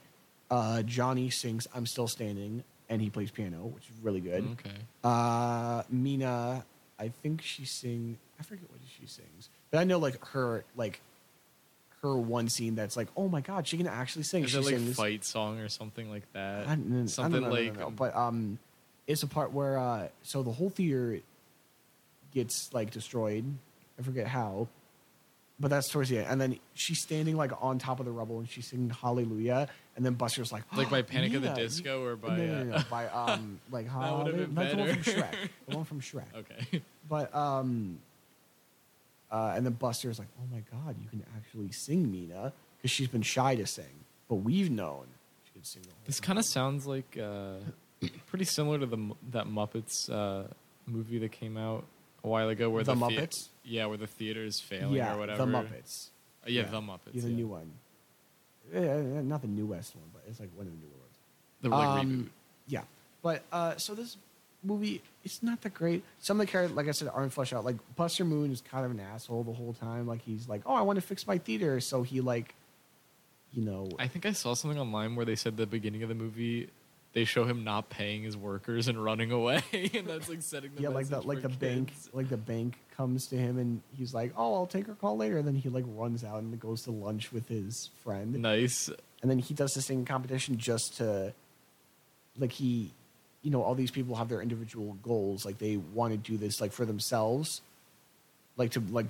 Uh, 0.50 0.82
Johnny 0.84 1.30
sings 1.30 1.68
"I'm 1.74 1.86
Still 1.86 2.08
Standing" 2.08 2.64
and 2.90 3.02
he 3.02 3.10
plays 3.10 3.32
piano, 3.32 3.68
which 3.74 3.86
is 3.86 3.96
really 4.04 4.20
good. 4.20 4.44
okay. 4.52 4.76
Uh, 5.04 5.84
Mina, 5.90 6.66
I 7.00 7.08
think 7.24 7.42
she 7.42 7.64
sings, 7.64 8.18
I 8.38 8.44
forget 8.44 8.70
what 8.70 8.82
she 9.00 9.08
sings, 9.08 9.48
but 9.72 9.80
I 9.80 9.86
know 9.86 9.98
like 9.98 10.24
her 10.28 10.66
like 10.76 11.00
her 12.04 12.16
one 12.16 12.50
scene 12.50 12.76
that's 12.76 12.98
like, 12.98 13.08
oh 13.16 13.28
my 13.28 13.42
god, 13.42 13.68
she 13.68 13.78
can 13.78 13.88
actually 13.88 14.24
sing. 14.24 14.44
Is 14.44 14.56
it 14.56 14.64
like 14.66 14.80
fight 14.96 15.24
song 15.24 15.60
or 15.60 15.70
something 15.70 16.10
like 16.10 16.32
that? 16.34 16.68
I, 16.68 16.72
I 16.74 16.76
something 16.76 17.16
don't 17.16 17.32
know, 17.32 17.40
no, 17.40 17.48
no, 17.48 17.50
like 17.50 17.78
no, 17.78 17.88
um, 17.88 17.96
but 17.96 18.16
um, 18.16 18.60
it's 19.08 19.24
a 19.24 19.28
part 19.28 19.52
where 19.52 19.78
uh, 19.78 20.08
so 20.24 20.42
the 20.44 20.52
whole 20.52 20.70
theater 20.70 21.20
gets 22.34 22.74
like 22.74 22.92
destroyed. 22.92 23.46
I 24.00 24.04
forget 24.04 24.26
how, 24.26 24.68
but 25.60 25.70
that's 25.70 25.90
towards 25.90 26.10
the 26.10 26.20
end. 26.20 26.28
And 26.30 26.42
then 26.42 26.60
she's 26.74 27.00
standing 27.02 27.38
like 27.38 27.52
on 27.62 27.78
top 27.78 28.00
of 28.00 28.06
the 28.08 28.12
rubble 28.12 28.40
and 28.40 28.50
she's 28.50 28.66
singing 28.68 28.90
Hallelujah. 28.90 29.68
And 29.96 30.04
then 30.04 30.14
Buster's 30.14 30.52
like, 30.52 30.64
Like 30.76 30.90
by 30.90 31.02
Panic 31.04 31.34
of 31.36 31.44
the 31.44 31.50
Disco 31.50 32.04
or 32.04 32.16
by, 32.16 32.38
no, 32.38 32.46
no, 32.46 32.64
no, 32.64 32.74
uh, 32.74 32.78
no, 32.80 32.84
by 32.90 33.08
um 33.10 33.60
like 33.70 33.86
That 33.94 34.18
would've 34.18 34.56
been 34.56 34.56
Hallelujah- 34.56 34.56
like 34.56 34.72
the 34.72 34.78
one 34.78 35.04
from. 35.04 35.14
Shrek, 35.14 35.50
the 35.68 35.76
one 35.76 35.86
from 35.92 36.02
Shrek. 36.02 36.24
okay. 36.36 36.82
But 37.08 37.36
um, 37.36 38.00
uh, 39.32 39.54
and 39.56 39.66
then 39.66 39.74
Buster's 39.74 40.20
like, 40.20 40.28
"Oh 40.40 40.46
my 40.54 40.62
God, 40.72 40.96
you 41.02 41.08
can 41.10 41.24
actually 41.38 41.72
sing, 41.72 42.12
Mina," 42.12 42.54
because 42.78 42.92
she's 42.92 43.08
been 43.08 43.22
shy 43.22 43.56
to 43.56 43.66
sing, 43.66 44.06
but 44.28 44.36
we've 44.36 44.70
known 44.70 45.06
she 45.46 45.52
could 45.54 45.66
sing 45.66 45.82
the 45.84 45.90
whole. 45.90 45.98
This 46.06 46.20
kind 46.20 46.38
of 46.40 46.46
sounds 46.46 46.86
like 46.86 47.18
uh, 47.22 47.56
pretty 48.28 48.46
similar 48.46 48.80
to 48.80 48.86
the 48.86 48.98
that 49.32 49.46
Muppets 49.48 50.10
uh, 50.10 50.48
movie 50.86 51.20
that 51.20 51.32
came 51.32 51.58
out 51.58 51.86
a 52.24 52.28
while 52.28 52.50
ago, 52.50 52.70
where 52.70 52.84
The 52.84 52.94
the, 52.94 53.06
Muppets? 53.06 53.50
yeah, 53.64 53.86
where 53.88 53.98
the 53.98 54.08
theater 54.08 54.44
is 54.44 54.60
failing 54.60 54.94
yeah, 54.96 55.16
or 55.16 55.18
whatever. 55.20 55.46
the 55.46 55.52
Muppets. 55.52 56.10
Uh, 56.46 56.50
yeah, 56.50 56.64
the 56.64 56.82
Muppets. 56.82 57.14
Yeah, 57.14 57.22
the 57.22 57.30
yeah. 57.30 57.36
new 57.36 57.48
one. 57.48 57.72
eh, 58.74 59.22
not 59.24 59.42
the 59.42 59.48
new 59.48 59.66
West 59.66 59.96
one, 59.96 60.06
but 60.14 60.24
it's 60.28 60.40
like 60.40 60.50
one 60.56 60.68
of 60.68 60.74
the 60.74 60.80
newer 60.80 60.98
ones. 61.00 61.18
The 61.62 61.70
like 61.70 62.00
Um, 62.04 62.12
reboot. 62.26 62.30
Yeah, 62.68 62.84
but 63.22 63.44
uh, 63.52 63.76
so 63.78 63.96
this 63.96 64.18
movie, 64.64 65.02
it's 65.24 65.42
not 65.42 65.62
that 65.62 65.74
great. 65.74 66.04
Some 66.20 66.40
of 66.40 66.48
the 66.48 66.52
characters, 66.52 66.76
like 66.76 66.88
I 66.88 66.92
said, 66.92 67.10
aren't 67.14 67.34
fleshed 67.34 67.54
out. 67.54 67.66
Like 67.66 67.78
Buster 67.96 68.26
Moon 68.26 68.52
is 68.52 68.62
kind 68.62 68.86
of 68.86 68.92
an 68.92 69.00
asshole 69.00 69.44
the 69.44 69.54
whole 69.54 69.74
time. 69.74 70.08
Like 70.08 70.22
he's 70.22 70.48
like, 70.48 70.62
"Oh, 70.66 70.74
I 70.74 70.82
want 70.82 70.98
to 70.98 71.02
fix 71.02 71.26
my 71.28 71.38
theater," 71.38 71.80
so 71.80 72.04
he 72.04 72.22
like, 72.22 72.56
you 73.54 73.64
know, 73.64 73.90
I 74.00 74.08
think 74.08 74.26
I 74.26 74.32
saw 74.32 74.54
something 74.54 74.80
online 74.80 75.16
where 75.16 75.26
they 75.26 75.36
said 75.36 75.58
the 75.58 75.68
beginning 75.68 76.04
of 76.04 76.10
the 76.10 76.16
movie 76.16 76.70
they 77.14 77.26
show 77.26 77.44
him 77.44 77.64
not 77.64 77.90
paying 77.90 78.24
his 78.24 78.38
workers 78.38 78.88
and 78.88 79.04
running 79.04 79.32
away, 79.32 79.62
and 79.94 80.08
that's 80.08 80.30
like 80.30 80.42
setting 80.42 80.72
the 80.76 80.84
yeah, 80.84 80.90
like 80.90 81.08
the 81.08 81.22
like 81.22 81.42
the 81.42 81.50
bank, 81.50 81.92
like 82.14 82.30
the 82.30 82.38
bank 82.38 82.78
comes 82.96 83.28
to 83.28 83.38
him 83.38 83.58
and 83.58 83.82
he's 83.98 84.14
like, 84.14 84.34
"Oh, 84.38 84.54
I'll 84.54 84.68
take 84.68 84.88
her 84.88 84.96
call 84.96 85.18
later." 85.18 85.38
And 85.38 85.48
then 85.48 85.56
he 85.56 85.70
like 85.70 85.86
runs 85.88 86.24
out 86.24 86.42
and 86.42 86.58
goes 86.60 86.84
to 86.84 86.92
lunch 86.92 87.34
with 87.34 87.48
his 87.50 87.90
friend. 88.04 88.34
Nice. 88.42 88.90
and 89.22 89.30
then 89.30 89.40
he 89.40 89.54
does 89.54 89.74
this 89.74 89.86
singing 89.88 90.06
competition 90.06 90.58
just 90.58 90.98
to 90.98 91.34
like 92.38 92.54
he 92.54 92.92
you 93.42 93.52
know 93.52 93.62
all 93.64 93.76
these 93.76 93.92
people 93.92 94.16
have 94.16 94.30
their 94.30 94.42
individual 94.42 94.98
goals 95.04 95.46
like 95.46 95.58
they 95.58 95.78
want 95.78 96.12
to 96.14 96.18
do 96.18 96.38
this 96.38 96.62
like 96.62 96.72
for 96.72 96.86
themselves 96.86 97.62
like 98.58 98.72
to 98.72 98.80
like 98.92 99.08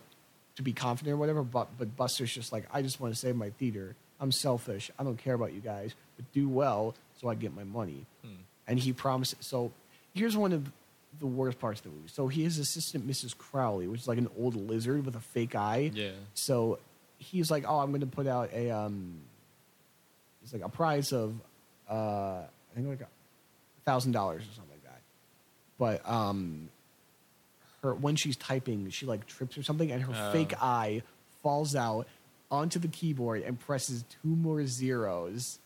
to 0.55 0.61
be 0.63 0.73
confident 0.73 1.13
or 1.13 1.17
whatever 1.17 1.43
but 1.43 1.67
but 1.77 1.95
buster's 1.97 2.31
just 2.33 2.51
like 2.51 2.65
i 2.73 2.81
just 2.81 2.99
want 2.99 3.13
to 3.13 3.19
save 3.19 3.35
my 3.35 3.49
theater. 3.51 3.95
I'm 4.19 4.31
selfish. 4.31 4.91
I 4.99 5.03
don't 5.03 5.17
care 5.17 5.33
about 5.33 5.51
you 5.53 5.61
guys 5.61 5.95
but 6.15 6.31
do 6.31 6.47
well 6.47 6.93
so 7.19 7.27
i 7.27 7.35
get 7.35 7.55
my 7.55 7.63
money. 7.63 8.05
Hmm. 8.23 8.41
and 8.67 8.79
he 8.79 8.93
promises 8.93 9.37
so 9.41 9.71
here's 10.13 10.37
one 10.37 10.53
of 10.53 10.71
the 11.19 11.27
worst 11.27 11.59
parts 11.59 11.81
of 11.81 11.83
the 11.85 11.89
movie. 11.89 12.07
So 12.07 12.27
he 12.29 12.45
is 12.45 12.57
assistant 12.57 13.07
mrs 13.07 13.37
Crawly 13.37 13.87
which 13.87 14.01
is 14.01 14.07
like 14.07 14.17
an 14.17 14.29
old 14.39 14.55
lizard 14.55 15.05
with 15.05 15.15
a 15.15 15.19
fake 15.19 15.55
eye. 15.55 15.91
Yeah. 15.93 16.11
so 16.33 16.79
he's 17.17 17.51
like, 17.51 17.65
"Oh, 17.67 17.77
I'm 17.79 17.89
going 17.91 18.01
to 18.01 18.07
put 18.07 18.25
out 18.25 18.51
a 18.51 18.71
um, 18.71 19.13
it's 20.43 20.53
like 20.53 20.63
a 20.63 20.69
prize 20.69 21.11
of 21.11 21.35
uh, 21.89 21.93
I 21.93 22.75
think 22.75 22.87
like 22.87 23.01
a 23.01 23.07
thousand 23.85 24.11
dollars 24.13 24.43
or 24.43 24.53
something 24.55 24.71
like 24.75 24.83
that." 24.83 25.01
But 25.77 26.09
um, 26.09 26.69
her 27.83 27.93
when 27.93 28.15
she's 28.15 28.35
typing, 28.37 28.89
she 28.89 29.05
like 29.05 29.25
trips 29.27 29.57
or 29.57 29.63
something, 29.63 29.91
and 29.91 30.03
her 30.03 30.13
Oh. 30.15 30.31
fake 30.31 30.53
eye 30.61 31.01
falls 31.43 31.75
out 31.75 32.07
onto 32.51 32.79
the 32.79 32.87
keyboard 32.87 33.41
and 33.43 33.59
presses 33.59 34.03
two 34.21 34.29
more 34.29 34.65
zeros. 34.67 35.57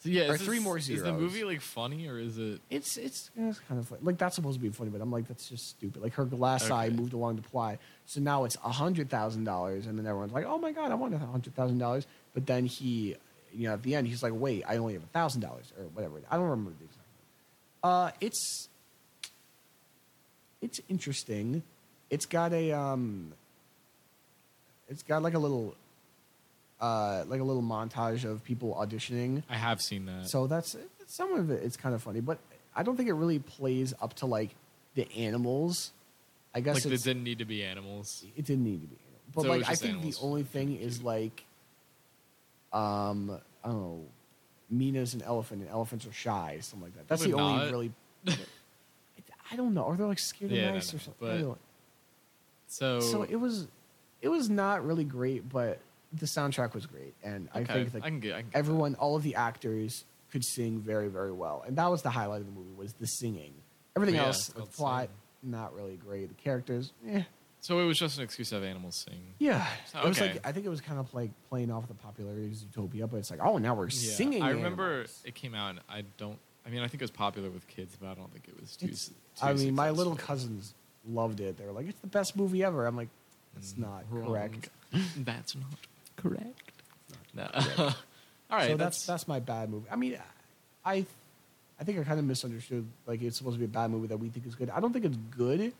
So 0.00 0.08
yeah, 0.10 0.30
Or 0.30 0.36
is 0.36 0.42
three 0.42 0.58
this- 0.58 0.64
more 0.64 0.78
zeros. 0.78 1.00
Is 1.00 1.04
the 1.04 1.12
movie 1.12 1.42
like 1.42 1.60
funny 1.60 2.06
or 2.06 2.18
is 2.20 2.38
it? 2.38 2.60
It's 2.70 2.96
it's, 2.96 3.30
it's 3.36 3.58
kind 3.68 3.80
of 3.80 3.88
fun. 3.88 3.98
like 4.02 4.16
that's 4.16 4.36
supposed 4.36 4.56
to 4.58 4.62
be 4.62 4.70
funny, 4.70 4.90
but 4.90 5.00
I'm 5.00 5.10
like 5.10 5.26
that's 5.26 5.48
just 5.48 5.68
stupid. 5.70 6.00
Like 6.02 6.14
her 6.14 6.24
glass 6.24 6.70
eye 6.70 6.88
moved 6.90 7.12
along 7.14 7.34
the 7.36 7.42
ply, 7.42 7.78
so 8.06 8.20
now 8.20 8.44
it's 8.44 8.56
a 8.64 8.70
hundred 8.70 9.10
thousand 9.10 9.42
dollars, 9.44 9.86
and 9.86 9.98
then 9.98 10.06
everyone's 10.06 10.32
like, 10.32 10.44
"Oh 10.46 10.56
my 10.58 10.70
god, 10.70 10.92
I 10.92 10.94
want 10.94 11.14
a 11.14 11.18
hundred 11.18 11.56
thousand 11.56 11.78
dollars." 11.78 12.06
But 12.32 12.46
then 12.46 12.64
he, 12.66 13.16
you 13.52 13.66
know, 13.66 13.74
at 13.74 13.82
the 13.82 13.96
end, 13.96 14.06
he's 14.06 14.22
like, 14.22 14.32
"Wait, 14.36 14.62
I 14.68 14.76
only 14.76 14.92
have 14.92 15.02
a 15.02 15.06
thousand 15.08 15.40
dollars 15.40 15.72
or 15.76 15.84
whatever." 15.86 16.20
I 16.30 16.36
don't 16.36 16.44
remember 16.48 16.70
the 16.78 16.84
exact. 16.84 16.96
number. 16.97 16.97
Uh, 17.82 18.10
it's 18.20 18.68
it's 20.60 20.80
interesting. 20.88 21.62
It's 22.10 22.26
got 22.26 22.52
a 22.52 22.72
um, 22.72 23.32
it's 24.88 25.02
got 25.02 25.22
like 25.22 25.34
a 25.34 25.38
little, 25.38 25.74
uh, 26.80 27.24
like 27.28 27.40
a 27.40 27.44
little 27.44 27.62
montage 27.62 28.24
of 28.24 28.42
people 28.44 28.74
auditioning. 28.74 29.42
I 29.48 29.56
have 29.56 29.80
seen 29.80 30.06
that. 30.06 30.28
So 30.28 30.46
that's 30.46 30.76
some 31.06 31.34
of 31.34 31.50
it. 31.50 31.62
It's 31.62 31.76
kind 31.76 31.94
of 31.94 32.02
funny, 32.02 32.20
but 32.20 32.38
I 32.74 32.82
don't 32.82 32.96
think 32.96 33.08
it 33.08 33.14
really 33.14 33.38
plays 33.38 33.94
up 34.00 34.14
to 34.14 34.26
like 34.26 34.50
the 34.94 35.10
animals. 35.16 35.92
I 36.54 36.60
guess 36.60 36.84
like 36.84 36.92
it's, 36.94 37.02
didn't 37.04 37.24
need 37.24 37.38
to 37.38 37.44
be 37.44 37.62
animals. 37.62 38.24
it 38.36 38.44
didn't 38.46 38.64
need 38.64 38.80
to 38.80 38.86
be, 38.86 38.96
but 39.34 39.42
So 39.42 39.48
like 39.48 39.68
I 39.68 39.74
think 39.74 40.02
the 40.02 40.14
only 40.22 40.42
thing 40.42 40.76
is 40.78 41.02
like, 41.02 41.44
um, 42.72 43.38
I 43.62 43.68
don't 43.68 43.80
know, 43.80 44.04
Meena's 44.70 45.14
an 45.14 45.22
elephant 45.22 45.62
and 45.62 45.70
elephants 45.70 46.06
are 46.06 46.12
shy, 46.12 46.58
something 46.60 46.86
like 46.88 46.96
that. 46.96 47.08
That's 47.08 47.22
They're 47.22 47.32
the 47.32 47.38
only 47.38 47.56
not. 47.64 47.70
really. 47.70 47.92
I 49.50 49.56
don't 49.56 49.72
know. 49.74 49.82
Or 49.84 49.96
they're 49.96 50.06
like 50.06 50.18
scared 50.18 50.50
Yeah, 50.50 50.62
of 50.64 50.68
no, 50.68 50.74
mice 50.74 50.92
or 50.94 50.98
something. 50.98 51.28
I 51.28 51.32
but- 51.36 51.40
don't- 51.42 51.58
So, 52.66 53.00
so 53.00 53.22
it 53.22 53.36
was, 53.36 53.66
it 54.20 54.28
was 54.28 54.50
not 54.50 54.84
really 54.84 55.04
great, 55.04 55.48
but 55.48 55.78
the 56.12 56.26
soundtrack 56.26 56.74
was 56.74 56.84
great, 56.86 57.14
and 57.22 57.48
I 57.54 57.60
okay, 57.60 57.84
think 57.84 57.94
like 57.94 58.02
I 58.04 58.08
can 58.08 58.20
get. 58.20 58.34
I 58.34 58.40
can 58.42 58.50
get 58.50 58.58
everyone, 58.58 58.94
all 58.96 59.16
of 59.16 59.22
the 59.22 59.34
actors 59.36 60.04
could 60.30 60.44
sing 60.44 60.80
very, 60.80 61.08
very 61.08 61.32
well, 61.32 61.64
and 61.66 61.76
that 61.78 61.90
was 61.90 62.02
the 62.02 62.10
highlight 62.10 62.40
of 62.40 62.46
the 62.46 62.52
movie 62.52 62.72
was 62.76 62.92
the 62.94 63.06
singing. 63.06 63.52
Everything 63.96 64.16
Yeah, 64.16 64.26
else, 64.26 64.36
it's 64.38 64.48
the 64.48 64.54
called 64.60 64.72
plot, 64.72 65.08
not 65.42 65.74
really 65.74 65.96
great. 65.96 66.28
The 66.28 66.34
characters, 66.42 66.92
eh. 67.08 67.22
So 67.60 67.80
it 67.80 67.84
was 67.86 67.98
just 67.98 68.18
an 68.18 68.24
excuse 68.24 68.48
to 68.50 68.54
have 68.56 68.64
animals 68.64 69.04
sing. 69.08 69.20
Yeah, 69.38 69.66
So, 69.92 69.98
it 70.00 70.08
was 70.08 70.20
okay. 70.20 70.32
like 70.34 70.46
I 70.46 70.52
think 70.52 70.64
it 70.64 70.68
was 70.68 70.80
kind 70.80 70.98
of 71.00 71.12
like 71.12 71.30
playing 71.48 71.70
off 71.72 71.88
the 71.88 71.94
popularity 71.94 72.46
of 72.46 72.52
Zootopia, 72.52 73.10
but 73.10 73.16
it's 73.18 73.30
like, 73.30 73.40
oh, 73.42 73.58
now 73.58 73.74
we're 73.74 73.84
Yeah. 73.88 73.90
singing. 74.12 74.42
I 74.42 74.50
remember 74.50 74.90
animals. 74.90 75.22
it 75.24 75.34
came 75.34 75.54
out. 75.54 75.70
and 75.70 75.80
I 75.88 76.02
don't. 76.18 76.38
I 76.66 76.70
mean, 76.70 76.80
I 76.80 76.88
think 76.88 77.00
it 77.02 77.04
was 77.04 77.10
popular 77.10 77.50
with 77.50 77.66
kids, 77.66 77.96
but 78.00 78.08
I 78.08 78.14
don't 78.14 78.30
think 78.32 78.46
it 78.48 78.60
was 78.60 78.76
too. 78.76 78.86
It's- 78.86 79.10
s- 79.36 79.40
too 79.40 79.46
I 79.46 79.54
mean, 79.54 79.74
my 79.74 79.90
little 79.90 80.12
successful. 80.12 80.34
cousins 80.36 80.74
loved 81.08 81.40
it. 81.40 81.56
They 81.58 81.64
were 81.64 81.72
like, 81.72 81.88
"It's 81.88 82.00
the 82.00 82.06
best 82.06 82.36
movie 82.36 82.62
ever." 82.62 82.86
I'm 82.86 82.96
like, 82.96 83.08
"It's 83.56 83.72
Mm, 83.72 83.78
not 83.78 84.04
wrong. 84.10 84.26
correct." 84.26 84.68
That's 85.16 85.54
not 85.56 85.66
correct. 86.16 86.72
No. 87.34 87.48
All 88.50 88.56
right. 88.56 88.70
so 88.70 88.76
that's 88.76 89.04
that's 89.04 89.28
my 89.28 89.40
bad 89.40 89.68
movie. 89.70 89.86
I 89.90 89.96
mean, 89.96 90.18
I 90.84 91.04
I 91.80 91.84
think 91.84 91.98
I 91.98 92.04
kind 92.04 92.18
of 92.18 92.24
misunderstood. 92.24 92.86
Like 93.06 93.20
it's 93.22 93.36
supposed 93.36 93.54
to 93.56 93.58
be 93.58 93.64
a 93.66 93.68
bad 93.68 93.90
movie 93.90 94.06
that 94.08 94.16
we 94.18 94.28
think 94.28 94.46
is 94.46 94.54
good. 94.54 94.70
I 94.70 94.80
don't 94.80 94.92
think 94.92 95.04
it's 95.04 95.16
good, 95.36 95.72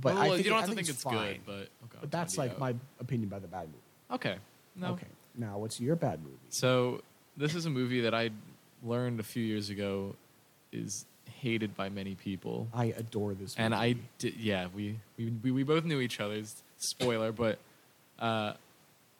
but 0.00 0.14
well, 0.14 0.22
I 0.22 0.28
think 0.30 0.44
you 0.44 0.50
don't 0.50 0.58
it- 0.58 0.60
have 0.62 0.70
to 0.70 0.76
think 0.76 0.88
it's 0.88 1.04
good, 1.04 1.40
but 1.46 1.52
okay, 1.84 1.98
But 2.00 2.10
that's 2.10 2.36
like 2.38 2.58
my 2.58 2.74
opinion 3.00 3.28
about 3.28 3.42
the 3.42 3.48
bad 3.48 3.66
movie. 3.68 3.78
okay. 4.12 4.36
No. 4.78 4.88
Okay, 4.92 5.06
now 5.36 5.56
what's 5.58 5.80
your 5.80 5.96
bad 5.96 6.20
movie? 6.22 6.36
So 6.50 7.00
this 7.36 7.54
is 7.54 7.64
a 7.66 7.70
movie 7.70 8.02
that 8.02 8.14
I 8.14 8.30
learned 8.82 9.20
a 9.20 9.22
few 9.22 9.42
years 9.42 9.70
ago 9.70 10.14
is 10.70 11.06
hated 11.40 11.74
by 11.76 11.88
many 11.88 12.14
people. 12.14 12.68
I 12.74 12.86
adore 12.86 13.32
this, 13.34 13.56
movie. 13.56 13.64
and 13.64 13.74
I 13.74 13.94
did. 14.18 14.36
Yeah, 14.36 14.66
we, 14.74 14.98
we 15.16 15.32
we 15.42 15.50
we 15.50 15.62
both 15.62 15.84
knew 15.84 16.00
each 16.00 16.20
other's 16.20 16.62
spoiler, 16.76 17.32
but 17.32 17.58
uh, 18.18 18.52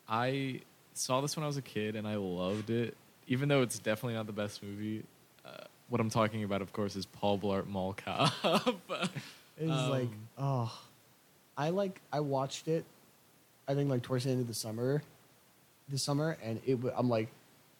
I 0.08 0.60
saw 0.92 1.20
this 1.22 1.36
when 1.36 1.44
I 1.44 1.46
was 1.46 1.56
a 1.56 1.62
kid 1.62 1.96
and 1.96 2.06
I 2.06 2.16
loved 2.16 2.68
it, 2.70 2.94
even 3.26 3.48
though 3.48 3.62
it's 3.62 3.78
definitely 3.78 4.14
not 4.14 4.26
the 4.26 4.32
best 4.32 4.62
movie. 4.62 5.04
Uh, 5.44 5.50
what 5.88 6.00
I'm 6.02 6.10
talking 6.10 6.44
about, 6.44 6.60
of 6.62 6.72
course, 6.74 6.96
is 6.96 7.06
Paul 7.06 7.38
Blart 7.38 7.66
Mall 7.66 7.94
Cop. 7.96 8.32
It's 9.58 9.88
like, 9.88 10.08
Um, 10.08 10.28
oh, 10.38 10.78
I 11.56 11.70
like. 11.70 12.00
I 12.12 12.20
watched 12.20 12.68
it. 12.68 12.84
I 13.68 13.74
think 13.74 13.90
like 13.90 14.02
towards 14.02 14.24
the 14.24 14.30
end 14.30 14.40
of 14.40 14.46
the 14.48 14.54
summer, 14.54 15.02
this 15.88 16.02
summer, 16.02 16.36
and 16.42 16.60
it. 16.66 16.78
I'm 16.96 17.08
like, 17.08 17.28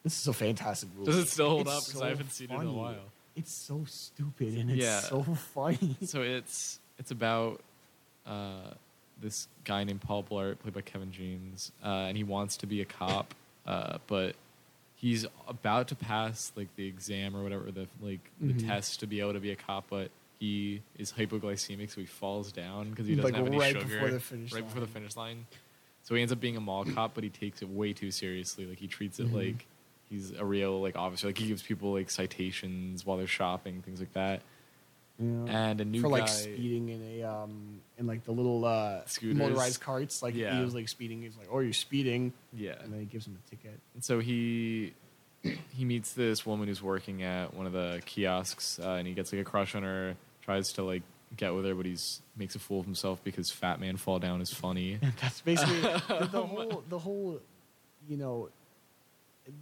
this 0.03 0.19
is 0.21 0.27
a 0.29 0.33
fantastic 0.33 0.89
movie. 0.95 1.07
Does 1.11 1.19
it 1.19 1.29
still 1.29 1.51
hold 1.51 1.67
It's 1.69 1.71
up? 1.89 1.93
'Cause 1.93 2.03
I 2.03 2.09
haven't 2.09 2.33
seen 2.33 2.51
it 2.51 2.55
in 2.55 2.67
a 2.67 2.73
while. 2.73 2.97
It's 3.37 3.53
so 3.53 3.85
stupid 3.87 4.57
and 4.57 4.71
it's 4.71 4.81
Yeah. 4.83 5.01
so 5.01 5.23
funny. 5.55 5.97
so 6.05 6.23
it's 6.23 6.81
it's 6.99 7.11
about 7.11 7.61
uh, 8.25 8.73
this 9.21 9.47
guy 9.65 9.85
named 9.85 10.01
Paul 10.01 10.25
Blart, 10.25 10.59
played 10.61 10.73
by 10.75 10.81
Kevin 10.81 11.13
James, 11.13 11.71
uh, 11.85 11.89
and 12.09 12.17
he 12.17 12.25
wants 12.25 12.57
to 12.59 12.67
be 12.67 12.81
a 12.81 12.85
cop, 12.87 13.35
uh, 13.67 13.99
but 14.07 14.35
he's 14.97 15.27
about 15.47 15.89
to 15.89 15.95
pass 15.95 16.51
like 16.57 16.75
the 16.77 16.87
exam 16.87 17.37
or 17.37 17.43
whatever 17.43 17.71
the 17.71 17.87
like 18.01 18.31
the 18.41 18.55
Mhm. 18.55 18.67
test 18.67 19.01
to 19.01 19.07
be 19.07 19.21
able 19.21 19.35
to 19.35 19.41
be 19.41 19.51
a 19.51 19.57
cop, 19.57 19.85
but 19.91 20.11
he 20.39 20.83
is 20.99 21.13
hypoglycemic, 21.13 21.91
so 21.91 22.01
he 22.01 22.07
falls 22.07 22.53
down 22.53 22.91
because 22.91 23.07
he 23.07 23.15
doesn't 23.15 23.35
have 23.35 23.47
any 23.47 23.59
right 23.59 23.73
sugar 23.75 23.85
before 23.87 24.11
the 24.11 24.21
finish 24.21 24.53
right 24.53 24.65
before 24.65 24.81
the 24.81 24.87
finish 24.87 25.17
line. 25.17 25.47
So 26.03 26.15
he 26.15 26.21
ends 26.21 26.33
up 26.33 26.39
being 26.41 26.57
a 26.57 26.61
mall 26.61 26.85
cop, 26.85 27.15
but 27.15 27.25
he 27.25 27.31
takes 27.31 27.63
it 27.63 27.69
way 27.69 27.93
too 27.93 28.11
seriously. 28.11 28.67
Like 28.67 28.79
he 28.79 28.87
treats 28.87 29.19
it 29.19 29.29
Mhm. 29.29 29.33
like 29.33 29.67
he's 30.09 30.31
a 30.33 30.45
real 30.45 30.81
like 30.81 30.95
officer. 30.97 31.27
Like 31.29 31.39
he 31.39 31.49
gives 31.49 31.63
people 31.63 31.93
like 31.93 32.11
citations 32.11 33.05
while 33.05 33.17
they're 33.17 33.27
shopping, 33.27 33.83
things 33.83 33.99
like 33.99 34.13
that. 34.13 34.43
Yeah. 35.19 35.25
And 35.71 35.81
a 35.81 35.85
new 35.87 36.03
for 36.03 36.09
like 36.09 36.29
speeding 36.29 36.91
in 36.91 37.03
a 37.03 37.23
um 37.25 37.81
in 37.99 38.07
like 38.07 38.25
the 38.25 38.33
little 38.33 38.65
uh 38.67 39.05
Scooters. 39.07 39.37
motorized 39.39 39.81
carts. 39.81 40.23
Like 40.23 40.35
Yeah. 40.35 40.57
he 40.59 40.63
was 40.65 40.75
like 40.75 40.89
speeding. 40.89 41.23
He's 41.23 41.37
like, 41.39 41.49
"Oh, 41.51 41.61
you're 41.61 41.73
speeding," 41.73 42.35
Yeah. 42.53 42.75
and 42.83 42.93
then 42.93 43.01
he 43.01 43.07
gives 43.07 43.27
him 43.27 43.37
a 43.45 43.51
ticket. 43.51 43.81
And 43.95 44.05
so 44.05 44.21
he 44.21 44.93
he 45.71 45.85
meets 45.85 46.13
this 46.13 46.45
woman 46.45 46.69
who's 46.69 46.83
working 46.83 47.23
at 47.23 47.55
one 47.55 47.67
of 47.67 47.73
the 47.73 48.03
kiosks, 48.05 48.79
uh, 48.79 48.91
and 48.99 49.09
he 49.09 49.15
gets 49.15 49.33
like 49.33 49.41
a 49.41 49.45
crush 49.45 49.75
on 49.75 49.83
her. 49.85 50.17
Tries 50.47 50.73
to 50.75 50.83
like 50.83 51.03
get 51.37 51.55
with 51.55 51.65
her, 51.67 51.75
but 51.75 51.85
he's 51.87 52.23
makes 52.37 52.55
a 52.55 52.59
fool 52.59 52.81
of 52.81 52.87
himself 52.87 53.23
because 53.25 53.51
Fat 53.51 53.81
Man 53.81 53.97
Fall 53.97 54.19
Down 54.19 54.41
is 54.41 54.51
funny. 54.53 54.99
That's 55.21 55.41
basically 55.43 55.81
the, 55.83 56.29
the 56.33 56.47
whole 56.47 56.83
the 56.89 56.99
whole 56.99 57.41
you 58.09 58.17
know 58.17 58.49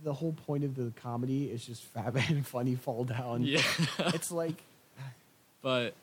the 0.02 0.12
whole 0.12 0.32
point 0.32 0.62
of 0.64 0.74
the 0.76 0.92
comedy 1.02 1.44
is 1.50 1.64
just 1.66 1.82
fat 1.84 2.14
man 2.14 2.42
funny 2.42 2.74
fall 2.74 3.04
down. 3.04 3.42
yeah, 3.42 3.60
It's 3.98 4.30
like 4.30 4.62
but 5.62 5.94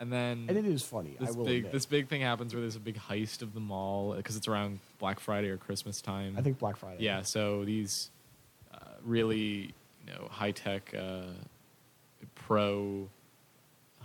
and 0.00 0.12
then 0.12 0.46
and 0.48 0.56
it 0.58 0.64
is 0.64 0.82
funny. 0.82 1.16
I 1.20 1.26
this 1.26 1.36
will 1.36 1.44
big 1.44 1.58
admit. 1.58 1.72
this 1.72 1.86
big 1.86 2.08
thing 2.08 2.22
happens 2.22 2.54
where 2.54 2.60
there's 2.60 2.76
a 2.76 2.80
big 2.80 2.96
heist 2.98 3.42
of 3.42 3.54
the 3.54 3.60
mall 3.60 4.14
because 4.14 4.36
it's 4.36 4.48
around 4.48 4.80
Black 4.98 5.20
Friday 5.20 5.48
or 5.48 5.56
Christmas 5.56 6.00
time. 6.00 6.34
I 6.38 6.42
think 6.42 6.58
Black 6.58 6.76
Friday. 6.76 7.02
Yeah, 7.04 7.22
so 7.22 7.64
these 7.64 8.10
uh, 8.74 8.78
really, 9.04 9.74
you 10.06 10.12
know, 10.12 10.28
high 10.30 10.50
tech 10.52 10.92
uh, 10.96 11.22
pro 12.34 13.08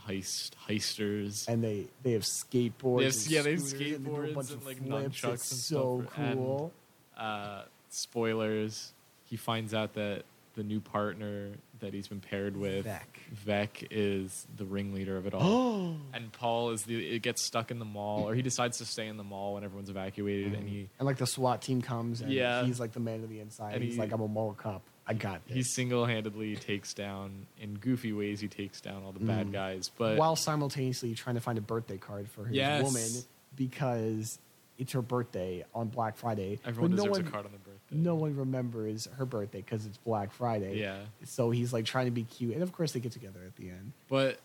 heist 0.07 0.51
heisters. 0.67 1.47
And 1.47 1.63
they 1.63 1.87
they 2.03 2.13
have 2.13 2.23
skateboards. 2.23 2.99
They 2.99 3.05
have- 3.05 3.13
and 3.15 3.31
yeah, 3.31 3.41
they 3.43 3.51
have 3.51 3.61
scooters, 3.61 3.91
and 3.93 4.05
they 4.05 4.09
do 4.09 4.15
a 4.15 4.19
skateboards 4.19 4.33
bunch 4.35 4.49
and, 4.51 4.61
of 4.61 4.65
like, 4.65 4.77
flips. 4.77 5.21
nunchucks 5.21 5.33
It's 5.33 5.51
and 5.51 5.59
so 5.61 6.01
stuff, 6.05 6.17
and- 6.19 6.35
cool. 6.39 6.71
uh, 7.17 7.61
spoilers. 7.89 8.93
he 9.25 9.35
finds 9.35 9.73
out 9.73 9.93
that 9.95 10.23
the 10.55 10.63
new 10.63 10.79
partner 10.79 11.49
that 11.81 11.93
he's 11.93 12.07
been 12.07 12.19
paired 12.21 12.57
with, 12.57 12.85
Veck. 12.85 13.19
Veck 13.31 13.83
is 13.91 14.47
the 14.55 14.65
ringleader 14.65 15.15
of 15.17 15.27
it 15.27 15.33
all. 15.35 15.97
and 16.13 16.31
Paul 16.31 16.71
is 16.71 16.81
the 16.83 17.15
it 17.15 17.21
gets 17.21 17.43
stuck 17.45 17.69
in 17.69 17.77
the 17.77 17.85
mall, 17.85 18.27
or 18.27 18.33
he 18.33 18.41
decides 18.41 18.77
to 18.79 18.85
stay 18.85 19.07
in 19.07 19.17
the 19.17 19.23
mall 19.23 19.53
when 19.55 19.63
everyone's 19.63 19.89
evacuated, 19.89 20.53
and 20.53 20.67
he 20.67 20.89
and 20.97 21.05
like 21.05 21.17
the 21.17 21.27
SWAT 21.27 21.61
team 21.61 21.81
comes, 21.81 22.21
and 22.21 22.31
Yeah. 22.31 22.63
he's 22.65 22.79
like 22.79 22.93
the 22.93 22.99
man 22.99 23.21
of 23.23 23.29
the 23.29 23.39
inside. 23.39 23.73
And 23.75 23.83
he's 23.83 23.93
he- 23.95 23.99
like, 23.99 24.11
I'm 24.11 24.21
a 24.21 24.27
mall 24.27 24.53
cop. 24.57 24.81
I 25.07 25.13
got 25.13 25.45
this. 25.47 25.55
he 25.55 25.63
single 25.63 26.05
handedly 26.05 26.55
takes 26.57 26.93
down 26.93 27.47
in 27.61 27.75
goofy 27.75 28.11
ways. 28.13 28.39
He 28.41 28.47
takes 28.49 28.81
down 28.81 29.03
all 29.05 29.13
the 29.13 29.19
bad 29.23 29.51
guys, 29.53 29.89
but 29.97 30.17
while 30.17 30.35
simultaneously 30.35 31.13
trying 31.15 31.35
to 31.35 31.41
find 31.41 31.57
a 31.57 31.61
birthday 31.61 31.97
card 31.97 32.29
for 32.29 32.45
his 32.45 32.55
Yes. 32.57 32.83
woman 32.83 33.09
because 33.55 34.39
it's 34.77 34.91
her 34.91 35.01
birthday 35.01 35.65
on 35.73 35.87
Black 35.87 36.17
Friday. 36.17 36.59
everyone 36.65 36.91
but 36.91 36.97
no 36.97 37.03
deserves 37.03 37.19
one, 37.19 37.27
a 37.27 37.31
card 37.31 37.45
on 37.45 37.51
the 37.51 37.57
birthday. 37.57 37.95
No 37.95 38.15
one 38.15 38.35
remembers 38.35 39.07
her 39.17 39.25
birthday 39.25 39.61
because 39.61 39.85
it's 39.85 39.97
Black 39.97 40.31
Friday. 40.33 40.77
Yeah. 40.79 40.99
So 41.23 41.49
he's 41.51 41.71
like 41.73 41.85
trying 41.85 42.05
to 42.05 42.11
be 42.11 42.23
cute, 42.23 42.53
and 42.53 42.61
of 42.61 42.71
course 42.73 42.91
they 42.91 42.99
get 42.99 43.13
together 43.13 43.39
at 43.45 43.55
the 43.55 43.69
end. 43.69 43.93
But 44.09 44.39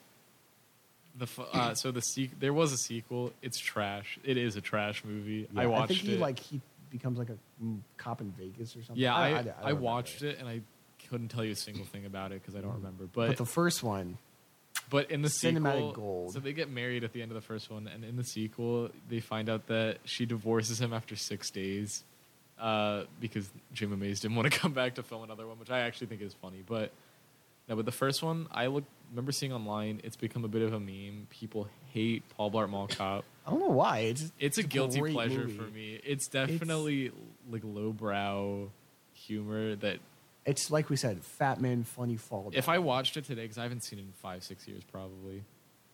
the 1.19 1.27
uh, 1.53 1.75
so 1.75 1.91
the 1.91 2.01
sequ- 2.01 2.31
there 2.41 2.55
was 2.55 2.73
a 2.73 2.79
sequel. 2.79 3.33
It's 3.43 3.59
trash. 3.59 4.19
It 4.25 4.39
is 4.39 4.57
a 4.57 4.61
trash 4.63 5.05
movie. 5.05 5.47
I 5.55 5.63
Yeah, 5.63 5.67
watched 5.69 5.89
think 5.89 6.01
he 6.01 6.15
it. 6.15 6.21
like 6.21 6.39
he 6.39 6.61
becomes 6.93 7.19
like 7.19 7.31
a 7.31 7.37
mm, 7.63 7.81
cop 7.97 8.21
in 8.21 8.31
Vegas 8.33 8.77
or 8.77 8.83
something. 8.83 9.03
yeah, 9.03 9.15
I, 9.15 9.27
I, 9.27 9.43
don't 9.43 9.55
remember 9.61 9.81
watched 9.81 10.23
it 10.23 10.39
and 10.39 10.49
I 10.49 10.61
couldn't 11.09 11.29
tell 11.29 11.45
you 11.45 11.53
a 11.53 11.57
single 11.57 11.85
thing 11.85 12.05
about 12.07 12.33
it 12.33 12.41
because 12.41 12.55
I 12.55 12.61
don't 12.61 12.75
remember. 12.75 13.05
But 13.13 13.29
But 13.29 13.37
the 13.37 13.47
first 13.47 13.83
one, 13.83 14.19
But 14.91 15.11
in 15.11 15.23
the 15.23 15.29
Cinematic 15.29 15.73
sequel, 15.73 15.93
gold. 15.93 16.33
so 16.35 16.41
they 16.41 16.53
get 16.53 16.71
married 16.71 17.05
at 17.05 17.13
the 17.13 17.23
end 17.23 17.31
of 17.31 17.35
the 17.35 17.41
first 17.41 17.71
one, 17.71 17.89
and 17.89 18.05
in 18.05 18.17
the 18.17 18.25
sequel, 18.25 18.91
they 19.09 19.21
find 19.21 19.49
out 19.49 19.67
that 19.67 19.99
she 20.05 20.27
divorces 20.27 20.81
him 20.81 20.93
after 20.93 21.17
six 21.17 21.51
days 21.51 22.05
uh, 22.59 23.05
because 23.21 23.51
Jayma 23.75 23.99
Mays 23.99 24.21
didn't 24.21 24.37
want 24.37 24.53
to 24.53 24.59
come 24.61 24.73
back 24.73 24.95
to 24.95 25.03
film 25.03 25.23
another 25.25 25.47
one, 25.47 25.59
which 25.59 25.71
I 25.71 25.81
actually 25.81 26.07
think 26.09 26.23
is 26.23 26.35
funny. 26.35 26.63
But 26.65 26.93
no, 27.73 27.77
but 27.77 27.87
the 27.87 27.93
first 27.93 28.23
one, 28.23 28.49
I 28.51 28.67
look 28.67 28.85
remember 29.11 29.33
seeing 29.33 29.53
online. 29.53 30.01
It's 30.05 30.17
become 30.17 30.45
a 30.45 30.49
bit 30.49 30.61
of 30.63 30.75
a 30.75 30.81
meme. 30.81 31.27
People 31.31 31.69
hate 31.93 32.23
Paul 32.37 32.51
Blart 32.51 32.69
Mall 32.69 32.87
Cop. 32.87 33.25
I 33.47 33.51
don't 33.51 33.61
know 33.61 33.69
why. 33.69 34.01
It's 34.01 34.31
It's 34.39 34.59
a 34.59 34.63
guilty 34.63 35.01
pleasure 35.01 35.41
movie. 35.41 35.57
for 35.57 35.63
me. 35.65 35.99
It's 36.05 36.29
definitely 36.29 37.13
like 37.51 37.63
lowbrow 37.65 38.71
humor 39.15 39.77
that 39.77 39.99
It's 40.45 40.71
like 40.71 40.91
we 40.91 40.97
said, 40.97 41.23
Fat 41.25 41.61
Man 41.63 41.85
Funny 41.85 42.17
Fall. 42.17 42.51
if 42.53 42.69
I 42.69 42.79
watched 42.79 43.17
it 43.17 43.25
today, 43.25 43.43
because 43.43 43.57
I 43.59 43.63
haven't 43.63 43.85
seen 43.85 43.99
it 43.99 44.03
in 44.03 44.13
five, 44.13 44.43
six 44.45 44.69
years, 44.69 44.83
probably, 44.85 45.45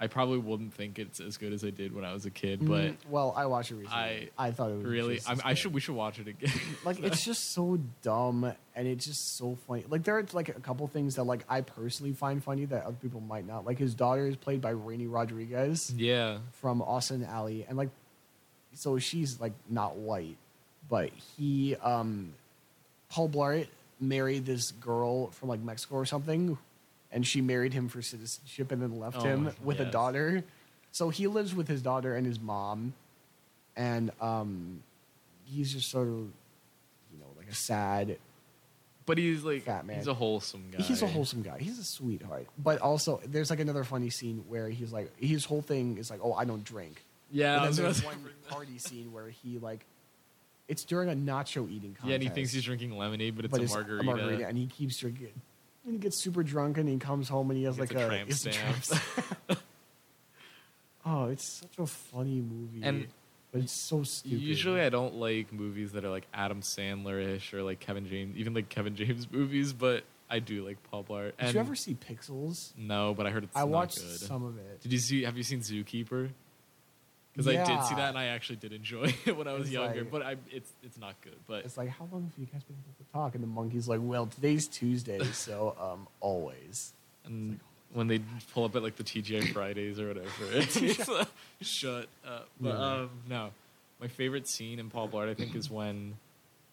I 0.00 0.06
probably 0.06 0.38
wouldn't 0.38 0.74
think 0.74 0.98
it's 0.98 1.18
as 1.18 1.36
good 1.36 1.52
as 1.52 1.64
I 1.64 1.70
did 1.70 1.92
when 1.92 2.04
I 2.04 2.12
was 2.12 2.24
a 2.24 2.30
kid. 2.30 2.60
But 2.60 2.84
Mm, 2.84 2.96
well, 3.10 3.34
I 3.36 3.46
watched 3.46 3.72
it 3.72 3.76
recently. 3.76 3.98
I 3.98 4.28
I, 4.38 4.50
thought 4.52 4.70
it 4.70 4.76
was 4.76 4.84
really, 4.84 5.16
just 5.16 5.28
I, 5.28 5.32
as 5.32 5.40
I 5.44 5.48
good. 5.50 5.58
should, 5.58 5.74
we 5.74 5.80
should 5.80 5.96
watch 5.96 6.18
it 6.20 6.28
again. 6.28 6.52
like 6.84 7.02
it's 7.02 7.24
just 7.24 7.52
so 7.52 7.80
dumb 8.02 8.52
and 8.76 8.86
it's 8.86 9.04
just 9.06 9.36
so 9.36 9.56
funny. 9.66 9.84
Like 9.88 10.04
there 10.04 10.16
are 10.16 10.24
like 10.32 10.50
a 10.50 10.60
couple 10.60 10.86
things 10.86 11.16
that 11.16 11.24
like 11.24 11.44
I 11.48 11.62
personally 11.62 12.12
find 12.12 12.42
funny 12.42 12.64
that 12.66 12.84
other 12.84 12.96
people 13.02 13.20
might 13.20 13.46
not. 13.46 13.66
Like 13.66 13.78
his 13.78 13.94
daughter 13.94 14.26
is 14.26 14.36
played 14.36 14.60
by 14.60 14.72
Raini 14.72 15.10
Rodriguez 15.10 15.92
yeah, 15.96 16.38
from 16.52 16.80
Austin 16.80 17.24
& 17.24 17.28
Ally, 17.28 17.64
and 17.68 17.76
like 17.76 17.90
so 18.74 18.98
she's 18.98 19.40
like 19.40 19.54
not 19.68 19.96
white, 19.96 20.36
but 20.88 21.10
he 21.36 21.74
um 21.76 22.34
Paul 23.08 23.28
Blart 23.28 23.66
married 24.00 24.46
this 24.46 24.70
girl 24.70 25.30
from 25.32 25.48
like 25.48 25.60
Mexico 25.60 25.96
or 25.96 26.06
something, 26.06 26.56
and 27.12 27.26
she 27.26 27.40
married 27.40 27.72
him 27.72 27.88
for 27.88 28.02
citizenship 28.02 28.72
and 28.72 28.82
then 28.82 28.98
left 28.98 29.18
Oh 29.18 29.24
him 29.24 29.50
with 29.62 29.80
a 29.80 29.86
daughter. 29.86 30.44
So 30.92 31.08
he 31.10 31.26
lives 31.26 31.54
with 31.54 31.68
his 31.68 31.82
daughter 31.82 32.14
and 32.16 32.26
his 32.26 32.40
mom, 32.40 32.94
and 33.76 34.10
um 34.20 34.82
he's 35.44 35.72
just 35.72 35.90
sort 35.90 36.08
of 36.08 36.14
you 37.12 37.18
know 37.18 37.26
like 37.36 37.48
a 37.48 37.54
sad 37.54 38.18
but 39.08 39.16
he's 39.16 39.42
like, 39.42 39.62
Fat 39.62 39.86
man. 39.86 39.96
he's 39.96 40.06
a 40.06 40.12
wholesome 40.12 40.64
guy. 40.70 40.82
He's 40.82 41.00
a 41.00 41.06
wholesome 41.06 41.40
guy. 41.40 41.56
He's 41.58 41.78
a 41.78 41.82
sweetheart. 41.84 42.46
But 42.58 42.82
also, 42.82 43.22
there's 43.24 43.48
like 43.48 43.58
another 43.58 43.82
funny 43.82 44.10
scene 44.10 44.44
where 44.48 44.68
he's 44.68 44.92
like, 44.92 45.10
his 45.18 45.46
whole 45.46 45.62
thing 45.62 45.96
is 45.96 46.10
like, 46.10 46.20
oh, 46.22 46.34
I 46.34 46.44
don't 46.44 46.62
drink. 46.62 47.02
Yeah, 47.30 47.58
But 47.60 47.64
then 47.74 47.84
there's 47.84 48.04
one 48.04 48.22
that. 48.22 48.48
party 48.50 48.76
scene 48.76 49.10
where 49.10 49.30
he 49.30 49.58
like, 49.60 49.86
it's 50.68 50.84
during 50.84 51.08
a 51.08 51.14
nacho 51.14 51.70
eating 51.70 51.94
contest. 51.94 52.06
Yeah, 52.06 52.14
and 52.16 52.22
he 52.22 52.28
thinks 52.28 52.52
he's 52.52 52.64
drinking 52.64 52.98
lemonade, 52.98 53.34
but 53.34 53.46
it's, 53.46 53.52
but 53.52 53.60
a, 53.62 53.64
it's 53.64 53.74
margarita. 54.04 54.46
and 54.46 54.58
he 54.58 54.66
keeps 54.66 54.98
drinking. 54.98 55.32
And 55.88 55.94
he 55.94 55.98
gets 56.00 56.18
super 56.18 56.42
drunk, 56.42 56.76
and 56.76 56.86
he 56.86 56.98
comes 56.98 57.30
home, 57.30 57.50
and 57.50 57.56
he 57.58 57.64
has 57.64 57.76
He 57.76 57.80
like 57.80 57.88
gets 57.88 58.02
a 58.02 58.04
a, 58.04 58.08
tramp 58.08 58.28
it's 58.30 58.44
a 58.46 58.52
stamp. 58.52 58.84
stamp. 58.84 59.58
oh, 61.06 61.24
it's 61.26 61.44
such 61.60 61.78
a 61.78 61.86
funny 61.86 62.40
movie, 62.42 62.80
And 62.82 63.06
but 63.52 63.62
it's 63.62 63.72
so 63.72 64.02
stupid. 64.02 64.38
Usually, 64.38 64.82
I 64.82 64.90
don't 64.90 65.14
like 65.14 65.50
movies 65.50 65.92
that 65.92 66.04
are 66.04 66.10
like 66.10 66.26
Adam 66.34 66.60
Sandler-ish 66.60 67.54
or 67.54 67.62
like 67.62 67.80
Kevin 67.80 68.06
James, 68.06 68.36
even 68.36 68.52
like 68.52 68.68
Kevin 68.68 68.94
James 68.96 69.26
movies. 69.32 69.72
But 69.72 70.04
I 70.28 70.40
do 70.40 70.62
like 70.66 70.76
Paul 70.90 71.04
Blart. 71.04 71.36
Did 71.38 71.46
And 71.46 71.54
you 71.54 71.60
ever 71.60 71.74
see 71.74 71.94
Pixels? 71.94 72.72
No, 72.76 73.14
but 73.14 73.26
I 73.26 73.30
heard 73.30 73.44
it's 73.44 73.56
I 73.56 73.60
not 73.60 73.68
watched 73.70 73.98
good. 73.98 74.18
some 74.20 74.44
of 74.44 74.58
it. 74.58 74.82
Did 74.82 74.92
you 74.92 74.98
see? 74.98 75.22
Have 75.22 75.38
you 75.38 75.42
seen 75.42 75.60
Zookeeper? 75.60 76.28
Because 77.38 77.54
I 77.54 77.64
did 77.64 77.84
see 77.84 77.94
that, 77.94 78.08
and 78.10 78.18
I 78.18 78.26
actually 78.26 78.56
did 78.56 78.72
enjoy 78.72 79.14
it 79.26 79.36
when 79.36 79.46
I 79.48 79.52
was 79.52 79.62
It's 79.64 79.70
younger. 79.72 80.00
like- 80.02 80.10
but 80.10 80.22
I, 80.22 80.36
it's 80.50 80.70
it's 80.82 80.98
not 80.98 81.14
good. 81.22 81.36
But 81.46 81.64
It's 81.64 81.76
like, 81.76 81.88
how 81.88 82.08
long 82.10 82.22
have 82.24 82.32
you 82.38 82.46
guys 82.46 82.62
been 82.64 82.76
able 82.76 83.04
to 83.06 83.12
talk? 83.12 83.34
And 83.34 83.42
the 83.42 83.48
monkey's 83.48 83.86
like, 83.88 84.00
well, 84.02 84.26
today's 84.26 84.66
Tuesday, 84.68 85.22
so 85.32 85.76
um, 85.80 86.08
always. 86.20 86.92
and 87.24 87.60
when 87.94 88.06
they 88.06 88.20
pull 88.52 88.64
up 88.64 88.76
at 88.76 88.82
like 88.82 88.96
the 88.96 89.04
TGI 89.04 89.52
Fridays 89.52 89.98
or 89.98 90.08
whatever, 90.08 90.28
it's 90.52 91.08
like, 91.08 91.28
shut 91.62 92.06
up. 92.26 92.48
But 92.60 92.68
Yeah. 92.74 92.92
um, 92.94 93.10
no, 93.28 93.50
my 94.00 94.08
favorite 94.08 94.46
scene 94.48 94.78
in 94.78 94.90
Paul 94.90 95.08
Blart, 95.08 95.30
I 95.30 95.34
think, 95.34 95.54
is 95.54 95.70
when 95.70 96.16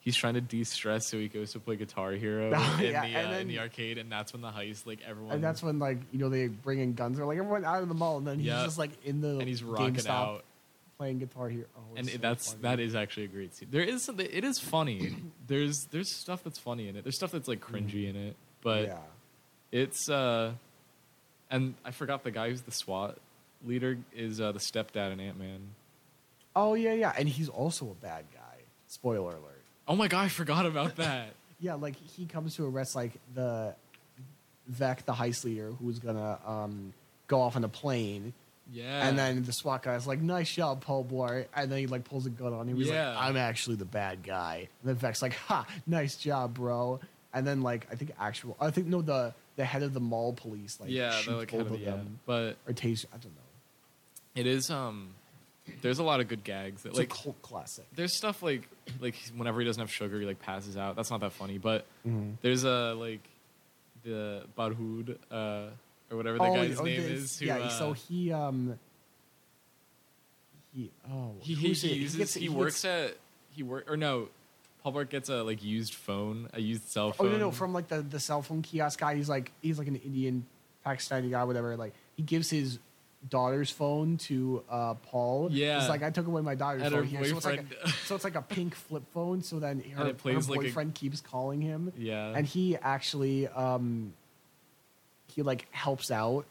he's 0.01 0.15
trying 0.15 0.33
to 0.35 0.41
de-stress, 0.41 1.07
so 1.07 1.17
he 1.17 1.27
goes 1.29 1.53
to 1.53 1.59
play 1.59 1.75
Guitar 1.77 2.11
Hero 2.11 2.51
Oh, 2.55 2.77
in, 2.79 2.91
yeah, 2.91 3.07
the, 3.07 3.15
uh, 3.15 3.39
in 3.39 3.47
the 3.47 3.59
arcade, 3.59 3.97
and 3.97 4.11
that's 4.11 4.33
when 4.33 4.41
the 4.41 4.49
heist, 4.51 4.85
like 4.85 4.99
everyone, 5.07 5.33
And 5.35 5.43
that's 5.43 5.63
when, 5.63 5.79
like, 5.79 5.97
you 6.11 6.19
know, 6.19 6.29
they 6.29 6.47
bring 6.47 6.79
in 6.79 6.93
guns. 6.93 7.17
They're 7.17 7.25
like, 7.25 7.37
everyone 7.39 7.63
out 7.65 7.81
of 7.81 7.87
the 7.87 7.95
mall. 7.95 8.17
And 8.19 8.27
then 8.27 8.37
he's 8.39 8.49
just, 8.51 8.77
like, 8.77 8.91
in 9.05 9.21
the 9.21 9.39
and 9.39 9.47
he's 9.47 9.63
rocking 9.63 9.95
GameStop 9.95 10.09
out. 10.09 10.43
Playing 10.97 11.19
Guitar 11.19 11.49
Hero. 11.49 11.65
Oh, 11.77 11.81
and 11.97 12.09
so 12.09 12.17
that's 12.17 12.51
funny. 12.51 12.61
that 12.61 12.79
is 12.79 12.95
actually 12.95 13.25
a 13.25 13.27
great 13.27 13.53
scene. 13.53 13.67
There 13.71 13.83
is 13.83 14.03
something. 14.03 14.27
It 14.31 14.43
is 14.43 14.59
funny. 14.59 15.15
there's 15.47 15.85
there's 15.91 16.09
stuff 16.09 16.43
that's 16.43 16.59
funny 16.59 16.87
in 16.87 16.95
it. 16.95 17.03
There's 17.03 17.15
stuff 17.17 17.31
that's 17.31 17.47
like 17.47 17.59
cringy 17.59 18.09
in 18.09 18.15
it, 18.15 18.35
but 18.61 18.87
yeah. 18.87 18.97
it's 19.71 20.09
uh, 20.09 20.53
and 21.49 21.75
I 21.83 21.91
forgot 21.91 22.23
the 22.23 22.31
guy 22.31 22.49
who's 22.49 22.61
the 22.61 22.71
SWAT 22.71 23.17
leader 23.65 23.97
is 24.15 24.41
uh, 24.41 24.51
the 24.51 24.59
stepdad 24.59 25.13
in 25.13 25.19
Ant 25.19 25.39
Man. 25.39 25.59
Oh, 26.55 26.73
yeah, 26.73 26.93
yeah. 26.93 27.13
And 27.17 27.27
he's 27.27 27.49
also 27.49 27.89
a 27.89 27.93
bad 27.95 28.25
guy. 28.33 28.63
Spoiler 28.87 29.31
alert. 29.31 29.63
Oh 29.87 29.95
my 29.95 30.07
god, 30.07 30.25
I 30.25 30.27
forgot 30.29 30.65
about 30.65 30.95
that. 30.97 31.29
Yeah, 31.57 31.75
like, 31.75 31.95
he 31.95 32.25
comes 32.25 32.57
to 32.57 32.65
arrest, 32.65 32.97
like, 32.97 33.13
the 33.33 33.75
Veck, 34.67 35.05
the 35.05 35.13
heist 35.13 35.45
leader, 35.45 35.71
who's 35.71 35.99
going 35.99 36.17
to 36.17 36.37
um, 36.45 36.93
go 37.27 37.39
off 37.39 37.55
on 37.55 37.63
a 37.63 37.69
plane. 37.69 38.33
Yeah, 38.71 39.07
And 39.07 39.17
then 39.17 39.43
the 39.43 39.53
SWAT 39.53 39.83
guy's 39.83 40.07
like, 40.07 40.19
"Nice 40.21 40.51
job, 40.51 40.81
Paul 40.81 41.05
Blart." 41.05 41.45
And 41.55 41.71
then 41.71 41.77
he 41.79 41.87
like 41.87 42.03
pulls 42.03 42.25
a 42.25 42.31
gun 42.31 42.51
on 42.53 42.67
him. 42.67 42.77
He's 42.77 42.87
Yeah. 42.87 43.09
like, 43.09 43.17
"I'm 43.29 43.37
actually 43.37 43.75
the 43.75 43.85
bad 43.85 44.23
guy." 44.23 44.67
And 44.81 44.89
then 44.89 44.95
Veck's 44.95 45.21
like, 45.21 45.33
"Ha, 45.35 45.67
nice 45.85 46.15
job, 46.17 46.55
bro." 46.55 46.99
And 47.33 47.45
then 47.45 47.61
like 47.61 47.85
I 47.91 47.95
think 47.95 48.11
actual, 48.19 48.57
I 48.59 48.71
think 48.71 48.87
no, 48.87 49.01
the 49.03 49.33
the 49.55 49.65
head 49.65 49.83
of 49.83 49.93
the 49.93 49.99
mall 49.99 50.33
police 50.33 50.79
like 50.79 50.89
yeah, 50.89 51.11
shoots 51.11 51.27
like 51.37 51.51
both 51.51 51.61
of 51.61 51.67
of 51.67 51.73
the, 51.73 51.77
yeah. 51.79 51.91
them 51.91 52.19
But 52.25 52.57
or 52.67 52.73
tase. 52.73 53.05
I 53.13 53.17
don't 53.17 53.35
know. 53.35 53.41
it 54.41 54.47
is 54.47 54.69
um, 54.71 55.09
there's 55.81 55.99
a 55.99 56.03
lot 56.03 56.19
of 56.19 56.27
good 56.27 56.43
gags 56.43 56.83
that 56.83 56.89
It's 56.89 56.97
like 56.97 57.11
a 57.11 57.15
cult 57.15 57.41
classic. 57.43 57.85
there's 57.95 58.15
stuff 58.17 58.41
like 58.41 58.67
like 58.99 59.15
whenever 59.35 59.59
he 59.59 59.65
doesn't 59.65 59.79
have 59.81 59.91
sugar, 59.91 60.19
he 60.19 60.25
like 60.25 60.39
passes 60.39 60.75
out. 60.75 60.95
That's 60.95 61.11
not 61.11 61.19
that 61.21 61.33
funny, 61.33 61.57
but 61.59 61.85
Mhm. 62.07 62.37
there's 62.41 62.63
a 62.63 62.93
like 62.95 63.21
the 64.03 64.45
Pahud 64.57 65.17
uh, 65.31 65.69
or 66.11 66.17
whatever 66.17 66.37
the 66.37 66.43
Oh, 66.43 66.55
guy's 66.55 66.79
oh, 66.79 66.83
name 66.83 67.01
this- 67.03 67.11
is. 67.33 67.39
Who, 67.39 67.45
yeah, 67.47 67.57
uh, 67.59 67.69
so 67.69 67.93
he 67.93 68.31
um 68.31 68.77
he 70.73 70.91
oh 71.09 71.31
he 71.39 71.53
he, 71.53 71.61
he, 71.73 71.93
uses, 71.95 72.15
gets- 72.17 72.33
he, 72.33 72.41
gets- 72.41 72.53
works 72.53 72.85
at 72.85 73.15
he 73.51 73.63
work 73.63 73.89
or 73.89 73.97
no, 73.97 74.27
Paul 74.83 74.93
Blart 74.93 75.09
gets 75.09 75.29
a 75.29 75.43
like 75.43 75.63
used 75.63 75.93
phone, 75.93 76.49
a 76.53 76.59
used 76.61 76.87
cell 76.89 77.07
Oh 77.09 77.11
phone. 77.23 77.31
no, 77.31 77.37
no, 77.37 77.51
from 77.51 77.73
like 77.73 77.87
the 77.87 78.01
the 78.01 78.19
cell 78.19 78.41
phone 78.41 78.61
kiosk 78.61 78.99
guy. 78.99 79.15
He's 79.15 79.29
like 79.29 79.51
he's 79.61 79.79
like 79.79 79.87
an 79.87 79.95
Indian 79.97 80.45
Pakistani 80.85 81.31
guy, 81.31 81.43
whatever. 81.45 81.77
Like 81.77 81.93
he 82.15 82.23
gives 82.23 82.49
his 82.49 82.79
daughter's 83.29 83.71
phone 83.71 84.17
to 84.17 84.63
uh, 84.69 84.93
Paul. 84.95 85.47
Yeah. 85.51 85.79
It's 85.79 85.89
like 85.89 86.03
I 86.03 86.09
took 86.11 86.27
away 86.27 86.41
my 86.43 86.53
daughter's 86.55 86.83
And 86.83 86.93
phone 86.93 87.05
here. 87.05 87.23
So 87.25 87.37
it's, 87.37 87.45
like 87.45 87.61
a, 87.83 87.89
so 88.05 88.13
it's 88.15 88.23
like 88.23 88.35
a 88.35 88.41
pink 88.43 88.75
flip 88.75 89.03
phone. 89.13 89.41
So 89.41 89.59
then 89.59 89.79
her, 89.95 90.03
her 90.05 90.13
like 90.13 90.15
a- 90.37 90.41
boyfriend 90.47 90.93
keeps 90.93 91.21
calling 91.21 91.61
him. 91.61 91.91
Yeah. 91.97 92.33
And 92.35 92.45
he 92.45 92.75
actually 92.77 93.47
um 93.47 94.13
he 95.35 95.41
like 95.41 95.67
helps 95.71 96.09
out 96.11 96.45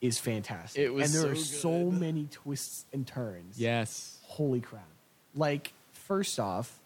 is 0.00 0.18
fantastic. 0.18 0.80
It 0.82 0.90
was 0.90 1.14
and 1.14 1.24
there 1.24 1.34
so 1.34 1.40
are 1.40 1.44
so 1.44 1.90
good. 1.90 2.00
many 2.00 2.28
twists 2.30 2.84
and 2.92 3.06
turns. 3.06 3.58
yes. 3.58 4.18
Holy 4.24 4.60
crap. 4.60 4.86
Like, 5.34 5.72
first 5.92 6.38
off, 6.38 6.78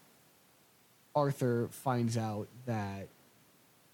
Arthur 1.15 1.67
finds 1.71 2.17
out 2.17 2.47
that 2.65 3.07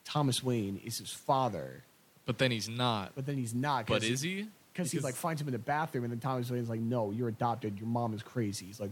Thomas 0.06 0.44
Wayne 0.44 0.80
is 0.86 0.98
his 1.00 1.12
father, 1.12 1.84
But 2.26 2.38
then 2.38 2.52
he's 2.52 2.70
not. 2.70 3.12
but 3.16 3.26
then 3.26 3.38
he's 3.38 3.54
not. 3.54 3.88
But 3.88 4.04
is 4.04 4.22
he? 4.22 4.48
Because 4.74 4.92
he 4.92 5.00
like 5.00 5.16
finds 5.16 5.42
him 5.42 5.48
in 5.48 5.52
the 5.52 5.60
bathroom, 5.60 6.06
and 6.06 6.12
then 6.14 6.20
Thomas 6.20 6.50
Wayne's 6.50 6.70
like, 6.70 6.80
"No, 6.80 7.12
you're 7.12 7.28
adopted. 7.28 7.78
Your 7.80 7.88
mom 7.88 8.14
is 8.14 8.24
crazy." 8.24 8.68
He's 8.68 8.80
like, 8.80 8.92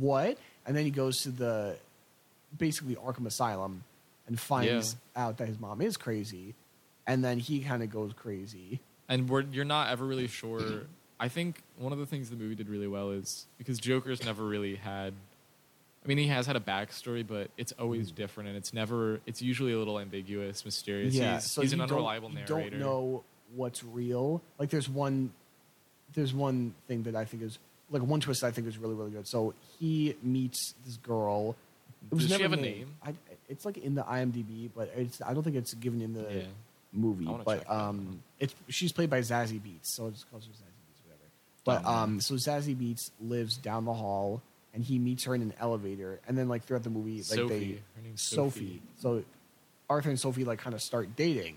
"What?" 0.00 0.36
And 0.66 0.76
then 0.76 0.84
he 0.84 0.90
goes 0.90 1.18
to 1.22 1.30
the 1.30 1.76
basically 2.56 2.96
Arkham 2.96 3.26
Asylum 3.26 3.84
and 4.26 4.40
finds 4.40 4.96
out 5.14 5.36
that 5.38 5.46
his 5.46 5.60
mom 5.60 5.80
is 5.80 5.96
crazy, 5.96 6.54
and 7.06 7.22
then 7.24 7.38
he 7.38 7.60
kind 7.60 7.82
of 7.84 7.90
goes 7.90 8.12
crazy. 8.14 8.80
And 9.08 9.28
we're 9.28 9.42
you're 9.42 9.64
not 9.64 9.90
ever 9.90 10.04
really 10.04 10.26
sure. 10.26 10.82
I 11.20 11.28
think 11.28 11.62
one 11.76 11.92
of 11.92 11.98
the 11.98 12.06
things 12.06 12.30
the 12.30 12.36
movie 12.36 12.54
did 12.54 12.68
really 12.68 12.86
well 12.86 13.10
is 13.10 13.46
because 13.58 13.78
Joker's 13.78 14.24
never 14.24 14.44
really 14.44 14.76
had. 14.76 15.14
I 16.04 16.08
mean, 16.08 16.18
he 16.18 16.28
has 16.28 16.46
had 16.46 16.54
a 16.54 16.60
backstory, 16.60 17.26
but 17.26 17.50
it's 17.56 17.72
always 17.72 18.12
mm. 18.12 18.14
different, 18.14 18.48
and 18.48 18.56
it's 18.56 18.72
never. 18.72 19.20
It's 19.26 19.42
usually 19.42 19.72
a 19.72 19.78
little 19.78 19.98
ambiguous, 19.98 20.64
mysterious. 20.64 21.14
yeah, 21.14 21.34
he's, 21.34 21.50
so 21.50 21.62
he's 21.62 21.72
an 21.72 21.80
you 21.80 21.86
don't- 21.86 22.32
you 22.34 22.44
don't 22.46 22.78
know 22.78 23.24
what's 23.54 23.82
real. 23.82 24.40
Like, 24.58 24.70
there's 24.70 24.88
one, 24.88 25.32
there's 26.14 26.32
one 26.32 26.74
thing 26.86 27.02
that 27.04 27.16
I 27.16 27.24
think 27.24 27.42
is 27.42 27.58
like 27.90 28.02
one 28.02 28.20
twist 28.20 28.44
I 28.44 28.50
think 28.50 28.66
is 28.66 28.78
really 28.78 28.94
really 28.94 29.10
good. 29.10 29.26
So 29.26 29.54
he 29.78 30.14
meets 30.22 30.74
this 30.86 30.96
girl. 30.98 31.56
It 32.10 32.14
was 32.14 32.24
Does 32.24 32.36
she 32.36 32.42
never 32.42 32.54
have 32.54 32.58
a 32.58 32.62
name? 32.62 32.94
I, 33.02 33.14
it's 33.48 33.64
like 33.64 33.78
in 33.78 33.94
the 33.94 34.02
IMDb, 34.02 34.70
but 34.74 34.92
it's 34.96 35.20
I 35.22 35.34
don't 35.34 35.42
think 35.42 35.56
it's 35.56 35.74
given 35.74 36.00
in 36.00 36.14
the 36.14 36.22
Yeah. 36.30 36.42
Movie. 36.92 37.28
But 37.44 37.68
um, 37.70 38.22
it's 38.38 38.54
she's 38.68 38.92
played 38.92 39.10
by 39.10 39.20
Zazie 39.20 39.60
Beetz, 39.60 39.84
so 39.94 40.06
it 40.06 40.12
just 40.12 40.30
calls 40.30 40.44
her 40.46 40.52
Zazie 40.52 40.56
Beetz, 40.56 41.04
whatever. 41.04 41.22
But 41.64 41.82
Oh, 41.84 41.94
um, 42.02 42.20
so 42.20 42.34
Zazie 42.34 42.74
Beetz 42.76 43.10
lives 43.20 43.56
down 43.56 43.84
the 43.84 43.92
hall, 43.94 44.42
and 44.74 44.82
he 44.84 44.98
meets 44.98 45.24
her 45.24 45.34
in 45.34 45.42
an 45.42 45.54
elevator, 45.60 46.20
and 46.26 46.36
then 46.38 46.48
like 46.48 46.64
throughout 46.64 46.82
the 46.84 46.90
movie, 46.90 47.16
like 47.16 47.24
Sophie. 47.24 47.48
they 47.48 47.72
Her 47.96 48.02
name's 48.02 48.22
Sophie. 48.22 48.60
Sophie. 48.60 48.82
So 49.00 49.24
Arthur 49.90 50.08
and 50.10 50.18
Sophie 50.20 50.44
like 50.44 50.58
kind 50.58 50.74
of 50.74 50.82
start 50.82 51.14
dating. 51.16 51.56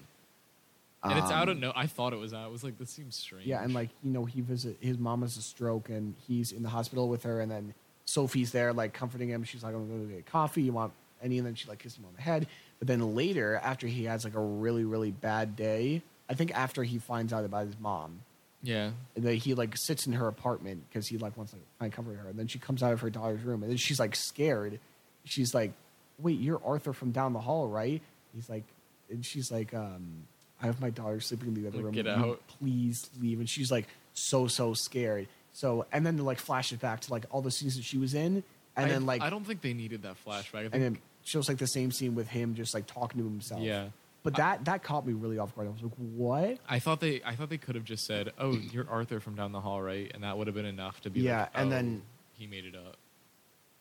and 1.04 1.18
it's 1.18 1.32
out 1.32 1.50
of 1.50 1.56
Um, 1.56 1.62
no. 1.62 1.74
I 1.76 1.88
thought 1.88 2.14
it 2.14 2.20
was 2.20 2.34
out. 2.34 2.44
I 2.46 2.48
was 2.48 2.64
like, 2.64 2.78
this 2.78 2.90
seems 2.92 3.16
strange. 3.16 3.46
Yeah, 3.48 3.64
and 3.64 3.74
like 3.74 3.90
you 4.04 4.12
know, 4.12 4.26
he 4.26 4.42
visit 4.42 4.78
his 4.82 4.98
mom 4.98 5.22
has 5.22 5.38
a 5.38 5.42
stroke, 5.42 5.90
and 5.90 6.14
he's 6.28 6.52
in 6.52 6.62
the 6.64 6.70
hospital 6.70 7.08
with 7.10 7.24
her, 7.24 7.40
and 7.40 7.50
then 7.52 7.74
Sophie's 8.06 8.52
there 8.52 8.74
like 8.74 8.94
comforting 8.94 9.30
him. 9.30 9.44
She's 9.44 9.64
like, 9.64 9.74
"I'm 9.74 9.88
going 9.88 10.08
to 10.10 10.14
get 10.14 10.26
coffee. 10.26 10.64
You 10.64 10.74
want 10.74 10.92
any?" 11.22 11.38
And 11.38 11.48
then 11.48 11.56
she 11.56 11.68
like 11.68 11.80
kisses 11.80 11.98
him 11.98 12.06
on 12.06 12.14
the 12.16 12.22
head. 12.22 12.48
But 12.80 12.88
then 12.88 13.16
later, 13.16 13.60
after 13.64 13.88
he 13.88 14.06
has 14.06 14.24
like 14.24 14.36
a 14.36 14.40
really 14.42 14.84
really 14.86 15.12
bad 15.12 15.56
day, 15.56 16.02
I 16.30 16.34
think 16.34 16.52
after 16.58 16.84
he 16.84 16.98
finds 17.00 17.32
out 17.34 17.46
about 17.46 17.66
his 17.68 17.80
mom, 17.80 18.22
yeah, 18.64 18.92
And 19.16 19.26
that 19.26 19.36
he 19.36 19.54
like 19.54 19.76
sits 19.78 20.06
in 20.08 20.14
her 20.14 20.28
apartment 20.28 20.84
because 20.90 21.08
he 21.08 21.18
like 21.18 21.36
wants 21.38 21.52
to 21.54 21.58
find 21.80 21.92
comfort 21.92 22.18
her, 22.18 22.30
and 22.30 22.38
then 22.38 22.48
she 22.48 22.60
comes 22.60 22.84
out 22.84 22.94
of 22.94 23.02
her 23.02 23.10
daughter's 23.10 23.42
room, 23.44 23.64
and 23.64 23.72
then 23.72 23.78
she's 23.78 24.00
like 24.00 24.16
scared. 24.16 24.80
She's 25.26 25.54
like, 25.54 25.72
"Wait, 26.20 26.40
you're 26.40 26.62
Arthur 26.66 26.94
from 26.94 27.12
down 27.12 27.34
the 27.34 27.40
hall, 27.40 27.68
right?" 27.68 28.02
He's 28.36 28.50
like, 28.50 28.64
and 29.10 29.26
she's 29.26 29.52
like, 29.52 29.74
um, 29.74 30.26
"I 30.62 30.68
have 30.68 30.80
my 30.80 30.90
daughter 30.90 31.20
sleeping 31.20 31.50
in 31.50 31.54
the 31.56 31.68
other 31.68 31.78
Like, 31.78 31.86
room. 31.86 31.94
get 31.94 32.08
out." 32.08 32.40
please 32.60 33.10
leave." 33.20 33.40
And 33.40 33.50
she's 33.50 33.72
like, 33.72 33.88
so 34.14 34.48
so 34.48 34.74
scared. 34.74 35.28
So 35.54 35.86
and 35.92 36.06
then 36.06 36.16
they 36.16 36.22
like 36.24 36.40
flash 36.40 36.72
it 36.72 36.80
back 36.80 37.02
to 37.02 37.12
like 37.12 37.26
all 37.32 37.42
the 37.42 37.52
scenes 37.52 37.76
that 37.76 37.84
she 37.84 37.98
was 37.98 38.14
in, 38.14 38.44
and 38.76 38.86
I, 38.86 38.88
then 38.90 39.06
like 39.06 39.22
I 39.22 39.30
don't 39.30 39.46
think 39.46 39.62
they 39.62 39.74
needed 39.74 40.04
that 40.04 40.16
flashback. 40.26 40.56
I 40.56 40.62
think, 40.70 40.74
and 40.76 40.84
then 40.84 40.98
shows 41.24 41.48
like 41.50 41.58
the 41.58 41.68
same 41.68 41.92
scene 41.92 42.16
with 42.16 42.28
him 42.28 42.56
just 42.56 42.74
like 42.74 42.88
talking 42.88 43.20
to 43.22 43.28
himself. 43.28 43.62
yeah. 43.62 43.88
But 44.24 44.36
that 44.36 44.66
that 44.66 44.84
caught 44.84 45.08
me 45.08 45.14
really 45.14 45.40
off 45.40 45.56
guard. 45.56 45.68
I 45.68 45.72
was 45.72 45.82
like, 45.82 45.94
"What?" 45.98 46.60
I 46.70 46.78
thought 46.78 47.00
they 47.00 47.22
I 47.26 47.34
thought 47.36 47.50
they 47.50 47.58
could 47.58 47.74
have 47.74 47.84
just 47.84 48.06
said, 48.06 48.32
"Oh, 48.38 48.52
you're 48.52 48.88
Arthur 48.88 49.20
from 49.20 49.34
down 49.36 49.52
the 49.52 49.62
hall, 49.62 49.82
right?" 49.82 50.12
And 50.14 50.24
that 50.24 50.38
would 50.38 50.46
have 50.46 50.56
been 50.56 50.66
enough 50.68 51.02
to 51.02 51.10
be 51.10 51.22
Yeah, 51.22 51.40
like, 51.40 51.50
and 51.56 51.68
"Oh, 51.68 51.72
then- 51.72 52.02
he 52.34 52.46
made 52.46 52.66
it 52.66 52.76
up. 52.76 52.98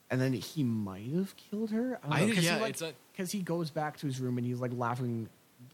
and 0.09 0.19
then 0.19 0.33
he 0.33 0.63
might 0.63 1.11
have 1.13 1.35
killed 1.37 1.69
her. 1.71 1.99
I, 2.03 2.15
I- 2.15 2.19
don't 2.21 2.29
know, 2.29 2.35
cause 2.35 2.43
yeah, 2.43 2.55
he, 2.55 2.61
like, 2.61 2.81
a- 2.81 2.93
because 3.11 3.31
he 3.31 3.41
goes 3.41 3.69
back 3.69 3.97
to 3.97 4.07
his 4.07 4.19
room 4.19 4.37
and 4.39 4.47
he's 4.47 4.59
like 4.59 4.71
laughing 4.75 5.29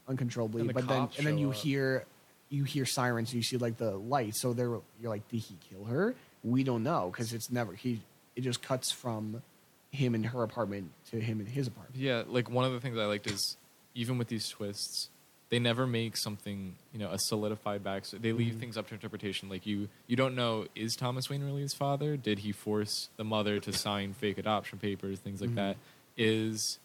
uncontrollably. 0.06 0.66
The 0.66 0.72
but 0.74 0.86
then 0.86 1.08
and 1.16 1.26
then 1.26 1.38
you 1.38 1.48
up. 1.50 1.54
hear 1.56 2.04
you 2.50 2.64
hear 2.64 2.84
sirens. 2.86 3.32
You 3.34 3.42
see 3.42 3.56
like 3.56 3.78
the 3.78 3.96
lights. 3.96 4.40
So 4.40 4.52
they're 4.52 4.68
you're 5.00 5.10
like, 5.10 5.26
did 5.28 5.38
he 5.40 5.56
kill 5.70 5.84
her? 5.84 6.14
We 6.44 6.62
don't 6.62 6.82
know 6.82 7.08
because 7.10 7.32
it's 7.32 7.50
never 7.50 7.72
he. 7.72 8.00
It 8.36 8.42
just 8.42 8.62
cuts 8.62 8.92
from 8.92 9.42
him 9.90 10.14
in 10.14 10.24
her 10.24 10.42
apartment 10.42 10.90
to 11.10 11.20
him 11.20 11.40
in 11.40 11.46
his 11.46 11.66
apartment. 11.66 11.96
Yeah, 12.00 12.22
like 12.26 12.50
one 12.50 12.64
of 12.64 12.72
the 12.72 12.80
things 12.80 12.98
I 12.98 13.04
liked 13.06 13.26
is 13.30 13.56
even 13.94 14.18
with 14.18 14.28
these 14.28 14.48
twists, 14.48 15.08
they 15.50 15.58
never 15.58 15.86
make 15.86 16.16
something 16.16 16.74
you 16.92 16.98
know 16.98 17.10
a 17.10 17.18
solidified 17.18 17.82
backstory. 17.82 18.20
They 18.20 18.32
leave 18.32 18.54
Mhm. 18.54 18.60
things 18.60 18.76
up 18.76 18.86
to 18.88 18.94
interpretation. 18.94 19.48
Like 19.48 19.64
you, 19.66 19.88
you 20.06 20.14
don't 20.16 20.34
know 20.34 20.66
is 20.74 20.94
Thomas 20.94 21.30
Wayne 21.30 21.42
really 21.42 21.62
his 21.62 21.72
father? 21.74 22.16
Did 22.18 22.40
he 22.40 22.52
force 22.52 23.08
the 23.16 23.24
mother 23.24 23.58
to 23.60 23.72
sign 23.72 24.12
fake 24.12 24.36
adoption 24.38 24.78
papers? 24.78 25.20
Things 25.20 25.40
like 25.40 25.50
Mhm. 25.50 25.54
that. 25.56 25.76
Is 26.16 26.78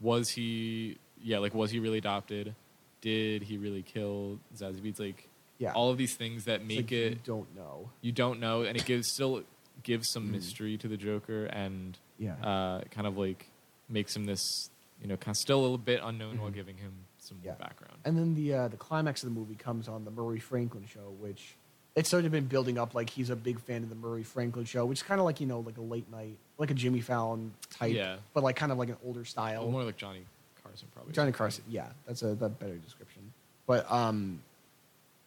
was 0.00 0.30
he? 0.30 0.98
Yeah, 1.22 1.38
like 1.38 1.54
was 1.54 1.70
he 1.72 1.80
really 1.80 1.98
adopted? 1.98 2.54
Did 3.00 3.42
he 3.44 3.58
really 3.58 3.82
kill 3.82 4.38
Zazie 4.56 4.80
Beetz? 4.80 5.00
Like 5.00 5.28
Yeah, 5.58 5.72
all 5.72 5.90
of 5.90 5.98
these 5.98 6.14
things 6.14 6.44
that 6.44 6.64
make 6.64 6.76
like, 6.76 6.92
it 6.92 7.12
you 7.14 7.18
don't 7.24 7.56
know. 7.56 7.90
you 8.00 8.12
don't 8.12 8.38
know, 8.38 8.62
and 8.62 8.76
it 8.76 8.84
gives 8.84 9.08
still 9.12 9.42
gives 9.82 10.08
some 10.10 10.28
Mhm. 10.28 10.32
mystery 10.32 10.76
to 10.78 10.86
the 10.88 10.96
Joker 10.96 11.46
and 11.46 11.98
Yeah, 12.18 12.34
uh, 12.44 12.82
kind 12.90 13.06
of 13.06 13.16
like 13.16 13.46
makes 13.88 14.14
him 14.14 14.26
this, 14.26 14.70
you 15.00 15.06
know, 15.08 15.16
kind 15.16 15.34
of 15.34 15.36
still 15.38 15.60
a 15.60 15.62
little 15.62 15.78
bit 15.78 16.00
unknown 16.02 16.40
while 16.40 16.50
Mhm. 16.50 16.54
giving 16.54 16.76
him 16.76 16.92
some 17.18 17.38
Yeah. 17.44 17.52
background. 17.54 17.94
and 18.04 18.16
then 18.16 18.34
the 18.34 18.54
uh, 18.54 18.68
the 18.68 18.76
climax 18.76 19.22
of 19.22 19.28
the 19.32 19.34
movie 19.38 19.54
comes 19.54 19.86
on 19.88 20.04
the 20.04 20.10
Murray 20.10 20.38
Franklin 20.40 20.86
show, 20.86 21.10
which 21.20 21.54
it's 21.94 22.08
sort 22.08 22.24
of 22.24 22.30
been 22.32 22.46
building 22.46 22.78
up 22.78 22.94
like 22.94 23.10
he's 23.10 23.28
a 23.30 23.36
big 23.36 23.58
fan 23.60 23.82
of 23.82 23.88
the 23.88 23.94
Murray 23.94 24.22
Franklin 24.22 24.64
show, 24.64 24.86
which 24.86 24.98
is 24.98 25.02
kind 25.02 25.20
of 25.20 25.24
like 25.24 25.40
you 25.40 25.46
know 25.46 25.60
like 25.60 25.76
a 25.78 25.82
late 25.82 26.10
night, 26.10 26.36
like 26.58 26.70
a 26.70 26.74
Jimmy 26.74 27.00
Fallon 27.00 27.52
type, 27.70 27.92
Yeah. 27.94 28.16
but 28.34 28.42
like 28.42 28.56
kind 28.56 28.72
of 28.72 28.78
like 28.78 28.88
an 28.88 28.96
older 29.04 29.24
style. 29.24 29.62
Well, 29.62 29.70
more 29.72 29.84
like 29.84 29.96
Johnny 29.96 30.24
Carson, 30.62 30.88
probably. 30.94 31.12
Johnny 31.12 31.32
Carson, 31.32 31.64
yeah, 31.68 31.88
that's 32.06 32.22
a 32.22 32.34
that 32.36 32.58
better 32.58 32.76
description. 32.78 33.32
But 33.66 33.90
um, 33.92 34.40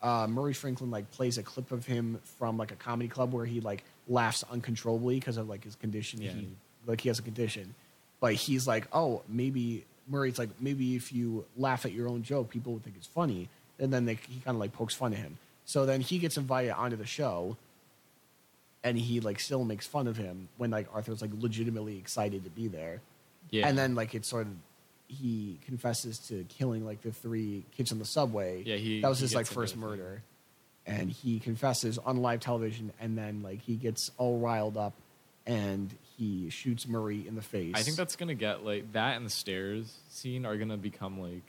uh, 0.02 0.28
Murray 0.28 0.54
Franklin 0.54 0.90
like 0.92 1.12
plays 1.12 1.38
a 1.38 1.44
clip 1.44 1.72
of 1.72 1.86
him 1.86 2.20
from 2.38 2.58
like 2.58 2.72
a 2.72 2.76
comedy 2.76 3.08
club 3.10 3.34
where 3.34 3.46
he 3.46 3.60
like 3.62 3.84
laughs 4.08 4.44
uncontrollably 4.50 5.16
because 5.20 5.38
of 5.38 5.48
like 5.48 5.64
his 5.64 5.76
condition. 5.76 6.22
Yeah. 6.22 6.32
He, 6.32 6.48
like 6.86 7.02
he 7.02 7.10
has 7.10 7.20
a 7.20 7.22
condition, 7.22 7.76
but 8.20 8.34
he's 8.34 8.68
like, 8.68 8.88
oh, 8.94 9.22
maybe 9.28 9.86
Murray's 10.08 10.38
like 10.40 10.50
maybe 10.60 10.96
if 10.96 11.14
you 11.14 11.46
laugh 11.58 11.86
at 11.86 11.92
your 11.92 12.08
own 12.10 12.24
joke, 12.24 12.50
people 12.50 12.74
would 12.74 12.84
think 12.84 12.96
it's 12.98 13.08
funny, 13.08 13.50
and 13.80 13.94
then 13.94 14.06
they, 14.06 14.16
he 14.16 14.40
kind 14.42 14.56
of 14.56 14.60
like 14.60 14.74
pokes 14.74 14.94
fun 14.96 15.14
at 15.14 15.20
him. 15.20 15.38
So 15.66 15.86
then 15.86 16.02
he 16.02 16.18
gets 16.20 16.38
invited 16.38 16.72
onto 16.72 16.98
the 16.98 17.06
show, 17.06 17.56
and 18.84 18.98
he 18.98 19.20
like 19.20 19.40
still 19.40 19.64
makes 19.64 19.86
fun 19.86 20.08
of 20.08 20.18
him 20.18 20.50
when 20.58 20.72
like 20.72 20.88
Arthur's 20.94 21.22
like 21.22 21.32
legitimately 21.40 21.98
excited 21.98 22.44
to 22.44 22.50
be 22.50 22.68
there. 22.68 23.02
Yeah. 23.52 23.68
And 23.68 23.78
then 23.78 23.96
like 23.96 24.16
it's 24.16 24.28
sort 24.30 24.48
of 24.48 24.54
he 25.08 25.60
confesses 25.66 26.18
to 26.20 26.46
killing 26.50 26.86
like 26.86 27.02
the 27.02 27.12
three 27.12 27.64
kids 27.76 27.92
on 27.92 28.00
the 28.00 28.06
subway. 28.06 28.64
Yeah, 28.66 28.78
he- 28.78 29.02
that 29.02 29.10
was 29.10 29.20
he 29.20 29.26
his 29.26 29.36
like 29.36 29.46
first 29.46 29.74
the 29.76 29.80
thing. 29.82 29.90
murder. 29.90 30.24
And 30.88 31.12
he 31.12 31.40
confesses 31.40 31.98
on 32.00 32.18
live 32.18 32.40
television 32.40 32.92
and 33.00 33.16
then 33.18 33.44
like 33.44 33.62
he 33.62 33.76
gets 33.76 34.10
all 34.18 34.40
riled 34.40 34.78
up 34.78 34.94
and 35.46 35.94
he 36.22 36.52
shoots 36.52 36.88
Murray 36.88 37.28
in 37.28 37.34
the 37.34 37.42
face. 37.42 37.74
I 37.76 37.82
think 37.82 37.98
that's 37.98 38.16
gonna 38.16 38.36
get 38.36 38.64
like 38.64 38.94
that 38.94 39.18
and 39.18 39.26
the 39.26 39.32
stairs 39.32 39.92
scene 40.10 40.46
are 40.46 40.56
gonna 40.56 40.78
become 40.78 41.20
like 41.20 41.42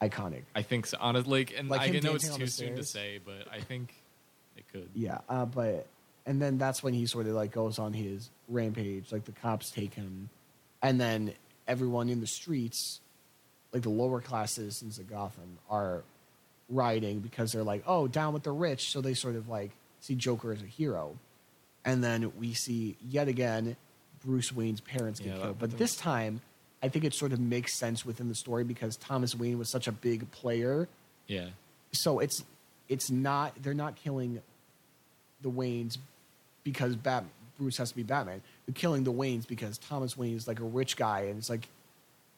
iconic. 0.00 0.44
I 0.54 0.62
think 0.62 0.86
so. 0.86 0.96
Honestly, 0.98 1.40
like, 1.40 1.54
and 1.58 1.68
Like 1.68 1.82
I 1.82 2.00
know 2.00 2.14
it's 2.14 2.34
too 2.34 2.46
soon 2.46 2.76
to 2.76 2.84
say, 2.84 3.20
but 3.22 3.52
I 3.52 3.60
think 3.60 3.92
it 4.56 4.64
could. 4.72 4.88
Yeah, 4.94 5.18
uh, 5.28 5.44
but 5.44 5.86
and 6.24 6.40
then 6.40 6.56
that's 6.56 6.82
when 6.82 6.94
he 6.94 7.04
sort 7.04 7.26
of 7.26 7.34
like 7.34 7.52
goes 7.52 7.78
on 7.78 7.92
his 7.92 8.30
rampage. 8.48 9.12
Like 9.12 9.26
the 9.26 9.32
cops 9.32 9.70
take 9.70 9.92
him, 9.92 10.30
and 10.80 10.98
then 10.98 11.34
everyone 11.68 12.08
in 12.08 12.22
the 12.22 12.26
streets, 12.26 13.00
like 13.74 13.82
the 13.82 13.90
lower 13.90 14.22
class 14.22 14.52
citizens 14.52 14.98
of 14.98 15.10
Gotham, 15.10 15.58
are 15.68 16.02
rioting 16.70 17.20
because 17.20 17.52
they're 17.52 17.62
like, 17.62 17.84
"Oh, 17.86 18.08
down 18.08 18.32
with 18.32 18.42
the 18.42 18.52
rich." 18.52 18.90
So 18.90 19.02
they 19.02 19.12
sort 19.12 19.36
of 19.36 19.50
like 19.50 19.72
see 20.00 20.14
Joker 20.14 20.50
as 20.52 20.62
a 20.62 20.66
hero, 20.66 21.18
and 21.86 22.04
then 22.04 22.30
we 22.38 22.52
see 22.52 22.96
yet 23.08 23.28
again 23.28 23.76
Bruce 24.24 24.52
Wayne's 24.52 24.80
parents 24.82 25.20
get 25.20 25.36
Yeah, 25.36 25.42
killed. 25.42 25.58
But 25.58 25.78
this 25.78 25.96
time, 25.96 26.42
I 26.82 26.88
think 26.88 27.04
it 27.04 27.14
sort 27.14 27.32
of 27.32 27.40
makes 27.40 27.78
sense 27.78 28.04
within 28.04 28.28
the 28.28 28.34
story 28.34 28.64
because 28.64 28.96
Thomas 28.96 29.34
Wayne 29.34 29.56
was 29.58 29.70
such 29.70 29.86
a 29.86 29.92
big 29.92 30.30
player 30.32 30.88
Yeah. 31.28 31.46
so 31.92 32.18
it's 32.18 32.44
it's 32.88 33.10
not 33.10 33.54
they're 33.62 33.72
not 33.74 33.96
killing 33.96 34.42
the 35.42 35.50
Waynes 35.50 35.96
because 36.64 36.96
Bat 36.96 37.24
Bruce 37.58 37.76
has 37.78 37.90
to 37.90 37.96
be 37.96 38.02
Batman. 38.02 38.42
They're 38.66 38.74
killing 38.74 39.04
the 39.04 39.12
Waynes 39.12 39.46
because 39.46 39.78
Thomas 39.78 40.16
Wayne 40.16 40.36
is 40.36 40.46
like 40.46 40.60
a 40.60 40.64
rich 40.64 40.96
guy 40.96 41.20
and 41.22 41.38
it's 41.38 41.48
like 41.50 41.68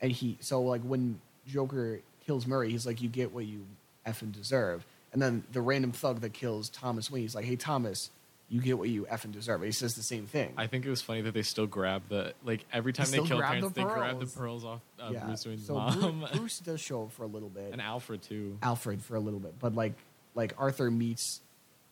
and 0.01 0.13
he 0.13 0.37
so 0.41 0.61
like 0.63 0.83
when 0.83 1.21
Joker 1.47 2.01
kills 2.27 2.47
Murray, 2.47 2.71
he's 2.71 2.87
like, 2.87 3.01
You 3.01 3.09
get 3.09 3.33
what 3.33 3.47
you 3.47 3.65
effing 4.07 4.33
deserve. 4.33 4.85
And 5.13 5.23
then 5.23 5.43
the 5.53 5.63
random 5.63 5.93
thug 5.93 6.21
that 6.21 6.35
kills 6.35 6.69
Thomas 6.69 7.11
Wayne, 7.11 7.23
he's 7.23 7.35
like, 7.35 7.47
Hey 7.47 7.57
Thomas, 7.57 8.11
you 8.51 8.61
get 8.63 8.79
what 8.79 8.89
you 8.89 9.05
effing 9.11 9.33
deserve. 9.33 9.63
He 9.63 9.73
says 9.73 9.95
the 9.95 10.03
same 10.03 10.27
thing. 10.27 10.55
I 10.57 10.67
think 10.67 10.87
it 10.87 10.91
was 10.91 11.03
funny 11.03 11.21
that 11.23 11.35
they 11.35 11.43
still 11.43 11.67
grab 11.67 12.03
the 12.09 12.33
like 12.45 12.65
every 12.73 12.93
time 12.93 13.07
they, 13.07 13.13
still 13.19 13.27
kill 13.27 13.41
parents, 13.43 13.69
the 13.69 13.75
they 13.75 13.83
grab 13.85 14.21
the 14.21 14.27
pearls. 14.27 14.65
off 14.65 14.81
uh, 15.01 15.11
yeah. 15.13 15.25
Bruce 15.27 15.45
Wayne's 15.47 15.67
so 15.67 15.75
mom 15.75 16.21
Bruce, 16.21 16.31
Bruce 16.39 16.59
does 16.61 16.81
show 16.81 17.03
up 17.05 17.13
for 17.13 17.25
a 17.25 17.27
little 17.27 17.51
bit. 17.51 17.71
and 17.73 17.81
Alfred 17.83 18.23
too. 18.23 18.57
Alfred 18.63 19.03
for 19.03 19.17
a 19.17 19.21
little 19.21 19.41
bit, 19.41 19.55
but 19.61 19.75
like 19.75 19.93
like 20.35 20.55
Arthur 20.59 20.91
meets 20.91 21.41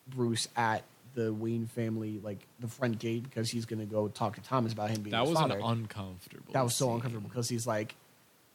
Bruce 0.08 0.48
at 0.56 0.82
the 1.14 1.32
Wayne 1.32 1.66
family 1.66 2.20
like 2.22 2.38
the 2.60 2.68
front 2.68 2.98
gate 2.98 3.22
because 3.24 3.50
he's 3.50 3.64
gonna 3.66 3.84
go 3.86 4.08
talk 4.08 4.34
to 4.36 4.40
Thomas 4.42 4.72
about 4.72 4.90
him 4.90 5.02
being 5.02 5.12
That 5.12 5.22
his 5.22 5.30
was 5.30 5.38
father. 5.38 5.56
an 5.58 5.62
uncomfortable. 5.64 6.52
that 6.52 6.62
was 6.62 6.74
so 6.76 6.86
scene. 6.86 6.94
uncomfortable 6.96 7.28
because 7.28 7.48
he's 7.48 7.66
like, 7.66 7.94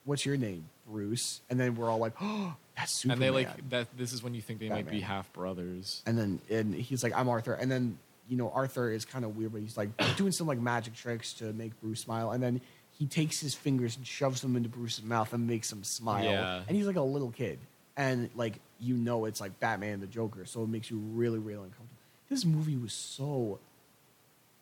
"What's 0.05 0.25
your 0.25 0.37
name, 0.37 0.65
Bruce?" 0.87 1.41
And 1.49 1.59
then 1.59 1.75
we're 1.75 1.89
all 1.89 1.97
like, 1.99 2.13
"Oh, 2.21 2.55
that's 2.77 2.93
Superman." 3.01 3.13
And 3.13 3.21
they 3.21 3.29
like 3.45 3.69
that. 3.69 3.87
This 3.97 4.13
is 4.13 4.21
when 4.23 4.33
you 4.33 4.41
think 4.41 4.59
they 4.59 4.69
might 4.69 4.89
be 4.89 4.99
half 5.01 5.31
brothers. 5.33 6.01
and 6.05 6.17
then 6.17 6.39
and 6.49 6.73
he's 6.75 7.03
like, 7.03 7.13
"I'm 7.15 7.29
Arthur," 7.29 7.53
and 7.53 7.71
then 7.71 7.97
you 8.29 8.37
know 8.37 8.49
Arthur 8.51 8.91
is 8.91 9.05
kind 9.05 9.25
of 9.25 9.35
weird, 9.37 9.51
but 9.53 9.61
he's 9.61 9.77
like 9.77 9.89
doing 10.17 10.31
some 10.31 10.47
like 10.47 10.59
magic 10.59 10.95
tricks 10.95 11.33
to 11.35 11.51
make 11.53 11.79
Bruce 11.81 12.01
smile, 12.01 12.31
and 12.31 12.41
then 12.41 12.61
he 12.97 13.05
takes 13.07 13.39
his 13.39 13.55
fingers 13.55 13.97
and 13.97 14.05
shoves 14.05 14.41
them 14.41 14.55
into 14.55 14.69
Bruce's 14.69 15.03
mouth 15.03 15.33
and 15.33 15.47
makes 15.47 15.71
him 15.71 15.83
smile, 15.83 16.23
Yeah. 16.25 16.61
and 16.67 16.75
he's 16.77 16.85
like 16.85 16.95
a 16.97 17.01
little 17.01 17.31
kid, 17.31 17.59
and 17.97 18.29
like 18.35 18.59
you 18.79 18.95
know 18.95 19.25
it's 19.25 19.41
like 19.41 19.59
Batman 19.59 19.93
and 19.95 20.03
the 20.03 20.07
Joker, 20.07 20.45
so 20.45 20.63
it 20.63 20.69
makes 20.69 20.89
you 20.91 20.97
really 20.97 21.39
really 21.39 21.55
uncomfortable. 21.65 21.87
This 22.29 22.45
movie 22.45 22.77
was 22.77 22.93
so, 22.93 23.59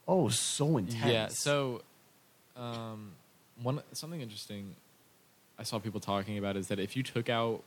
oh, 0.08 0.30
so 0.30 0.78
intense. 0.78 1.12
Yeah. 1.12 1.28
So, 1.28 1.82
um, 2.56 3.12
one 3.62 3.82
something 3.94 4.22
interesting 4.22 4.76
I 5.60 5.64
saw 5.64 5.78
people 5.80 6.00
talking 6.00 6.38
about 6.38 6.56
is 6.58 6.68
that 6.70 6.80
if 6.80 6.96
you 6.96 7.04
took 7.04 7.30
out 7.30 7.64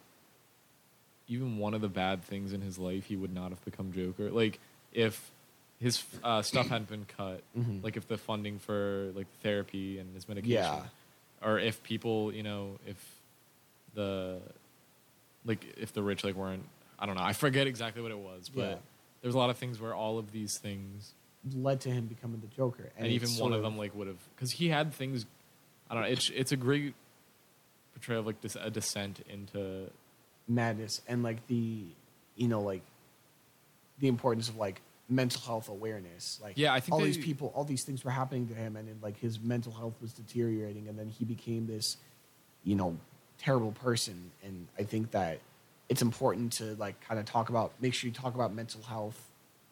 even 1.33 1.59
one 1.59 1.75
of 1.75 1.81
the 1.81 1.89
bad 1.89 2.23
things 2.25 2.53
in 2.53 2.61
his 2.61 2.79
life, 2.79 3.07
he 3.07 3.17
would 3.17 3.33
not 3.35 3.51
have 3.51 3.65
become 3.65 3.93
Joker. 3.93 4.31
Like 4.31 4.59
if 4.93 5.31
his 5.81 6.03
uh, 6.23 6.43
stuff 6.43 6.69
hadn't 6.69 6.89
been 6.89 7.07
cut, 7.17 7.43
Mhm. 7.59 7.83
like 7.83 7.97
if 7.97 8.07
the 8.07 8.17
funding 8.19 8.59
for 8.59 9.11
like 9.15 9.27
therapy 9.43 9.99
and 9.99 10.15
his 10.15 10.29
medication, 10.29 10.55
Yeah. 10.63 10.85
or 11.43 11.59
if 11.59 11.83
people, 11.83 12.33
you 12.33 12.43
know, 12.43 12.79
if 12.87 12.99
the 13.95 14.41
like 15.45 15.65
if 15.77 15.93
the 15.93 16.03
rich 16.03 16.23
like 16.25 16.35
weren't, 16.37 16.65
I 16.99 17.07
don't 17.07 17.17
know, 17.17 17.23
I 17.25 17.33
forget 17.33 17.67
exactly 17.67 18.01
what 18.03 18.11
it 18.13 18.19
was, 18.19 18.49
but 18.49 18.61
Yeah. 18.61 18.77
there's 19.23 19.35
a 19.35 19.39
lot 19.39 19.51
of 19.51 19.57
things 19.59 19.81
where 19.81 19.95
all 19.95 20.19
of 20.19 20.31
these 20.33 20.59
things 20.59 21.13
led 21.53 21.81
to 21.81 21.91
him 21.91 22.07
becoming 22.07 22.41
the 22.41 22.47
Joker, 22.55 22.93
and, 22.97 23.07
it's 23.09 23.15
even 23.33 23.43
one 23.43 23.53
of 23.53 23.63
them 23.63 23.77
like 23.77 23.95
would 23.97 24.07
have 24.07 24.19
because 24.37 24.53
he 24.53 24.69
had 24.69 24.93
things 24.95 25.27
i 25.91 25.95
don't 25.95 26.05
know 26.05 26.09
it's 26.09 26.31
it's 26.31 26.53
a 26.53 26.57
great 26.57 26.95
portrayal 27.95 28.21
of 28.21 28.27
like 28.27 28.41
this 28.43 28.57
a 28.57 28.71
descent 28.71 29.21
into 29.29 29.91
madness 30.49 31.01
and 31.09 31.23
like 31.23 31.47
the 31.47 31.85
you 32.37 32.49
know 32.49 32.61
like 32.61 32.83
the 34.01 34.09
importance 34.09 34.49
of 34.49 34.57
like 34.57 34.81
mental 35.09 35.41
health 35.43 35.69
awareness. 35.69 36.41
Like 36.43 36.55
Yeah, 36.57 36.73
I 36.73 36.81
think 36.81 36.93
all 36.95 37.01
they- 37.01 37.07
these 37.07 37.19
people 37.19 37.53
all 37.55 37.65
these 37.65 37.85
things 37.85 38.05
were 38.05 38.11
happening 38.11 38.49
to 38.49 38.55
him 38.55 38.77
and 38.77 38.89
then, 38.89 38.99
like 39.03 39.19
his 39.19 39.39
mental 39.41 39.73
health 39.73 39.95
was 40.01 40.13
deteriorating 40.13 40.89
and 40.89 40.99
then 40.99 41.09
he 41.09 41.25
became 41.25 41.67
this 41.67 41.97
you 42.65 42.75
know 42.75 42.97
terrible 43.39 43.73
person. 43.73 44.31
And 44.43 44.69
i 44.79 44.83
think 44.85 45.11
that 45.13 45.41
it's 45.89 46.03
important 46.03 46.53
to 46.55 46.75
like 46.77 47.01
kind 47.07 47.19
of 47.21 47.27
talk 47.27 47.49
about 47.51 47.73
make 47.81 47.93
sure 47.95 48.09
you 48.09 48.15
talk 48.15 48.35
about 48.35 48.55
mental 48.55 48.83
health 48.83 49.21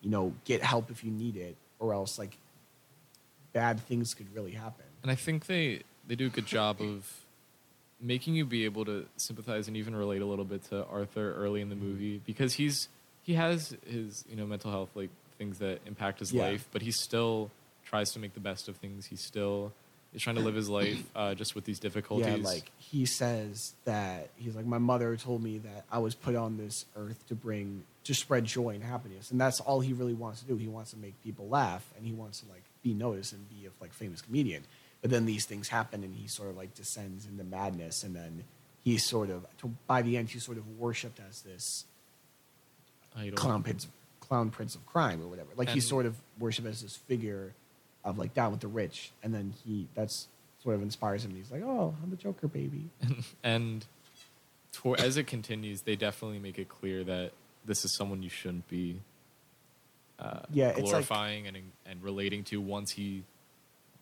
you 0.02 0.10
know 0.10 0.34
get 0.44 0.62
help 0.62 0.90
if 0.90 1.02
you 1.04 1.10
need 1.10 1.36
it 1.36 1.56
or 1.78 1.94
else 1.94 2.18
like 2.18 2.36
bad 3.52 3.80
things 3.80 4.14
could 4.14 4.32
really 4.34 4.52
happen. 4.52 4.84
And 5.02 5.10
i 5.10 5.14
think 5.14 5.46
they 5.46 5.82
they 6.06 6.14
do 6.16 6.26
a 6.26 6.30
good 6.30 6.46
job 6.46 6.80
of 6.80 7.24
making 8.00 8.34
you 8.34 8.44
be 8.44 8.64
able 8.64 8.84
to 8.86 9.06
sympathize 9.16 9.68
and 9.68 9.76
even 9.76 9.94
relate 9.94 10.22
a 10.22 10.26
little 10.26 10.44
bit 10.44 10.64
to 10.64 10.84
arthur 10.86 11.34
early 11.34 11.60
in 11.60 11.68
the 11.68 11.76
movie 11.76 12.20
because 12.24 12.54
he's 12.54 12.88
he 13.22 13.34
has 13.34 13.76
his 13.86 14.24
you 14.28 14.36
know 14.36 14.46
mental 14.46 14.70
health 14.70 14.90
like 14.94 15.10
things 15.38 15.58
that 15.58 15.80
impact 15.86 16.18
his 16.20 16.32
Yeah. 16.32 16.44
life 16.44 16.66
but 16.72 16.82
he 16.82 16.90
still 16.90 17.50
tries 17.84 18.10
to 18.12 18.18
make 18.18 18.34
the 18.34 18.40
best 18.40 18.68
of 18.68 18.76
things 18.76 19.06
he 19.06 19.16
still 19.16 19.72
is 20.14 20.22
trying 20.22 20.36
to 20.36 20.42
live 20.42 20.54
his 20.54 20.68
life 20.80 21.04
uh, 21.14 21.34
just 21.34 21.54
with 21.54 21.64
these 21.64 21.78
difficulties 21.78 22.26
Yeah, 22.26 22.36
like 22.44 22.70
he 22.78 23.04
says 23.06 23.74
that 23.84 24.30
he's 24.36 24.56
like 24.56 24.66
my 24.66 24.78
mother 24.78 25.14
told 25.16 25.42
me 25.42 25.58
that 25.58 25.84
I 25.90 25.98
was 25.98 26.14
put 26.14 26.34
on 26.36 26.56
this 26.56 26.86
earth 26.96 27.26
to 27.28 27.34
bring 27.34 27.84
to 28.04 28.14
spread 28.14 28.46
joy 28.46 28.70
and 28.70 28.82
happiness, 28.82 29.30
and 29.30 29.38
that's 29.38 29.60
all 29.60 29.80
he 29.80 29.92
really 29.92 30.14
wants 30.14 30.40
to 30.40 30.46
do. 30.46 30.56
He 30.56 30.66
wants 30.68 30.90
to 30.92 30.96
make 30.96 31.22
people 31.22 31.46
laugh, 31.48 31.84
and 31.98 32.06
he 32.06 32.12
wants 32.12 32.40
to 32.40 32.46
like 32.48 32.62
be 32.82 32.94
noticed 32.94 33.34
and 33.34 33.46
be 33.50 33.66
a 33.66 33.70
like 33.78 33.92
famous 33.92 34.22
comedian. 34.22 34.62
But 35.02 35.10
then 35.10 35.24
these 35.26 35.46
things 35.46 35.68
happen, 35.68 36.04
and 36.04 36.14
he 36.14 36.26
sort 36.28 36.50
of 36.50 36.56
like 36.56 36.74
descends 36.74 37.26
into 37.26 37.44
madness, 37.44 38.02
and 38.02 38.14
then 38.14 38.44
he's 38.84 39.04
sort 39.04 39.30
of 39.30 39.46
by 39.86 40.02
the 40.02 40.16
end 40.16 40.30
he's 40.30 40.44
sort 40.44 40.58
of 40.58 40.78
worshipped 40.78 41.20
as 41.28 41.40
this 41.42 41.86
clown 43.34 43.62
prince, 43.62 43.88
clown 44.20 44.50
prince 44.50 44.74
of 44.74 44.84
crime 44.86 45.22
or 45.22 45.26
whatever. 45.28 45.48
Like 45.56 45.70
he's 45.70 45.86
sort 45.86 46.06
of 46.06 46.16
worshipped 46.38 46.68
as 46.68 46.82
this 46.82 46.96
figure 46.96 47.54
of 48.04 48.18
like 48.18 48.34
down 48.34 48.50
with 48.50 48.60
the 48.60 48.68
rich, 48.68 49.12
and 49.22 49.34
then 49.34 49.54
he 49.64 49.88
that's 49.94 50.28
sort 50.62 50.74
of 50.74 50.82
inspires 50.82 51.24
him. 51.24 51.34
He's 51.34 51.50
like, 51.50 51.62
oh, 51.62 51.94
I'm 52.02 52.10
the 52.10 52.16
Joker, 52.16 52.48
baby. 52.48 52.90
and 53.42 53.86
as 54.98 55.16
it 55.16 55.26
continues, 55.26 55.82
they 55.82 55.96
definitely 55.96 56.38
make 56.38 56.58
it 56.58 56.68
clear 56.68 57.04
that 57.04 57.32
this 57.64 57.84
is 57.84 57.92
someone 57.92 58.22
you 58.22 58.30
shouldn't 58.30 58.68
be 58.68 59.00
uh, 60.18 60.40
Yeah, 60.52 60.68
it's 60.68 60.78
like- 60.78 60.86
glorifying 60.86 61.46
and 61.46 61.56
and 61.86 62.02
relating 62.02 62.44
to 62.44 62.60
once 62.60 62.92
he 62.92 63.24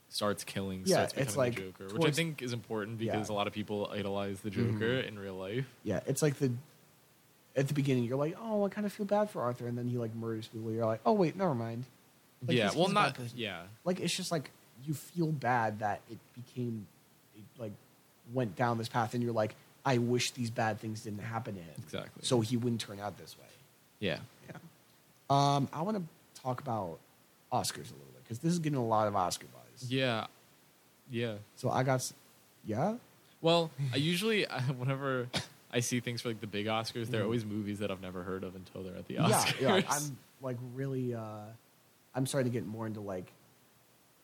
starts 0.08 0.44
killing, 0.44 0.82
Yeah, 0.84 1.06
starts 1.06 1.14
it's 1.14 1.32
becoming 1.34 1.36
like 1.36 1.54
the 1.56 1.62
Joker, 1.84 1.94
which 1.94 2.06
I 2.06 2.10
think 2.10 2.42
is 2.42 2.52
important 2.52 2.98
because 2.98 3.14
Yeah. 3.14 3.20
Mm-hmm. 3.22 3.32
a 3.32 3.36
lot 3.36 3.46
of 3.46 3.52
people 3.52 3.90
idolize 3.92 4.40
the 4.40 4.50
Joker 4.50 4.98
in 5.00 5.18
real 5.18 5.34
life. 5.34 5.66
Yeah, 5.84 6.00
it's 6.06 6.22
like 6.22 6.36
the 6.38 6.52
at 7.56 7.66
the 7.68 7.74
beginning 7.74 8.04
you're 8.04 8.16
like, 8.16 8.36
oh, 8.40 8.64
I 8.64 8.68
kind 8.68 8.86
of 8.86 8.92
feel 8.92 9.06
bad 9.06 9.30
for 9.30 9.42
Arthur, 9.42 9.66
and 9.66 9.76
then 9.76 9.88
he 9.88 9.98
like 9.98 10.14
murders 10.14 10.46
people. 10.48 10.70
You're 10.70 10.86
like, 10.86 11.00
oh 11.04 11.12
wait, 11.12 11.36
never 11.36 11.54
mind. 11.54 11.84
Like, 12.46 12.56
yeah, 12.56 12.64
he's- 12.64 12.76
well, 12.76 12.86
he's 12.86 12.94
not 12.94 13.18
yeah. 13.34 13.62
Like 13.84 14.00
it's 14.00 14.14
just 14.16 14.30
like 14.32 14.50
you 14.84 14.94
feel 14.94 15.26
bad 15.32 15.80
that 15.80 16.00
it 16.10 16.18
became, 16.34 16.86
it 17.36 17.42
like 17.60 17.72
went 18.32 18.54
down 18.56 18.78
this 18.78 18.88
path, 18.88 19.12
and 19.14 19.22
you're 19.22 19.32
like, 19.32 19.54
I 19.84 19.98
wish 19.98 20.30
these 20.32 20.50
bad 20.50 20.78
things 20.80 21.02
didn't 21.02 21.20
happen 21.20 21.54
to 21.54 21.60
him. 21.60 21.74
Exactly. 21.78 22.22
So 22.22 22.40
he 22.40 22.56
wouldn't 22.56 22.80
turn 22.80 23.00
out 23.00 23.18
this 23.18 23.36
way. 23.38 23.44
Yeah. 24.00 24.18
Yeah. 24.48 24.56
Um, 25.30 25.68
I 25.72 25.82
want 25.82 25.96
to 25.96 26.40
talk 26.40 26.60
about 26.60 26.98
Oscars 27.52 27.90
a 27.90 27.94
little 27.94 28.12
bit 28.14 28.22
because 28.22 28.38
this 28.38 28.52
is 28.52 28.58
getting 28.60 28.78
a 28.78 28.84
lot 28.86 29.08
of 29.08 29.16
Oscar 29.16 29.46
buzz. 29.46 29.57
Yeah. 29.88 30.26
Yeah. 31.10 31.34
So 31.56 31.70
I 31.70 31.82
got, 31.82 32.10
yeah. 32.64 32.96
Well, 33.40 33.70
I 33.92 33.96
usually 34.12 34.44
whenever 34.76 35.28
I 35.72 35.80
see 35.80 36.00
things 36.00 36.22
for 36.22 36.28
like 36.28 36.40
the 36.40 36.46
big 36.46 36.66
Oscars, 36.66 37.06
they're 37.08 37.20
Mhm. 37.22 37.24
always 37.24 37.44
movies 37.44 37.78
that 37.80 37.90
I've 37.90 38.00
never 38.02 38.22
heard 38.22 38.44
of 38.44 38.54
until 38.56 38.82
they're 38.82 38.96
at 38.96 39.06
the 39.06 39.16
Oscars. 39.16 39.60
yeah. 39.60 39.82
I'm 39.88 40.18
like 40.42 40.56
really. 40.74 41.14
Uh, 41.14 41.40
I'm 42.14 42.26
starting 42.26 42.50
to 42.50 42.58
get 42.58 42.66
more 42.66 42.86
into 42.86 43.00
like 43.00 43.30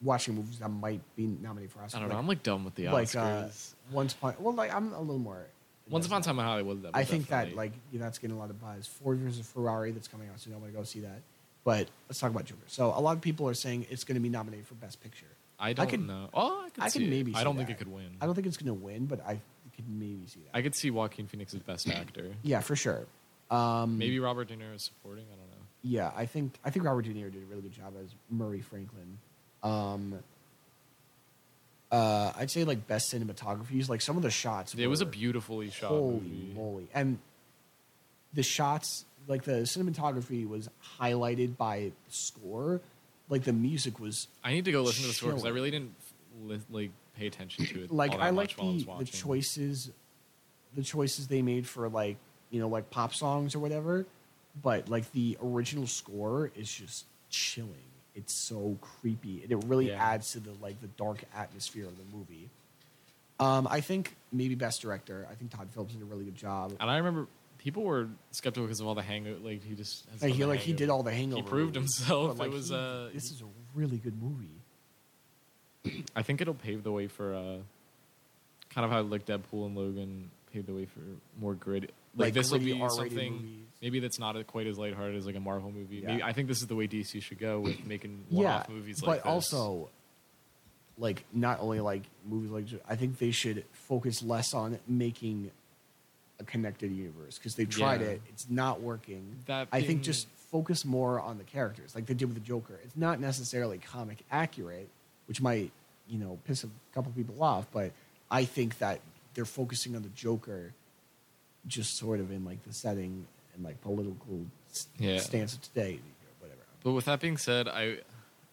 watching 0.03 0.35
movies 0.35 0.59
that 0.59 0.69
might 0.69 1.01
be 1.17 1.27
nominated 1.27 1.71
for 1.73 1.81
Oscars. 1.81 1.95
I 1.95 2.01
don't 2.01 2.09
know. 2.09 2.15
Like, 2.15 2.23
I'm 2.23 2.29
like 2.29 2.43
done 2.43 2.65
with 2.65 2.75
the 2.75 2.89
like 2.89 3.09
Oscars. 3.09 3.73
uh, 3.73 3.77
Once 3.93 4.13
Upon. 4.15 4.35
Well, 4.41 4.55
like 4.55 4.75
I'm 4.75 4.93
a 4.93 5.01
little 5.01 5.19
more. 5.19 5.47
Once 5.91 6.07
Upon 6.07 6.23
a 6.23 6.25
Time 6.25 6.39
in 6.39 6.45
Hollywood. 6.45 6.83
That 6.83 6.91
I 6.95 7.05
think 7.05 7.29
that 7.29 7.41
definitely- 7.45 7.57
like 7.57 7.73
yeah, 7.93 8.01
that's 8.01 8.19
getting 8.19 8.37
a 8.37 8.39
lot 8.39 8.51
of 8.51 8.61
buzz. 8.61 8.87
Ford 8.87 9.19
versus 9.19 9.47
Ferrari 9.47 9.93
that's 9.93 10.09
coming 10.09 10.29
out 10.29 10.41
soon. 10.41 10.55
I 10.55 10.57
want 10.57 10.73
to 10.73 10.77
go 10.79 10.83
see 10.85 11.01
that. 11.01 11.21
But 11.63 11.89
let's 12.09 12.19
talk 12.19 12.31
about 12.31 12.45
Joker. 12.47 12.61
So 12.67 12.89
a 12.89 13.01
lot 13.01 13.17
of 13.17 13.23
people 13.23 13.49
are 13.49 13.55
saying 13.55 13.87
it's 13.91 14.05
going 14.05 14.17
to 14.17 14.21
be 14.21 14.29
nominated 14.29 14.67
for 14.67 14.75
Best 14.75 15.03
Picture. 15.03 15.27
I 15.59 15.73
don't 15.73 15.89
could- 15.89 16.07
know. 16.07 16.29
Oh, 16.35 16.63
I 16.67 16.71
could 16.71 16.85
I 16.85 16.89
see 16.89 16.99
can 17.01 17.09
it. 17.09 17.11
maybe. 17.11 17.35
I 17.35 17.45
don't 17.45 17.57
think 17.57 17.71
it 17.71 17.79
could 17.79 17.93
win. 17.93 18.17
I 18.21 18.27
don't 18.27 18.35
think 18.35 18.47
it's 18.47 18.57
going 18.57 18.67
to 18.67 18.75
win, 18.85 19.07
but 19.07 19.21
I 19.27 19.41
could 19.77 19.89
maybe 19.89 20.27
see 20.27 20.41
that. 20.41 20.57
I 20.57 20.63
could 20.63 20.75
see 20.75 20.91
Joaquin 20.91 21.27
Phoenix 21.27 21.55
as 21.55 21.61
best 21.61 21.89
actor. 21.89 22.33
yeah, 22.43 22.61
for 22.61 22.77
sure. 22.77 23.07
Um, 23.51 23.99
Maybe 23.99 24.19
Robert 24.19 24.49
De 24.49 24.57
Niro 24.57 24.75
is 24.75 24.83
supporting. 24.83 25.25
I 25.33 25.37
don't 25.37 25.47
know. 25.51 25.67
Yeah, 25.83 26.11
I 26.17 26.27
think 26.27 26.55
I 26.65 26.71
think 26.71 26.85
Robert 26.87 27.03
De 27.03 27.11
Niro 27.13 27.31
did 27.33 27.43
a 27.43 27.47
really 27.47 27.63
good 27.63 27.73
job 27.73 27.93
as 28.03 28.09
Murray 28.31 28.61
Franklin. 28.63 29.19
Um, 29.63 30.19
uh, 31.93 32.33
I'd 32.37 32.51
say 32.51 32.65
like 32.65 32.87
best 32.87 33.13
cinematography. 33.13 33.79
is 33.79 33.89
Like 33.89 34.01
some 34.01 34.17
of 34.17 34.23
the 34.23 34.31
shots. 34.31 34.75
It 34.75 34.87
was 34.87 35.01
a 35.01 35.07
beautifully 35.07 35.71
shot 35.71 35.89
Holy 35.91 36.15
movie. 36.21 36.53
moly! 36.55 36.89
And 36.95 37.19
the 38.33 38.43
shots, 38.43 39.05
like 39.29 39.45
the 39.45 39.63
cinematography, 39.63 40.49
was 40.49 40.69
highlighted 40.99 41.57
by 41.57 41.93
the 42.07 42.13
score. 42.13 42.81
Like 43.29 43.45
the 43.45 43.53
music 43.53 43.99
was 44.01 44.29
I 44.43 44.53
need 44.53 44.65
to 44.67 44.73
go 44.73 44.83
listen 44.83 45.03
to 45.03 45.09
the 45.09 45.15
score 45.15 45.31
because 45.31 45.47
I 45.47 45.51
really 45.51 45.71
didn't 45.71 45.95
li- 46.43 46.61
like 46.71 46.91
pay 47.17 47.27
attention 47.27 47.65
to 47.67 47.85
it. 47.85 47.91
like 47.93 48.13
I 48.15 48.31
like 48.31 48.53
while 48.53 48.71
I 48.71 48.73
was 48.75 48.85
the, 48.85 48.95
the 48.99 49.05
choices, 49.05 49.91
the 50.75 50.83
choices 50.83 51.27
they 51.29 51.41
made 51.43 51.67
for 51.67 51.89
like 51.89 52.17
you 52.51 52.61
know 52.61 52.69
like 52.69 52.91
pop 52.91 53.15
songs 53.15 53.55
or 53.55 53.59
whatever. 53.61 54.07
But 54.63 54.89
like 54.89 55.11
the 55.13 55.37
original 55.43 55.87
score 55.87 56.51
is 56.55 56.73
just 56.73 57.07
chilling. 57.31 57.71
It's 58.15 58.33
so 58.33 58.79
creepy, 58.81 59.43
and 59.43 59.51
it 59.51 59.65
really 59.67 59.89
Yeah. 59.89 60.01
adds 60.13 60.33
to 60.33 60.41
the 60.41 60.53
like 60.63 60.81
the 60.81 60.87
dark 60.89 61.25
atmosphere 61.35 61.87
of 61.87 61.97
the 61.97 62.17
movie. 62.17 62.51
Um, 63.41 63.67
I 63.69 63.81
think 63.81 64.15
maybe 64.31 64.55
best 64.55 64.81
director. 64.83 65.27
I 65.29 65.35
think 65.35 65.51
Todd 65.51 65.69
Phillips 65.73 65.95
did 65.95 66.03
a 66.03 66.05
really 66.05 66.25
good 66.25 66.37
job. 66.37 66.73
And 66.79 66.89
I 66.89 66.99
remember 66.99 67.27
people 67.65 67.83
were 67.83 68.09
skeptical 68.31 68.67
because 68.67 68.79
of 68.81 68.87
all 68.87 68.95
the 68.95 69.03
hangover. 69.03 69.39
Like 69.41 69.65
he 69.65 69.75
just 69.75 70.05
has 70.13 70.23
Like, 70.23 70.31
done 70.31 70.37
he 70.37 70.43
the 70.43 70.47
like 70.49 70.61
he 70.61 70.67
Hangover. 70.73 70.79
did 70.79 70.91
all 70.91 71.03
the 71.03 71.13
hangover. 71.13 71.43
He 71.43 71.49
proved 71.49 71.75
movies, 71.75 71.97
himself. 71.99 72.29
but, 72.29 72.39
like, 72.39 72.53
it 72.53 72.55
was 72.55 72.69
he- 72.69 72.75
uh, 72.77 73.09
this 73.13 73.25
is 73.33 73.41
a 73.43 73.47
really 73.75 73.97
good 73.99 74.23
movie. 74.23 74.51
I 76.17 76.23
think 76.23 76.41
it'll 76.41 76.55
pave 76.55 76.83
the 76.85 76.93
way 76.93 77.09
for 77.09 77.35
uh, 77.35 77.57
kind 78.71 78.85
of 78.85 78.91
how 78.91 79.01
like 79.03 79.27
Deadpool 79.27 79.67
and 79.67 79.77
Logan 79.77 80.31
paved 80.53 80.67
the 80.67 80.75
way 80.75 80.85
for 80.87 81.01
more 81.41 81.55
gritty. 81.55 81.89
Like, 82.17 82.27
Like 82.27 82.35
this 82.35 82.51
will 82.51 82.59
gritty 82.59 82.75
be 82.75 82.81
R-rated 82.81 82.97
something 83.13 83.33
movies. 83.33 83.67
maybe 83.83 84.01
that's 84.01 84.19
not 84.21 84.47
quite 84.47 84.67
as 84.67 84.79
lighthearted 84.79 85.17
as 85.17 85.27
like 85.27 85.35
a 85.37 85.41
Marvel 85.41 85.73
movie. 85.73 85.97
Yeah. 85.97 86.09
Maybe 86.09 86.23
I 86.23 86.33
think 86.33 86.49
this 86.49 86.61
is 86.63 86.69
the 86.69 86.77
way 86.77 86.87
DC 86.87 87.23
should 87.23 87.39
go 87.39 87.61
with 87.61 87.85
making 87.85 88.25
one-off 88.31 88.69
movies 88.69 89.01
but 89.01 89.07
like 89.09 89.17
this. 89.19 89.25
But 89.25 89.31
also 89.31 89.91
like 90.97 91.25
not 91.33 91.59
only 91.61 91.81
like 91.81 92.03
movies 92.25 92.51
like 92.51 92.67
I 92.89 92.95
think 92.97 93.19
they 93.19 93.33
should 93.33 93.65
focus 93.73 94.23
less 94.23 94.55
on 94.55 94.79
making 94.87 95.51
a 96.41 96.45
connected 96.45 96.91
universe 96.91 97.39
because 97.39 97.55
they 97.55 97.65
tried 97.65 98.01
Yeah. 98.01 98.09
it, 98.09 98.23
it's 98.29 98.49
not 98.51 98.81
working. 98.81 99.37
That 99.47 99.69
I 99.73 99.83
think 99.83 100.03
just 100.03 100.27
focus 100.51 100.85
more 100.85 101.21
on 101.21 101.39
the 101.39 101.45
characters, 101.45 101.95
like 101.95 102.07
they 102.07 102.15
did 102.15 102.27
with 102.27 102.35
the 102.35 102.41
Joker. 102.45 102.79
It's 102.85 102.97
not 102.97 103.21
necessarily 103.21 103.79
comic 103.79 104.25
accurate, 104.31 104.89
which 105.27 105.41
might 105.41 105.71
you 106.09 106.19
know 106.19 106.39
piss 106.45 106.65
a 106.65 106.69
couple 106.93 107.13
people 107.13 107.43
off, 107.43 107.67
but 107.73 107.93
I 108.31 108.45
think 108.45 108.79
that 108.79 109.01
they're 109.35 109.45
focusing 109.45 109.95
on 109.97 110.03
the 110.03 110.09
Joker, 110.11 110.73
just 111.67 111.97
sort 111.97 112.21
of 112.21 112.31
in 112.31 112.45
like 112.45 112.63
the 112.65 112.73
setting 112.73 113.27
and 113.55 113.65
like 113.65 113.81
political 113.81 114.47
Yeah. 114.99 115.19
stance 115.19 115.55
of 115.55 115.63
today, 115.63 115.95
or 115.95 116.33
whatever. 116.47 116.61
But 116.83 116.93
with 116.93 117.05
that 117.07 117.21
being 117.21 117.37
said, 117.37 117.69
I 117.69 117.99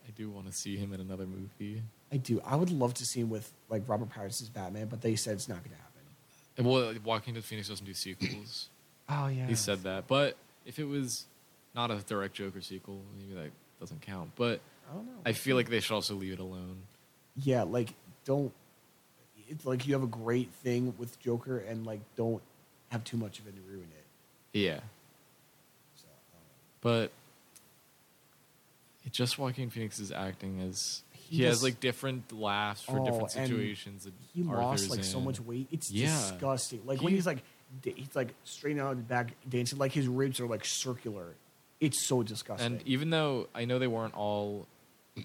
I 0.07 0.11
do 0.15 0.29
want 0.29 0.47
to 0.47 0.53
see 0.53 0.77
him 0.77 0.93
in 0.93 0.99
another 1.01 1.25
movie. 1.25 1.81
I 2.11 2.17
do. 2.17 2.41
I 2.45 2.55
would 2.57 2.69
love 2.69 2.93
to 2.95 3.05
see 3.05 3.21
him 3.21 3.29
with 3.29 3.51
like 3.69 3.83
Robert 3.87 4.09
Pattinson's 4.09 4.49
Batman, 4.49 4.87
but 4.87 5.01
they 5.01 5.15
said 5.15 5.33
it's 5.35 5.47
not 5.49 5.59
going 5.63 5.71
to 5.75 5.81
happen. 5.81 5.90
Well, 6.63 6.93
Walking 7.03 7.33
Dead 7.33 7.43
Phoenix 7.43 7.69
doesn't 7.69 7.85
do 7.85 7.93
sequels. 7.93 8.69
Oh 9.09 9.27
yeah, 9.27 9.47
He 9.47 9.55
said 9.55 9.83
that. 9.83 10.07
But 10.07 10.37
if 10.65 10.79
it 10.79 10.85
was 10.85 11.25
not 11.75 11.91
a 11.91 11.95
direct 11.97 12.33
Joker 12.35 12.61
sequel, 12.61 13.01
maybe 13.17 13.33
that 13.33 13.51
doesn't 13.79 14.01
count. 14.01 14.31
But 14.35 14.61
I 14.89 14.93
don't 14.93 15.05
know. 15.05 15.11
I 15.25 15.33
feel 15.33 15.55
like 15.55 15.69
they 15.69 15.79
should 15.79 15.93
also 15.93 16.15
leave 16.15 16.33
it 16.33 16.39
alone. 16.39 16.77
yeah, 17.35 17.63
like 17.63 17.93
don't. 18.25 18.51
It's 19.49 19.65
like 19.65 19.85
you 19.85 19.93
have 19.93 20.03
a 20.03 20.07
great 20.07 20.49
thing 20.63 20.93
with 20.97 21.19
Joker, 21.19 21.57
and 21.57 21.85
like 21.85 21.99
don't 22.15 22.41
have 22.89 23.03
too 23.03 23.17
much 23.17 23.39
of 23.39 23.47
it 23.47 23.55
to 23.55 23.61
ruin 23.69 23.87
it. 23.91 24.57
Yeah. 24.57 24.79
So, 25.95 26.07
But 26.81 27.11
it 29.05 29.11
just 29.11 29.37
Joaquin 29.37 29.69
Phoenix's 29.69 30.11
acting 30.11 30.59
is 30.59 31.03
He 31.31 31.37
he, 31.37 31.43
has 31.43 31.63
like 31.63 31.79
different 31.79 32.31
laughs 32.33 32.83
for 32.83 32.99
Oh, 32.99 33.05
different 33.05 33.31
situations. 33.31 34.05
he 34.33 34.43
lost 34.43 34.57
Arthur's 34.83 34.89
like 34.89 35.03
so 35.05 35.21
much 35.21 35.39
weight. 35.39 35.67
It's 35.71 35.89
Yeah. 35.89 36.07
disgusting. 36.07 36.81
Like 36.85 37.01
when 37.01 37.13
he's 37.13 37.25
like 37.25 37.41
he's 37.85 38.13
like 38.15 38.33
straight 38.43 38.77
out 38.77 38.91
of 38.91 38.97
the 38.97 39.03
back 39.03 39.33
dancing, 39.49 39.79
like 39.79 39.93
his 39.93 40.07
ribs 40.07 40.39
are 40.41 40.47
like 40.47 40.65
circular. 40.65 41.35
It's 41.79 42.05
so 42.05 42.21
disgusting. 42.21 42.73
And 42.73 42.87
even 42.87 43.09
though 43.11 43.47
I 43.55 43.63
know 43.65 43.79
they 43.79 43.87
weren't 43.87 44.13
all 44.13 44.67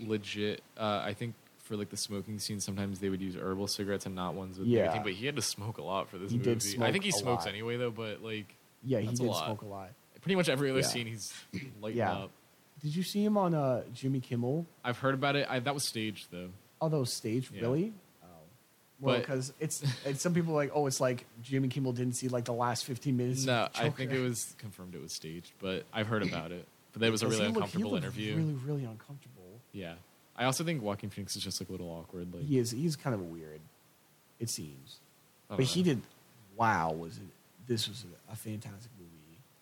legit, 0.00 0.62
uh, 0.78 1.02
I 1.04 1.12
think 1.14 1.34
for 1.64 1.76
like 1.76 1.90
the 1.90 1.96
smoking 1.96 2.38
scene, 2.38 2.60
sometimes 2.60 3.00
they 3.00 3.08
would 3.08 3.20
use 3.20 3.34
herbal 3.34 3.66
cigarettes 3.66 4.06
and 4.06 4.14
not 4.14 4.34
ones 4.34 4.58
with 4.58 4.68
Yeah. 4.68 4.82
nicotine. 4.82 5.02
But 5.02 5.12
he 5.14 5.26
had 5.26 5.36
to 5.36 5.42
smoke 5.42 5.78
a 5.78 5.82
lot 5.82 6.08
for 6.08 6.18
this 6.18 6.30
He 6.30 6.38
movie. 6.38 6.54
did 6.54 6.82
I 6.82 6.92
think 6.92 7.02
he 7.04 7.10
smokes 7.10 7.44
lot. 7.46 7.48
anyway, 7.52 7.76
though. 7.76 7.90
But 7.90 8.22
like, 8.22 8.54
yeah, 8.84 9.00
he 9.00 9.06
that's 9.06 9.20
a 9.20 9.24
did 9.24 9.34
smoke 9.34 9.62
a 9.62 9.66
lot. 9.66 9.90
pretty 10.22 10.36
much 10.36 10.48
every 10.48 10.70
other 10.70 10.80
Yeah. 10.80 10.86
scene, 10.86 11.06
he's 11.06 11.32
lighting 11.80 11.98
Yeah. 11.98 12.12
up. 12.12 12.30
Did 12.82 12.94
you 12.94 13.02
see 13.02 13.24
him 13.24 13.36
on 13.38 13.54
uh, 13.54 13.82
Jimmy 13.94 14.20
Kimmel? 14.20 14.66
I've 14.84 14.98
heard 14.98 15.14
about 15.14 15.34
it. 15.36 15.46
I, 15.48 15.58
that 15.60 15.74
was 15.74 15.84
staged 15.84 16.28
though. 16.30 16.50
Oh, 16.80 16.88
those 16.88 17.12
stage 17.12 17.50
Yeah. 17.52 17.62
really? 17.62 17.92
Oh, 18.22 18.26
well, 19.00 19.14
But- 19.16 19.20
because 19.22 19.52
it's, 19.60 19.82
it's 20.04 20.20
some 20.20 20.34
people 20.34 20.52
are 20.52 20.56
like, 20.56 20.70
oh, 20.74 20.86
it's 20.86 21.00
like 21.00 21.24
Jimmy 21.42 21.68
Kimmel 21.68 21.92
didn't 21.92 22.14
see 22.16 22.28
like 22.28 22.44
the 22.44 22.52
last 22.52 22.84
fifteen 22.84 23.16
minutes. 23.16 23.40
of 23.42 23.46
No, 23.46 23.68
I 23.74 23.88
think 23.90 24.12
it 24.12 24.20
was 24.20 24.54
confirmed 24.58 24.94
it 24.94 25.00
was 25.00 25.12
staged, 25.12 25.52
but 25.60 25.84
I've 25.92 26.06
heard 26.06 26.22
about 26.22 26.52
it. 26.52 26.66
But 26.92 27.00
that 27.00 27.10
was 27.10 27.22
a 27.22 27.26
really 27.28 27.38
he 27.38 27.42
looked- 27.46 27.54
he 27.54 27.58
uncomfortable 27.60 27.90
looked 27.92 28.04
interview. 28.04 28.36
Really, 28.36 28.54
really 28.66 28.84
uncomfortable. 28.84 29.42
Yeah, 29.72 29.94
I 30.36 30.44
also 30.44 30.64
think 30.64 30.82
Joaquin 30.82 31.10
Phoenix 31.10 31.34
is 31.36 31.42
just 31.42 31.60
like 31.60 31.68
a 31.68 31.72
little 31.72 31.88
awkward. 31.90 32.32
Like, 32.34 32.44
He 32.44 32.58
is. 32.58 32.70
He's 32.70 32.96
kind 32.96 33.14
of 33.14 33.22
weird. 33.22 33.60
It 34.38 34.50
seems, 34.50 35.00
I 35.48 35.54
don't 35.54 35.58
but 35.58 35.66
he 35.66 35.80
know. 35.80 35.84
did. 35.84 36.02
Wow, 36.56 36.92
was 36.92 37.16
it? 37.16 37.22
This 37.66 37.88
was 37.88 38.04
a, 38.28 38.32
a 38.32 38.36
fantastic 38.36 38.90
movie. 38.98 39.10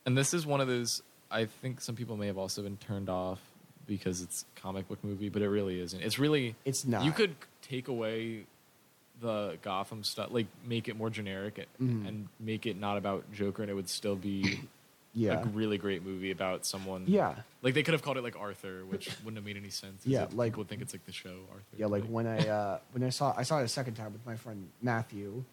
And 0.06 0.16
this 0.18 0.34
is 0.34 0.44
one 0.46 0.60
of 0.60 0.68
those. 0.68 1.02
I 1.34 1.46
think 1.46 1.80
some 1.80 1.96
people 1.96 2.16
may 2.16 2.28
have 2.28 2.38
also 2.38 2.62
been 2.62 2.76
turned 2.76 3.08
off 3.08 3.40
because 3.86 4.22
it's 4.22 4.44
comic 4.56 4.88
book 4.88 4.98
movie, 5.02 5.28
but 5.28 5.42
it 5.42 5.48
really 5.48 5.80
isn't. 5.80 6.00
It's 6.00 6.18
really. 6.18 6.54
It's 6.64 6.84
not. 6.86 7.04
You 7.04 7.12
could 7.12 7.34
take 7.62 7.88
away 7.88 8.46
the 9.20 9.58
Gotham 9.62 10.04
stuff, 10.04 10.28
like 10.30 10.46
make 10.66 10.88
it 10.88 10.96
more 10.96 11.10
generic 11.10 11.56
Mhm. 11.80 12.06
and 12.08 12.28
make 12.40 12.66
it 12.66 12.78
not 12.78 12.96
about 12.96 13.30
Joker, 13.32 13.62
and 13.62 13.70
it 13.70 13.74
would 13.74 13.88
still 13.88 14.16
be 14.16 14.60
Yeah. 15.14 15.40
a 15.42 15.44
really 15.46 15.78
great 15.78 16.04
movie 16.04 16.30
about 16.32 16.66
someone. 16.66 17.04
Yeah. 17.06 17.36
Like 17.62 17.74
they 17.74 17.82
could 17.84 17.94
have 17.94 18.02
called 18.02 18.16
it 18.16 18.22
like 18.24 18.36
Arthur, 18.36 18.84
which 18.84 19.08
wouldn't 19.24 19.36
have 19.36 19.44
made 19.44 19.56
any 19.56 19.70
sense. 19.70 20.04
Yeah, 20.04 20.26
like- 20.32 20.52
people 20.52 20.62
would 20.62 20.68
think 20.68 20.82
it's 20.82 20.92
like 20.92 21.04
the 21.06 21.12
show 21.12 21.36
Arthur. 21.52 21.76
Yeah, 21.78 21.86
like 21.86 22.04
when 22.06 22.26
I 22.26 22.38
uh, 22.48 22.78
when 22.92 23.04
I 23.04 23.10
saw 23.10 23.32
I 23.36 23.42
saw 23.44 23.60
it 23.60 23.64
a 23.64 23.68
second 23.68 23.94
time 23.94 24.12
with 24.12 24.24
my 24.26 24.36
friend 24.36 24.68
Matthew, 24.82 25.44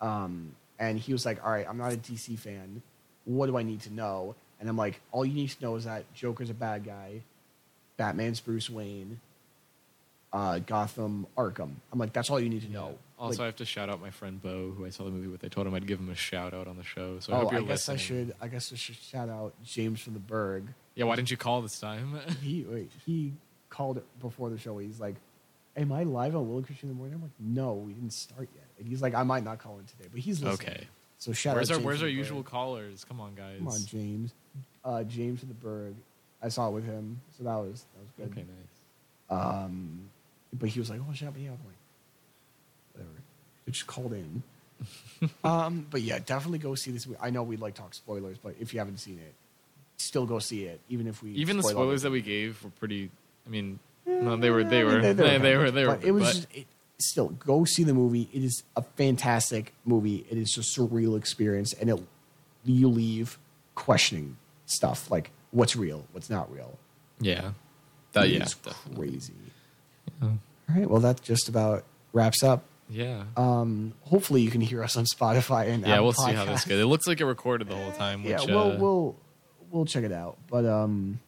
um, 0.00 0.54
and 0.78 0.98
he 0.98 1.12
was 1.12 1.24
like, 1.26 1.44
"All 1.44 1.50
right, 1.50 1.66
I'm 1.68 1.78
not 1.78 1.92
a 1.92 1.96
DC 1.96 2.38
fan. 2.38 2.82
What 3.24 3.46
do 3.46 3.56
I 3.56 3.62
need 3.62 3.80
to 3.82 3.92
know?" 3.92 4.34
And 4.62 4.70
I'm 4.70 4.76
like, 4.76 5.00
"All 5.10 5.24
you 5.26 5.34
need 5.34 5.50
to 5.50 5.60
know 5.60 5.74
is 5.74 5.84
that 5.86 6.04
Joker's 6.14 6.48
a 6.48 6.54
bad 6.54 6.84
guy, 6.84 7.22
Batman's 7.96 8.38
Bruce 8.38 8.70
Wayne, 8.70 9.18
uh, 10.32 10.60
Gotham 10.60 11.26
Arkham." 11.36 11.72
I'm 11.92 11.98
like, 11.98 12.12
"That's 12.12 12.30
all 12.30 12.38
you 12.38 12.48
need 12.48 12.62
to 12.62 12.70
know." 12.70 12.96
Also, 13.18 13.42
I 13.42 13.46
Like, 13.46 13.52
have 13.54 13.56
to 13.56 13.64
shout 13.64 13.90
out 13.90 14.00
my 14.00 14.10
friend 14.10 14.40
Bo, 14.40 14.70
who 14.70 14.86
I 14.86 14.90
saw 14.90 15.02
the 15.04 15.10
movie 15.10 15.26
with. 15.26 15.44
I 15.44 15.48
told 15.48 15.66
him 15.66 15.74
I'd 15.74 15.86
give 15.86 15.98
him 15.98 16.10
a 16.10 16.14
shout 16.14 16.54
out 16.54 16.68
on 16.68 16.76
the 16.76 16.84
show. 16.84 17.18
So 17.18 17.32
I 17.32 17.36
oh, 17.36 17.40
hope 17.40 17.52
I 17.52 17.56
you're 17.58 17.66
guess 17.66 17.88
I 17.88 17.96
should. 17.96 18.34
I 18.40 18.46
guess 18.46 18.72
I 18.72 18.76
should 18.76 18.94
shout 18.96 19.28
out 19.28 19.52
James 19.64 20.00
from 20.00 20.14
the 20.14 20.20
Berg. 20.20 20.68
Yeah, 20.94 21.06
why 21.06 21.16
didn't 21.16 21.32
you 21.32 21.36
call 21.36 21.60
this 21.60 21.80
time? 21.80 22.18
He 22.40 22.64
wait, 22.68 22.90
he 23.04 23.32
called 23.68 23.96
it 23.96 24.04
before 24.20 24.48
the 24.48 24.58
show. 24.58 24.78
He's 24.78 25.00
like, 25.00 25.16
"Am 25.76 25.90
I 25.90 26.04
live 26.04 26.36
on 26.36 26.48
Will 26.48 26.58
and 26.58 26.66
Christian 26.66 26.88
in 26.88 26.94
the 26.94 26.98
morning?" 26.98 27.16
I'm 27.16 27.22
like, 27.22 27.30
"No, 27.40 27.74
we 27.74 27.94
didn't 27.94 28.12
start 28.12 28.48
yet." 28.54 28.66
And 28.78 28.86
he's 28.86 29.02
like, 29.02 29.14
"I 29.14 29.24
might 29.24 29.42
not 29.42 29.58
call 29.58 29.78
in 29.80 29.86
today, 29.86 30.08
but 30.12 30.20
he's 30.20 30.40
listening." 30.40 30.70
Okay. 30.70 30.86
So 31.18 31.32
shout 31.32 31.54
where's 31.54 31.70
out. 31.70 31.74
our 31.74 31.78
James 31.78 31.86
Where's 31.86 31.98
from 31.98 32.06
our 32.06 32.10
the 32.10 32.16
usual 32.16 32.42
callers? 32.42 33.04
Come 33.04 33.20
on, 33.20 33.34
guys. 33.36 33.58
Come 33.58 33.68
on, 33.68 33.80
James. 33.86 34.34
Uh, 34.84 35.04
James 35.04 35.40
from 35.40 35.48
the 35.48 35.54
Berg. 35.54 35.94
I 36.42 36.48
saw 36.48 36.68
it 36.68 36.72
with 36.72 36.84
him, 36.84 37.20
so 37.38 37.44
that 37.44 37.54
was 37.54 37.84
that 37.94 38.00
was 38.00 38.10
good. 38.16 38.32
Okay, 38.32 38.40
nice. 38.40 39.38
Um, 39.38 40.10
but 40.52 40.68
he 40.68 40.80
was 40.80 40.90
like, 40.90 41.00
"Oh, 41.08 41.12
shout 41.14 41.36
me 41.36 41.46
out." 41.46 41.52
I'm 41.52 41.66
like, 41.66 41.76
whatever. 42.94 43.14
They 43.64 43.72
just 43.72 43.86
called 43.86 44.12
in. 44.12 44.42
um, 45.44 45.86
but 45.90 46.02
yeah, 46.02 46.18
definitely 46.18 46.58
go 46.58 46.74
see 46.74 46.90
this. 46.90 47.06
movie. 47.06 47.18
I 47.22 47.30
know 47.30 47.44
we 47.44 47.56
like 47.56 47.74
talk 47.74 47.94
spoilers, 47.94 48.38
but 48.38 48.56
if 48.58 48.72
you 48.72 48.80
haven't 48.80 48.98
seen 48.98 49.18
it, 49.18 49.34
still 49.98 50.26
go 50.26 50.40
see 50.40 50.64
it. 50.64 50.80
Even 50.88 51.06
if 51.06 51.22
we 51.22 51.30
Even 51.32 51.56
the 51.56 51.62
spoil 51.62 51.74
spoilers 51.74 52.02
that 52.02 52.10
we 52.10 52.22
gave 52.22 52.62
were 52.64 52.70
pretty. 52.70 53.10
I 53.46 53.50
mean, 53.50 53.78
no, 54.06 54.36
they 54.36 54.50
were. 54.50 54.64
They 54.64 54.82
were. 54.82 55.00
They, 55.00 55.12
they, 55.12 55.30
kinda 55.30 55.58
were. 55.58 55.70
They 55.70 55.86
were. 55.86 55.96
But 55.96 56.04
it 56.04 56.10
was 56.10 56.24
but- 56.24 56.32
just, 56.34 56.48
it, 56.54 56.66
still 56.98 57.28
go 57.28 57.64
see 57.64 57.84
the 57.84 57.94
movie. 57.94 58.28
It 58.32 58.42
is 58.42 58.62
a 58.76 58.82
fantastic 58.82 59.72
movie. 59.84 60.26
It 60.28 60.38
is 60.38 60.52
just 60.52 60.76
a 60.76 60.80
surreal 60.80 61.16
experience, 61.16 61.72
and 61.72 61.88
it 61.90 62.02
you 62.64 62.88
leave 62.88 63.38
questioning 63.74 64.36
stuff 64.72 65.10
like 65.10 65.30
what's 65.50 65.76
real, 65.76 66.06
what's 66.12 66.30
not 66.30 66.52
real. 66.52 66.78
yeah. 67.20 67.52
That, 68.12 68.28
yeah. 68.28 68.42
is 68.42 68.54
definitely. 68.54 69.08
crazy. 69.08 69.32
Yeah. 70.20 70.28
All 70.28 70.38
right, 70.76 70.90
well 70.90 71.00
that 71.00 71.22
just 71.22 71.48
about 71.48 71.84
wraps 72.12 72.42
up. 72.42 72.62
Yeah. 72.90 73.24
Um, 73.38 73.94
hopefully 74.02 74.42
you 74.42 74.50
can 74.50 74.60
hear 74.60 74.82
us 74.84 74.96
on 74.96 75.04
Spotify 75.04 75.68
and 75.68 75.86
yeah, 75.86 76.00
we'll 76.00 76.12
see 76.12 76.32
how 76.32 76.44
this 76.44 76.64
goes. 76.64 76.78
It 76.78 76.84
looks 76.84 77.06
like 77.06 77.20
it 77.20 77.24
recorded 77.24 77.68
the 77.68 77.76
whole 77.76 77.92
time. 77.92 78.22
Which, 78.22 78.32
yeah, 78.32 78.44
we'll 78.44 78.72
uh, 78.72 78.76
we'll 78.76 79.16
we'll 79.70 79.84
check 79.86 80.04
it 80.04 80.12
out. 80.12 80.36
But 80.48 80.66
um, 80.66 81.20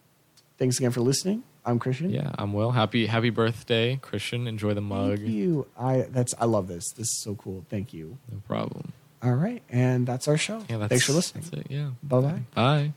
thanks 0.58 0.78
again 0.78 0.90
for 0.90 1.00
listening. 1.00 1.42
I'm 1.64 1.78
Christian. 1.78 2.10
Yeah, 2.10 2.30
I'm 2.36 2.52
Will. 2.52 2.72
Happy 2.72 3.06
Happy 3.06 3.30
birthday, 3.30 3.98
Christian. 4.02 4.46
Enjoy 4.46 4.74
the 4.74 4.82
mug. 4.82 5.18
Thank 5.18 5.30
you. 5.30 5.66
I 5.78 6.06
that's 6.10 6.34
I 6.38 6.44
love 6.44 6.68
this. 6.68 6.92
This 6.92 7.06
is 7.06 7.22
so 7.22 7.34
cool. 7.34 7.64
Thank 7.70 7.94
you. 7.94 8.18
No 8.30 8.42
problem. 8.46 8.92
All 9.22 9.32
right, 9.32 9.62
and 9.70 10.06
that's 10.06 10.28
our 10.28 10.36
show. 10.36 10.62
Yeah, 10.68 10.76
that's, 10.76 10.90
Thanks 10.90 11.06
for 11.06 11.12
listening. 11.14 11.44
That's 11.44 11.62
it. 11.64 11.66
Yeah. 11.70 11.90
Bye 12.02 12.20
bye. 12.20 12.40
Bye. 12.54 12.92